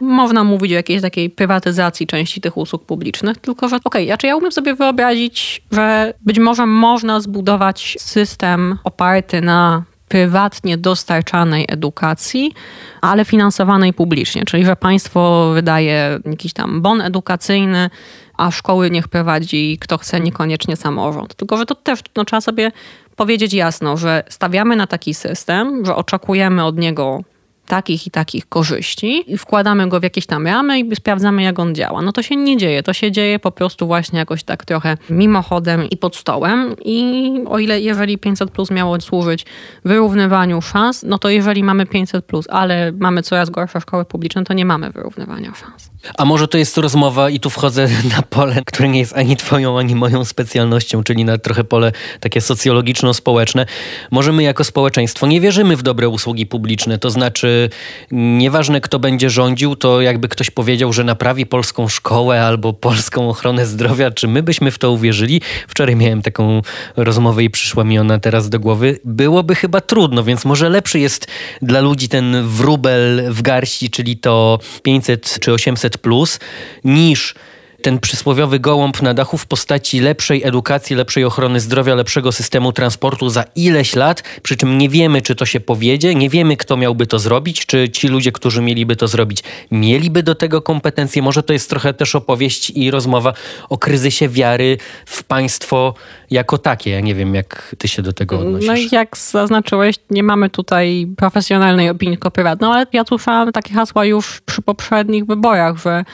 można 0.00 0.44
mówić 0.44 0.72
o 0.72 0.74
jakiejś 0.74 1.02
takiej 1.02 1.30
prywatyzacji 1.30 2.06
części 2.06 2.40
tych 2.40 2.56
usług 2.56 2.84
publicznych, 2.84 3.38
tylko 3.38 3.68
że 3.68 3.76
okej, 3.84 4.06
okay, 4.06 4.18
czy 4.18 4.26
ja 4.26 4.36
umiem 4.36 4.52
sobie 4.52 4.74
wyobrazić, 4.74 5.62
że 5.72 6.14
być 6.20 6.38
może 6.38 6.66
można 6.66 7.20
zbudować 7.20 7.96
system 7.98 8.78
oparty 8.84 9.40
na 9.40 9.82
prywatnie 10.08 10.78
dostarczanej 10.78 11.64
edukacji, 11.68 12.52
ale 13.00 13.24
finansowanej 13.24 13.92
publicznie, 13.92 14.44
czyli 14.44 14.64
że 14.64 14.76
państwo 14.76 15.50
wydaje 15.54 16.20
jakiś 16.24 16.52
tam 16.52 16.82
bon 16.82 17.00
edukacyjny, 17.00 17.90
a 18.36 18.50
szkoły 18.50 18.90
niech 18.90 19.08
prowadzi 19.08 19.78
kto 19.80 19.98
chce, 19.98 20.20
niekoniecznie 20.20 20.76
samorząd. 20.76 21.34
Tylko, 21.34 21.56
że 21.56 21.66
to 21.66 21.74
też 21.74 22.00
no, 22.16 22.24
trzeba 22.24 22.40
sobie 22.40 22.72
powiedzieć 23.16 23.54
jasno, 23.54 23.96
że 23.96 24.22
stawiamy 24.28 24.76
na 24.76 24.86
taki 24.86 25.14
system, 25.14 25.86
że 25.86 25.96
oczekujemy 25.96 26.64
od 26.64 26.78
niego 26.78 27.22
takich 27.68 28.06
i 28.06 28.10
takich 28.10 28.48
korzyści 28.48 29.32
i 29.32 29.38
wkładamy 29.38 29.88
go 29.88 30.00
w 30.00 30.02
jakieś 30.02 30.26
tam 30.26 30.46
ramy 30.46 30.80
i 30.80 30.96
sprawdzamy, 30.96 31.42
jak 31.42 31.58
on 31.58 31.74
działa. 31.74 32.02
No 32.02 32.12
to 32.12 32.22
się 32.22 32.36
nie 32.36 32.56
dzieje. 32.56 32.82
To 32.82 32.92
się 32.92 33.12
dzieje 33.12 33.38
po 33.38 33.50
prostu 33.50 33.86
właśnie 33.86 34.18
jakoś 34.18 34.42
tak 34.42 34.64
trochę 34.64 34.96
mimochodem 35.10 35.90
i 35.90 35.96
pod 35.96 36.16
stołem. 36.16 36.74
I 36.84 37.30
o 37.48 37.58
ile 37.58 37.80
jeżeli 37.80 38.18
500 38.18 38.50
plus 38.50 38.70
miało 38.70 39.00
służyć 39.00 39.46
wyrównywaniu 39.84 40.62
szans, 40.62 41.02
no 41.02 41.18
to 41.18 41.28
jeżeli 41.28 41.64
mamy 41.64 41.86
500 41.86 42.24
plus, 42.24 42.46
ale 42.50 42.92
mamy 42.92 43.22
coraz 43.22 43.50
gorsze 43.50 43.80
szkoły 43.80 44.04
publiczne, 44.04 44.44
to 44.44 44.54
nie 44.54 44.64
mamy 44.64 44.90
wyrównywania 44.90 45.52
szans. 45.54 45.90
A 46.18 46.24
może 46.24 46.48
to 46.48 46.58
jest 46.58 46.78
rozmowa 46.78 47.30
i 47.30 47.40
tu 47.40 47.50
wchodzę 47.50 47.88
na 48.16 48.22
pole, 48.22 48.62
które 48.66 48.88
nie 48.88 49.00
jest 49.00 49.16
ani 49.16 49.36
twoją, 49.36 49.78
ani 49.78 49.94
moją 49.94 50.24
specjalnością, 50.24 51.02
czyli 51.02 51.24
na 51.24 51.38
trochę 51.38 51.64
pole 51.64 51.92
takie 52.20 52.40
socjologiczno-społeczne. 52.40 53.66
Może 54.10 54.32
my 54.32 54.42
jako 54.42 54.64
społeczeństwo 54.64 55.26
nie 55.26 55.40
wierzymy 55.40 55.76
w 55.76 55.82
dobre 55.82 56.08
usługi 56.08 56.46
publiczne, 56.46 56.98
to 56.98 57.10
znaczy 57.10 57.57
nieważne 58.12 58.80
kto 58.80 58.98
będzie 58.98 59.30
rządził, 59.30 59.76
to 59.76 60.00
jakby 60.00 60.28
ktoś 60.28 60.50
powiedział, 60.50 60.92
że 60.92 61.04
naprawi 61.04 61.46
polską 61.46 61.88
szkołę 61.88 62.42
albo 62.44 62.72
polską 62.72 63.28
ochronę 63.30 63.66
zdrowia, 63.66 64.10
czy 64.10 64.28
my 64.28 64.42
byśmy 64.42 64.70
w 64.70 64.78
to 64.78 64.92
uwierzyli? 64.92 65.40
Wczoraj 65.68 65.96
miałem 65.96 66.22
taką 66.22 66.62
rozmowę 66.96 67.44
i 67.44 67.50
przyszła 67.50 67.84
mi 67.84 67.98
ona 67.98 68.18
teraz 68.18 68.48
do 68.48 68.60
głowy. 68.60 68.98
Byłoby 69.04 69.54
chyba 69.54 69.80
trudno, 69.80 70.24
więc 70.24 70.44
może 70.44 70.68
lepszy 70.68 70.98
jest 70.98 71.26
dla 71.62 71.80
ludzi 71.80 72.08
ten 72.08 72.46
wróbel 72.46 73.32
w 73.32 73.42
garści, 73.42 73.90
czyli 73.90 74.16
to 74.16 74.58
500 74.82 75.38
czy 75.40 75.52
800 75.52 75.98
plus 75.98 76.38
niż 76.84 77.34
ten 77.88 77.98
przysłowiowy 77.98 78.60
gołąb 78.60 79.02
na 79.02 79.14
dachu 79.14 79.38
w 79.38 79.46
postaci 79.46 80.00
lepszej 80.00 80.44
edukacji, 80.44 80.96
lepszej 80.96 81.24
ochrony 81.24 81.60
zdrowia, 81.60 81.94
lepszego 81.94 82.32
systemu 82.32 82.72
transportu 82.72 83.28
za 83.28 83.44
ileś 83.56 83.96
lat, 83.96 84.22
przy 84.42 84.56
czym 84.56 84.78
nie 84.78 84.88
wiemy, 84.88 85.22
czy 85.22 85.34
to 85.34 85.46
się 85.46 85.60
powiedzie, 85.60 86.14
nie 86.14 86.30
wiemy, 86.30 86.56
kto 86.56 86.76
miałby 86.76 87.06
to 87.06 87.18
zrobić, 87.18 87.66
czy 87.66 87.88
ci 87.88 88.08
ludzie, 88.08 88.32
którzy 88.32 88.62
mieliby 88.62 88.96
to 88.96 89.08
zrobić, 89.08 89.42
mieliby 89.70 90.22
do 90.22 90.34
tego 90.34 90.62
kompetencje. 90.62 91.22
Może 91.22 91.42
to 91.42 91.52
jest 91.52 91.70
trochę 91.70 91.94
też 91.94 92.14
opowieść 92.14 92.70
i 92.70 92.90
rozmowa 92.90 93.32
o 93.68 93.78
kryzysie 93.78 94.28
wiary 94.28 94.78
w 95.06 95.24
państwo 95.24 95.94
jako 96.30 96.58
takie. 96.58 96.90
Ja 96.90 97.00
nie 97.00 97.14
wiem, 97.14 97.34
jak 97.34 97.74
ty 97.78 97.88
się 97.88 98.02
do 98.02 98.12
tego 98.12 98.38
odnosisz. 98.38 98.68
No 98.68 98.76
i 98.76 98.88
jak 98.92 99.16
zaznaczyłeś, 99.16 99.96
nie 100.10 100.22
mamy 100.22 100.50
tutaj 100.50 101.06
profesjonalnej 101.16 101.90
opinii, 101.90 102.16
tylko 102.16 102.30
prywatną, 102.30 102.72
ale 102.72 102.86
ja 102.92 103.04
słyszałam 103.04 103.52
takie 103.52 103.74
hasła 103.74 104.04
już 104.04 104.40
przy 104.40 104.62
poprzednich 104.62 105.26
wyborach, 105.26 105.76
że 105.76 106.04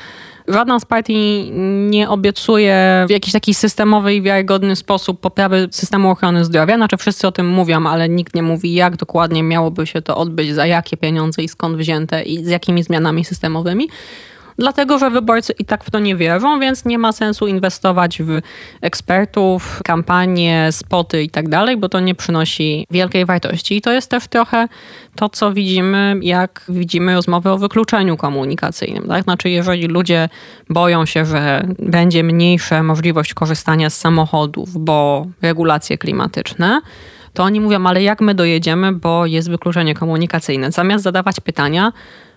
Żadna 0.49 0.80
z 0.80 0.84
partii 0.84 1.51
nie 1.90 2.09
obiecuje 2.09 3.05
w 3.09 3.11
jakiś 3.11 3.32
taki 3.32 3.55
systemowy 3.55 4.14
i 4.14 4.22
wiarygodny 4.22 4.76
sposób 4.76 5.20
poprawy 5.20 5.68
systemu 5.70 6.11
ochrony 6.11 6.45
zdrowia. 6.45 6.76
Znaczy 6.76 6.97
wszyscy 6.97 7.26
o 7.26 7.32
tym 7.32 7.49
mówią, 7.49 7.86
ale 7.86 8.09
nikt 8.09 8.34
nie 8.34 8.42
mówi, 8.42 8.74
jak 8.74 8.97
dokładnie 8.97 9.42
miałoby 9.42 9.86
się 9.86 10.03
to 10.03 10.16
odbyć, 10.16 10.55
za 10.55 10.66
jakie 10.66 10.97
pieniądze 10.97 11.42
i 11.42 11.49
skąd 11.49 11.76
wzięte 11.76 12.22
i 12.22 12.45
z 12.45 12.49
jakimi 12.49 12.82
zmianami 12.82 13.24
systemowymi 13.24 13.88
dlatego 14.59 14.98
że 14.98 15.11
wyborcy 15.11 15.52
i 15.59 15.64
tak 15.64 15.84
w 15.84 15.90
to 15.90 15.98
nie 15.98 16.16
wierzą, 16.16 16.61
więc 16.61 16.84
nie 16.84 16.98
ma 16.98 17.12
sensu 17.12 17.46
inwestować 17.46 18.22
w 18.22 18.40
ekspertów, 18.80 19.80
kampanie, 19.84 20.68
spoty 20.70 21.22
i 21.22 21.30
tak 21.30 21.48
dalej, 21.48 21.76
bo 21.76 21.88
to 21.88 22.00
nie 22.00 22.14
przynosi 22.14 22.86
wielkiej 22.90 23.26
wartości. 23.26 23.76
I 23.76 23.80
to 23.80 23.92
jest 23.92 24.11
też 24.11 24.28
trochę 24.28 24.68
to, 25.16 25.28
co 25.28 25.52
widzimy, 25.52 26.16
jak 26.22 26.64
widzimy 26.68 27.14
rozmowy 27.14 27.50
o 27.50 27.59
wykluczeniu 27.59 28.16
komunikacyjnym. 28.16 29.09
Tak? 29.09 29.24
Znaczy, 29.24 29.50
jeżeli 29.50 29.86
ludzie 29.86 30.28
boją 30.70 31.07
się, 31.07 31.24
że 31.24 31.66
będzie 31.78 32.22
mniejsza 32.22 32.82
możliwość 32.82 33.34
korzystania 33.34 33.90
z 33.90 33.98
samochodów, 33.98 34.78
bo 34.78 35.26
regulacje 35.42 35.98
klimatyczne, 35.98 36.80
to 37.32 37.42
oni 37.42 37.61
mówią, 37.61 37.86
ale 37.86 38.02
jak 38.02 38.20
my 38.20 38.34
dojedziemy, 38.34 38.92
bo 38.92 39.26
jest 39.26 39.50
wykluczenie 39.50 39.94
komunikacyjne. 39.94 40.72
Zamiast 40.72 41.05
zadawać 41.05 41.40
pytania, 41.40 41.92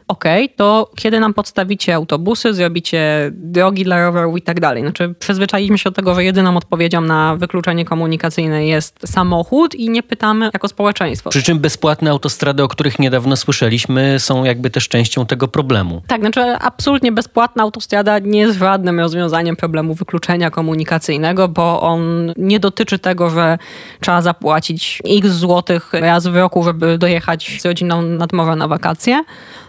OK, 0.08 0.24
to 0.56 0.92
kiedy 0.96 1.20
nam 1.20 1.34
podstawicie 1.34 1.96
autobusy, 1.96 2.54
zrobicie 2.54 3.32
drogi 3.34 3.84
dla 3.84 4.06
rowerów 4.06 4.38
i 4.38 4.42
tak 4.42 4.60
dalej. 4.60 4.84
Znaczy 4.84 5.16
przyzwyczailiśmy 5.20 5.78
się 5.78 5.90
do 5.90 5.94
tego, 5.94 6.16
że 6.16 6.24
jedyną 6.24 6.58
odpowiedzią 6.58 7.02
na 7.02 7.36
wykluczenie 7.36 7.86
komunikacyjne 7.86 8.66
jest 8.66 9.00
samochód 9.06 9.76
i 9.76 9.90
nie 9.90 10.04
pytamy 10.04 10.50
jako 10.54 10.68
społeczeństwo. 10.68 11.30
Przy 11.30 11.44
czym 11.44 11.60
bezpłatne 11.60 12.12
autostrady, 12.12 12.64
o 12.64 12.68
których 12.68 13.00
niedawno 13.00 13.36
słyszeliśmy, 13.36 14.20
są 14.20 14.44
jakby 14.44 14.70
też 14.70 14.88
częścią 14.88 15.26
tego 15.26 15.48
problemu. 15.48 16.02
Tak, 16.08 16.22
znaczy 16.22 16.42
absolutnie 16.42 17.12
bezpłatna 17.12 17.64
autostrada 17.64 18.20
nie 18.20 18.40
jest 18.40 18.60
żadnym 18.60 19.00
rozwiązaniem 19.00 19.56
problemu 19.56 19.94
wykluczenia 19.94 20.52
komunikacyjnego, 20.52 21.48
bo 21.48 21.82
on 21.82 22.34
nie 22.38 22.60
dotyczy 22.60 23.00
tego, 23.00 23.30
że 23.30 23.58
trzeba 24.02 24.22
zapłacić 24.22 25.02
x 25.06 25.28
złotych 25.28 25.94
raz 25.94 26.28
w 26.28 26.36
roku, 26.36 26.64
żeby 26.64 26.98
dojechać 26.98 27.62
z 27.62 27.66
rodziną 27.66 28.02
nad 28.02 28.34
morze 28.34 28.56
na 28.56 28.68
wakacje 28.68 29.24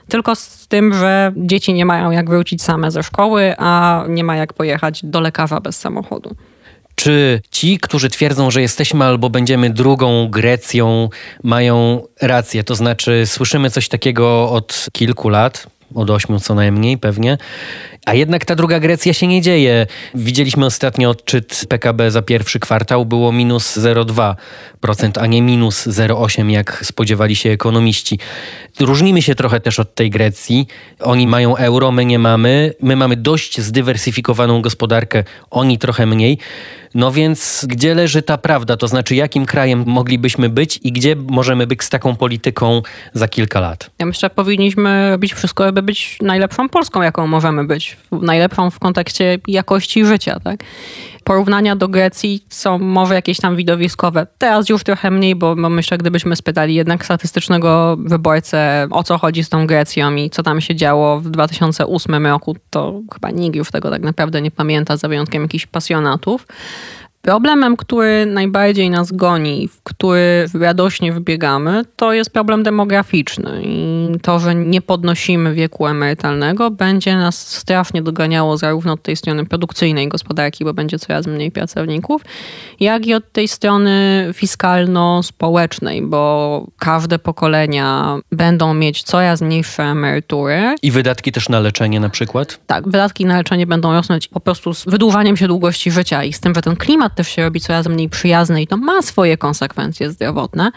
tylko 0.09 0.37
z 0.37 0.67
tym, 0.69 0.95
że 0.95 1.33
dzieci 1.37 1.75
nie 1.75 1.85
mają 1.85 2.11
jak 2.11 2.31
wrócić 2.31 2.63
same 2.63 2.91
ze 2.91 3.03
szkoły, 3.03 3.55
a 3.59 4.05
nie 4.09 4.25
ma 4.25 4.37
jak 4.37 4.53
pojechać 4.53 5.01
do 5.05 5.21
lekarza 5.21 5.61
bez 5.61 5.79
samochodu. 5.79 6.37
Czy 6.95 7.41
ci, 7.51 7.79
którzy 7.79 8.09
twierdzą, 8.09 8.51
że 8.51 8.63
jesteśmy 8.63 9.05
albo 9.05 9.31
będziemy 9.31 9.71
drugą 9.71 10.29
Grecją, 10.29 11.09
mają 11.43 12.03
rację? 12.23 12.65
To 12.65 12.75
znaczy, 12.75 13.27
słyszymy 13.27 13.71
coś 13.71 13.89
takiego 13.89 14.51
od 14.51 14.87
kilku 14.93 15.29
lat, 15.29 15.67
od 15.95 16.11
ośmiu 16.11 16.41
co 16.41 16.55
najmniej 16.55 16.99
pewnie. 16.99 17.39
A 18.07 18.15
jednak 18.15 18.45
ta 18.45 18.55
druga 18.55 18.81
Grecja 18.81 19.13
się 19.13 19.27
nie 19.27 19.43
dzieje. 19.43 19.87
Widzieliśmy 20.15 20.67
ostatnio 20.67 21.11
odczyt 21.11 21.65
PKB 21.69 22.11
za 22.11 22.23
pierwszy 22.23 22.61
kwartał, 22.61 23.07
było 23.07 23.33
minus 23.33 23.79
0,2%, 23.79 25.21
a 25.21 25.27
nie 25.27 25.43
minus 25.43 25.87
0,8% 25.87 26.51
jak 26.51 26.81
spodziewali 26.85 27.37
się 27.37 27.51
ekonomiści. 27.51 28.19
Różnimy 28.81 29.23
się 29.23 29.35
trochę 29.35 29.61
też 29.61 29.79
od 29.79 29.95
tej 29.95 30.11
Grecji. 30.11 30.67
Oni 31.01 31.27
mają 31.27 31.57
euro, 31.57 31.93
my 31.93 32.05
nie 32.05 32.19
mamy. 32.19 32.75
My 32.83 32.97
mamy 32.97 33.17
dość 33.17 33.61
zdywersyfikowaną 33.61 34.63
gospodarkę, 34.63 35.25
oni 35.51 35.79
trochę 35.79 36.07
mniej. 36.07 36.39
No 36.95 37.13
więc 37.13 37.65
gdzie 37.69 37.95
leży 37.95 38.23
ta 38.23 38.39
prawda? 38.39 38.77
To 38.77 38.89
znaczy, 38.89 39.15
jakim 39.15 39.47
krajem 39.47 39.85
moglibyśmy 39.87 40.49
być 40.49 40.81
i 40.83 40.93
gdzie 40.93 41.17
możemy 41.17 41.67
być 41.67 41.83
z 41.83 41.91
taką 41.91 42.17
polityką 42.17 42.83
za 43.13 43.29
kilka 43.29 43.61
lat? 43.61 43.91
Ja 43.99 44.07
myślę, 44.07 44.27
że 44.27 44.35
powinniśmy 44.35 45.11
robić 45.11 45.35
wszystko, 45.35 45.67
aby 45.67 45.83
być 45.83 46.19
najlepszą 46.23 46.69
Polską, 46.69 47.03
jaką 47.03 47.27
możemy 47.27 47.65
być. 47.65 47.97
Najlepszą 48.13 48.71
w 48.71 48.79
kontekście 48.79 49.39
jakości 49.47 50.07
życia, 50.07 50.41
tak? 50.41 50.61
Porównania 51.29 51.77
do 51.77 51.89
Grecji 51.89 52.45
są 52.49 52.79
może 52.79 53.15
jakieś 53.15 53.41
tam 53.41 53.57
widowiskowe. 53.57 54.27
Teraz 54.39 54.69
już 54.69 54.85
trochę 54.85 55.11
mniej, 55.11 55.35
bo, 55.35 55.57
bo 55.57 55.69
myślę, 55.69 55.99
gdybyśmy 55.99 56.37
spytali 56.37 56.75
jednak 56.75 57.05
statystycznego 57.05 57.97
wyborcę, 58.01 58.87
o 58.91 59.05
co 59.05 59.19
chodzi 59.19 59.45
z 59.45 59.49
tą 59.49 59.67
Grecją 59.67 60.15
i 60.15 60.31
co 60.31 60.43
tam 60.43 60.61
się 60.61 60.75
działo 60.75 61.21
w 61.21 61.31
2008 61.31 62.27
roku, 62.27 62.57
to 62.71 63.01
chyba 63.15 63.31
nikt 63.31 63.57
już 63.57 63.71
tego 63.71 63.91
tak 63.91 64.03
naprawdę 64.03 64.43
nie 64.43 64.51
pamięta, 64.51 64.97
za 64.97 65.09
wyjątkiem 65.09 65.43
jakichś 65.43 65.67
pasjonatów. 65.67 66.47
Problemem, 67.23 67.77
który 67.77 68.27
najbardziej 68.27 68.91
nas 68.91 69.13
goni, 69.13 69.69
w 69.69 69.83
który 69.83 70.47
radośnie 70.61 71.13
wybiegamy, 71.13 71.83
to 71.97 72.13
jest 72.13 72.31
problem 72.31 72.63
demograficzny. 72.63 73.63
I 73.65 74.09
to, 74.23 74.39
że 74.39 74.55
nie 74.55 74.81
podnosimy 74.81 75.55
wieku 75.55 75.87
emerytalnego, 75.87 76.71
będzie 76.71 77.17
nas 77.17 77.49
strasznie 77.49 78.03
doganiało 78.03 78.57
zarówno 78.57 78.93
od 78.93 79.03
tej 79.03 79.17
strony 79.17 79.47
produkcyjnej 79.47 80.09
gospodarki, 80.09 80.65
bo 80.65 80.75
będzie 80.75 80.99
coraz 80.99 81.27
mniej 81.27 81.51
pracowników, 81.51 82.23
jak 82.81 83.07
i 83.07 83.15
od 83.15 83.33
tej 83.33 83.49
strony 83.49 84.25
fiskalno-społecznej, 84.35 86.03
bo 86.03 86.67
każde 86.79 87.19
pokolenia 87.19 88.19
będą 88.33 88.75
mieć 88.75 89.03
coraz 89.03 89.41
mniejsze 89.41 89.83
emerytury. 89.83 90.75
I 90.83 90.91
wydatki 90.91 91.33
też 91.33 91.49
na 91.49 91.61
leczenie 91.61 92.01
na 92.01 92.09
przykład? 92.09 92.61
Tak, 92.67 92.85
wydatki 92.85 93.25
na 93.25 93.37
leczenie 93.37 93.67
będą 93.67 93.93
rosnąć 93.93 94.29
po 94.29 94.41
prostu 94.41 94.75
z 94.75 94.85
wydłużaniem 94.85 95.37
się 95.37 95.49
długości 95.49 95.91
życia 95.91 96.25
i 96.25 96.33
z 96.33 96.41
tym, 96.41 96.55
że 96.55 96.63
ten 96.63 96.77
klimat 96.77 97.08
też 97.15 97.29
się 97.29 97.43
robi 97.43 97.61
coraz 97.61 97.87
mniej 97.87 98.09
przyjazny 98.09 98.63
i 98.63 98.67
to 98.67 98.77
ma 98.77 99.03
swoje 99.03 99.37
konsekwencje 99.37 100.11
zdrowotne, 100.11 100.71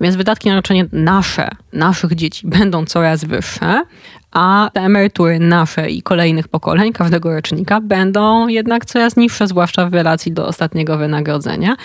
więc 0.00 0.16
wydatki 0.16 0.48
na 0.48 0.54
leczenie 0.54 0.86
nasze, 0.92 1.48
naszych 1.72 2.14
dzieci 2.14 2.46
będą 2.46 2.84
coraz 2.84 3.24
wyższe, 3.24 3.82
a 4.32 4.70
te 4.72 4.80
emerytury 4.80 5.38
nasze 5.38 5.90
i 5.90 6.02
kolejnych 6.02 6.48
pokoleń, 6.48 6.92
każdego 6.92 7.34
rocznika, 7.34 7.80
będą 7.80 8.48
jednak 8.48 8.84
coraz 8.84 9.16
niższe, 9.16 9.46
zwłaszcza 9.46 9.86
w 9.86 9.94
relacji 9.94 10.32
do 10.32 10.46
ostatniego 10.46 10.98
wynagrodzenia. 10.98 11.76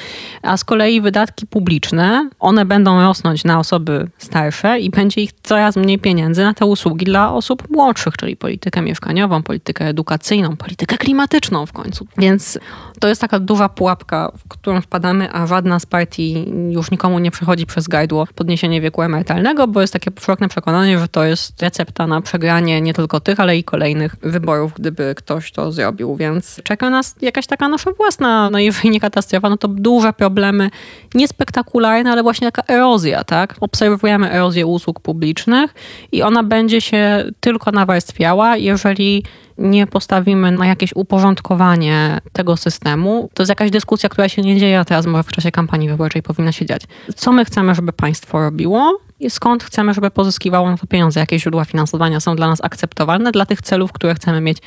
A 0.41 0.57
z 0.57 0.63
kolei 0.63 1.01
wydatki 1.01 1.47
publiczne, 1.47 2.29
one 2.39 2.65
będą 2.65 3.01
rosnąć 3.01 3.43
na 3.43 3.59
osoby 3.59 4.07
starsze 4.17 4.79
i 4.79 4.89
będzie 4.89 5.21
ich 5.21 5.31
coraz 5.43 5.75
mniej 5.75 5.99
pieniędzy 5.99 6.43
na 6.43 6.53
te 6.53 6.65
usługi 6.65 7.05
dla 7.05 7.33
osób 7.33 7.69
młodszych, 7.69 8.17
czyli 8.17 8.35
politykę 8.35 8.81
mieszkaniową, 8.81 9.43
politykę 9.43 9.87
edukacyjną, 9.87 10.57
politykę 10.57 10.97
klimatyczną 10.97 11.65
w 11.65 11.73
końcu. 11.73 12.07
Więc 12.17 12.59
to 12.99 13.07
jest 13.07 13.21
taka 13.21 13.39
duża 13.39 13.69
pułapka, 13.69 14.31
w 14.37 14.47
którą 14.47 14.81
wpadamy, 14.81 15.33
a 15.33 15.47
żadna 15.47 15.79
z 15.79 15.85
partii 15.85 16.51
już 16.69 16.91
nikomu 16.91 17.19
nie 17.19 17.31
przechodzi 17.31 17.65
przez 17.65 17.87
gajdło 17.87 18.27
podniesienie 18.35 18.81
wieku 18.81 19.01
emerytalnego, 19.01 19.67
bo 19.67 19.81
jest 19.81 19.93
takie 19.93 20.11
powszechne 20.11 20.49
przekonanie, 20.49 20.99
że 20.99 21.07
to 21.07 21.23
jest 21.23 21.61
recepta 21.61 22.07
na 22.07 22.21
przegranie 22.33 22.81
nie 22.81 22.93
tylko 22.93 23.19
tych, 23.19 23.39
ale 23.39 23.57
i 23.57 23.63
kolejnych 23.63 24.15
wyborów, 24.21 24.73
gdyby 24.73 25.15
ktoś 25.15 25.51
to 25.51 25.71
zrobił. 25.71 26.15
Więc 26.15 26.61
czeka 26.63 26.89
nas 26.89 27.15
jakaś 27.21 27.47
taka 27.47 27.69
nasza 27.69 27.91
własna, 27.91 28.49
no 28.49 28.59
jeżeli 28.59 28.89
nie 28.95 28.99
katastrofa, 28.99 29.49
no 29.49 29.57
to 29.57 29.67
duże 29.67 30.13
problemy, 30.13 30.69
niespektakularne, 31.13 32.11
ale 32.11 32.23
właśnie 32.23 32.51
taka 32.51 32.73
erozja, 32.73 33.23
tak? 33.23 33.55
Obserwujemy 33.59 34.31
erozję 34.31 34.65
usług 34.65 34.99
publicznych 34.99 35.73
i 36.11 36.21
ona 36.21 36.43
będzie 36.43 36.81
się 36.81 37.23
tylko 37.39 37.71
nawarstwiała, 37.71 38.57
jeżeli 38.57 39.23
nie 39.57 39.87
postawimy 39.87 40.51
na 40.51 40.67
jakieś 40.67 40.95
uporządkowanie 40.95 42.21
tego 42.33 42.57
systemu, 42.57 43.29
to 43.33 43.43
jest 43.43 43.49
jakaś 43.49 43.71
dyskusja, 43.71 44.09
która 44.09 44.29
się 44.29 44.41
nie 44.41 44.59
dzieje, 44.59 44.79
a 44.79 44.85
teraz 44.85 45.05
może 45.05 45.23
w 45.23 45.31
czasie 45.31 45.51
kampanii 45.51 45.89
wyborczej 45.89 46.23
powinna 46.23 46.51
się 46.51 46.65
dziać. 46.65 46.81
Co 47.15 47.31
my 47.31 47.45
chcemy, 47.45 47.75
żeby 47.75 47.93
państwo 47.93 48.39
robiło 48.39 48.99
i 49.19 49.29
skąd 49.29 49.63
chcemy, 49.63 49.93
żeby 49.93 50.11
pozyskiwało 50.11 50.71
na 50.71 50.77
to 50.77 50.87
pieniądze, 50.87 51.19
jakie 51.19 51.39
źródła 51.39 51.65
finansowania 51.65 52.19
są 52.19 52.35
dla 52.35 52.47
nas 52.47 52.59
akceptowalne, 52.63 53.31
dla 53.31 53.45
tych 53.45 53.61
celów, 53.61 53.91
które 53.91 54.15
chcemy 54.15 54.41
mieć 54.41 54.57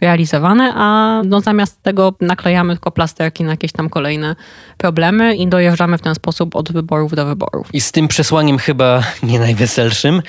realizowane, 0.00 0.72
a 0.74 1.20
no 1.24 1.40
zamiast 1.40 1.82
tego 1.82 2.14
naklejamy 2.20 2.74
tylko 2.74 2.90
plasterki 2.90 3.44
na 3.44 3.50
jakieś 3.50 3.72
tam 3.72 3.88
kolejne 3.88 4.36
problemy 4.76 5.36
i 5.36 5.46
dojeżdżamy 5.46 5.98
w 5.98 6.02
ten 6.02 6.14
sposób 6.14 6.56
od 6.56 6.72
wyborów 6.72 7.14
do 7.14 7.26
wyborów. 7.26 7.68
I 7.72 7.80
z 7.80 7.92
tym 7.92 8.08
przesłaniem 8.08 8.58
chyba 8.58 9.02
nie 9.22 9.38
najweselszym, 9.38 10.22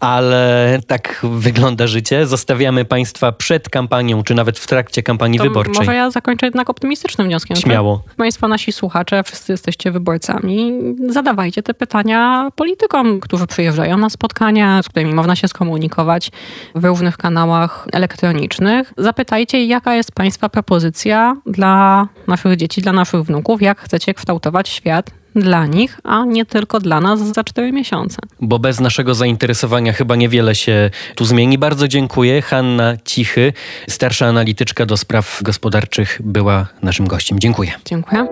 ale 0.00 0.78
tak 0.86 1.26
wygląda 1.32 1.86
życie. 1.86 2.26
Zostawiamy 2.26 2.84
Państwa 2.84 3.32
przed 3.32 3.68
kampanią, 3.68 4.22
czy 4.22 4.34
nawet 4.34 4.58
w 4.58 4.66
trakcie 4.66 5.02
kampanii 5.02 5.38
to 5.38 5.44
wyborczej. 5.44 5.74
Może 5.74 5.94
ja 5.94 6.10
zakończę 6.10 6.46
jednak 6.46 6.70
optymistycznym 6.70 7.26
wnioskiem. 7.26 7.56
Śmiało. 7.56 8.02
Tak? 8.06 8.16
Państwo, 8.16 8.48
nasi 8.48 8.72
słuchacze, 8.72 9.22
wszyscy 9.22 9.52
jesteście 9.52 9.90
wyborcami. 9.90 10.72
Zadawajcie 11.08 11.62
te 11.62 11.74
pytania 11.74 12.50
politykom, 12.56 13.20
którzy 13.20 13.46
przyjeżdżają 13.46 13.96
na 13.98 14.10
spotkania, 14.10 14.82
z 14.82 14.88
którymi 14.88 15.14
można 15.14 15.36
się 15.36 15.48
skomunikować 15.48 16.30
w 16.74 16.84
różnych 16.84 17.16
kanałach 17.16 17.86
elektronicznych. 17.92 18.92
Zapytajcie, 18.96 19.64
jaka 19.64 19.94
jest 19.94 20.12
Państwa 20.12 20.48
propozycja 20.48 21.36
dla 21.46 22.08
naszych 22.26 22.56
dzieci, 22.56 22.82
dla 22.82 22.92
naszych 22.92 23.22
wnuków, 23.22 23.62
jak 23.62 23.80
chcecie 23.80 24.14
kształtować 24.14 24.68
świat 24.68 25.10
dla 25.40 25.66
nich, 25.66 26.00
a 26.04 26.24
nie 26.24 26.46
tylko 26.46 26.80
dla 26.80 27.00
nas 27.00 27.20
za 27.20 27.44
cztery 27.44 27.72
miesiące. 27.72 28.18
Bo 28.40 28.58
bez 28.58 28.80
naszego 28.80 29.14
zainteresowania 29.14 29.92
chyba 29.92 30.16
niewiele 30.16 30.54
się 30.54 30.90
tu 31.14 31.24
zmieni. 31.24 31.58
Bardzo 31.58 31.88
dziękuję. 31.88 32.42
Hanna 32.42 32.96
Cichy, 33.04 33.52
starsza 33.88 34.26
analityczka 34.26 34.86
do 34.86 34.96
spraw 34.96 35.40
gospodarczych, 35.42 36.20
była 36.24 36.66
naszym 36.82 37.06
gościem. 37.06 37.40
Dziękuję. 37.40 37.72
Dziękuję. 37.84 38.26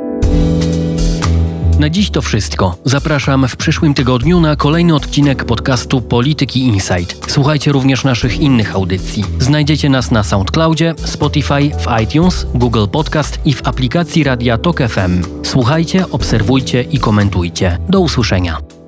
Na 1.79 1.91
dziś 1.91 2.11
to 2.11 2.23
wszystko. 2.23 2.77
Zapraszam 2.85 3.49
w 3.49 3.57
przyszłym 3.57 3.95
tygodniu 3.95 4.41
na 4.41 4.57
kolejny 4.57 4.95
odcinek 4.95 5.45
podcastu 5.45 6.01
Polityki 6.01 6.61
Insight. 6.61 7.33
Słuchajcie 7.33 7.73
również 7.73 8.05
naszych 8.05 8.41
innych 8.41 8.75
audycji. 8.75 9.25
Znajdziecie 9.39 9.89
nas 9.89 10.11
na 10.11 10.23
SoundCloudzie, 10.23 10.95
Spotify, 11.05 11.71
w 11.71 12.03
iTunes, 12.03 12.47
Google 12.55 12.87
Podcast 12.93 13.39
i 13.45 13.55
w 13.55 13.69
aplikacji 13.69 14.25
Radia 14.25 14.59
Tok 14.59 14.79
FM. 14.79 15.23
Słuchajcie, 15.43 16.11
obserwujcie 16.11 16.83
i 16.83 16.99
komentujcie. 16.99 17.79
Do 17.89 18.01
usłyszenia. 18.01 18.84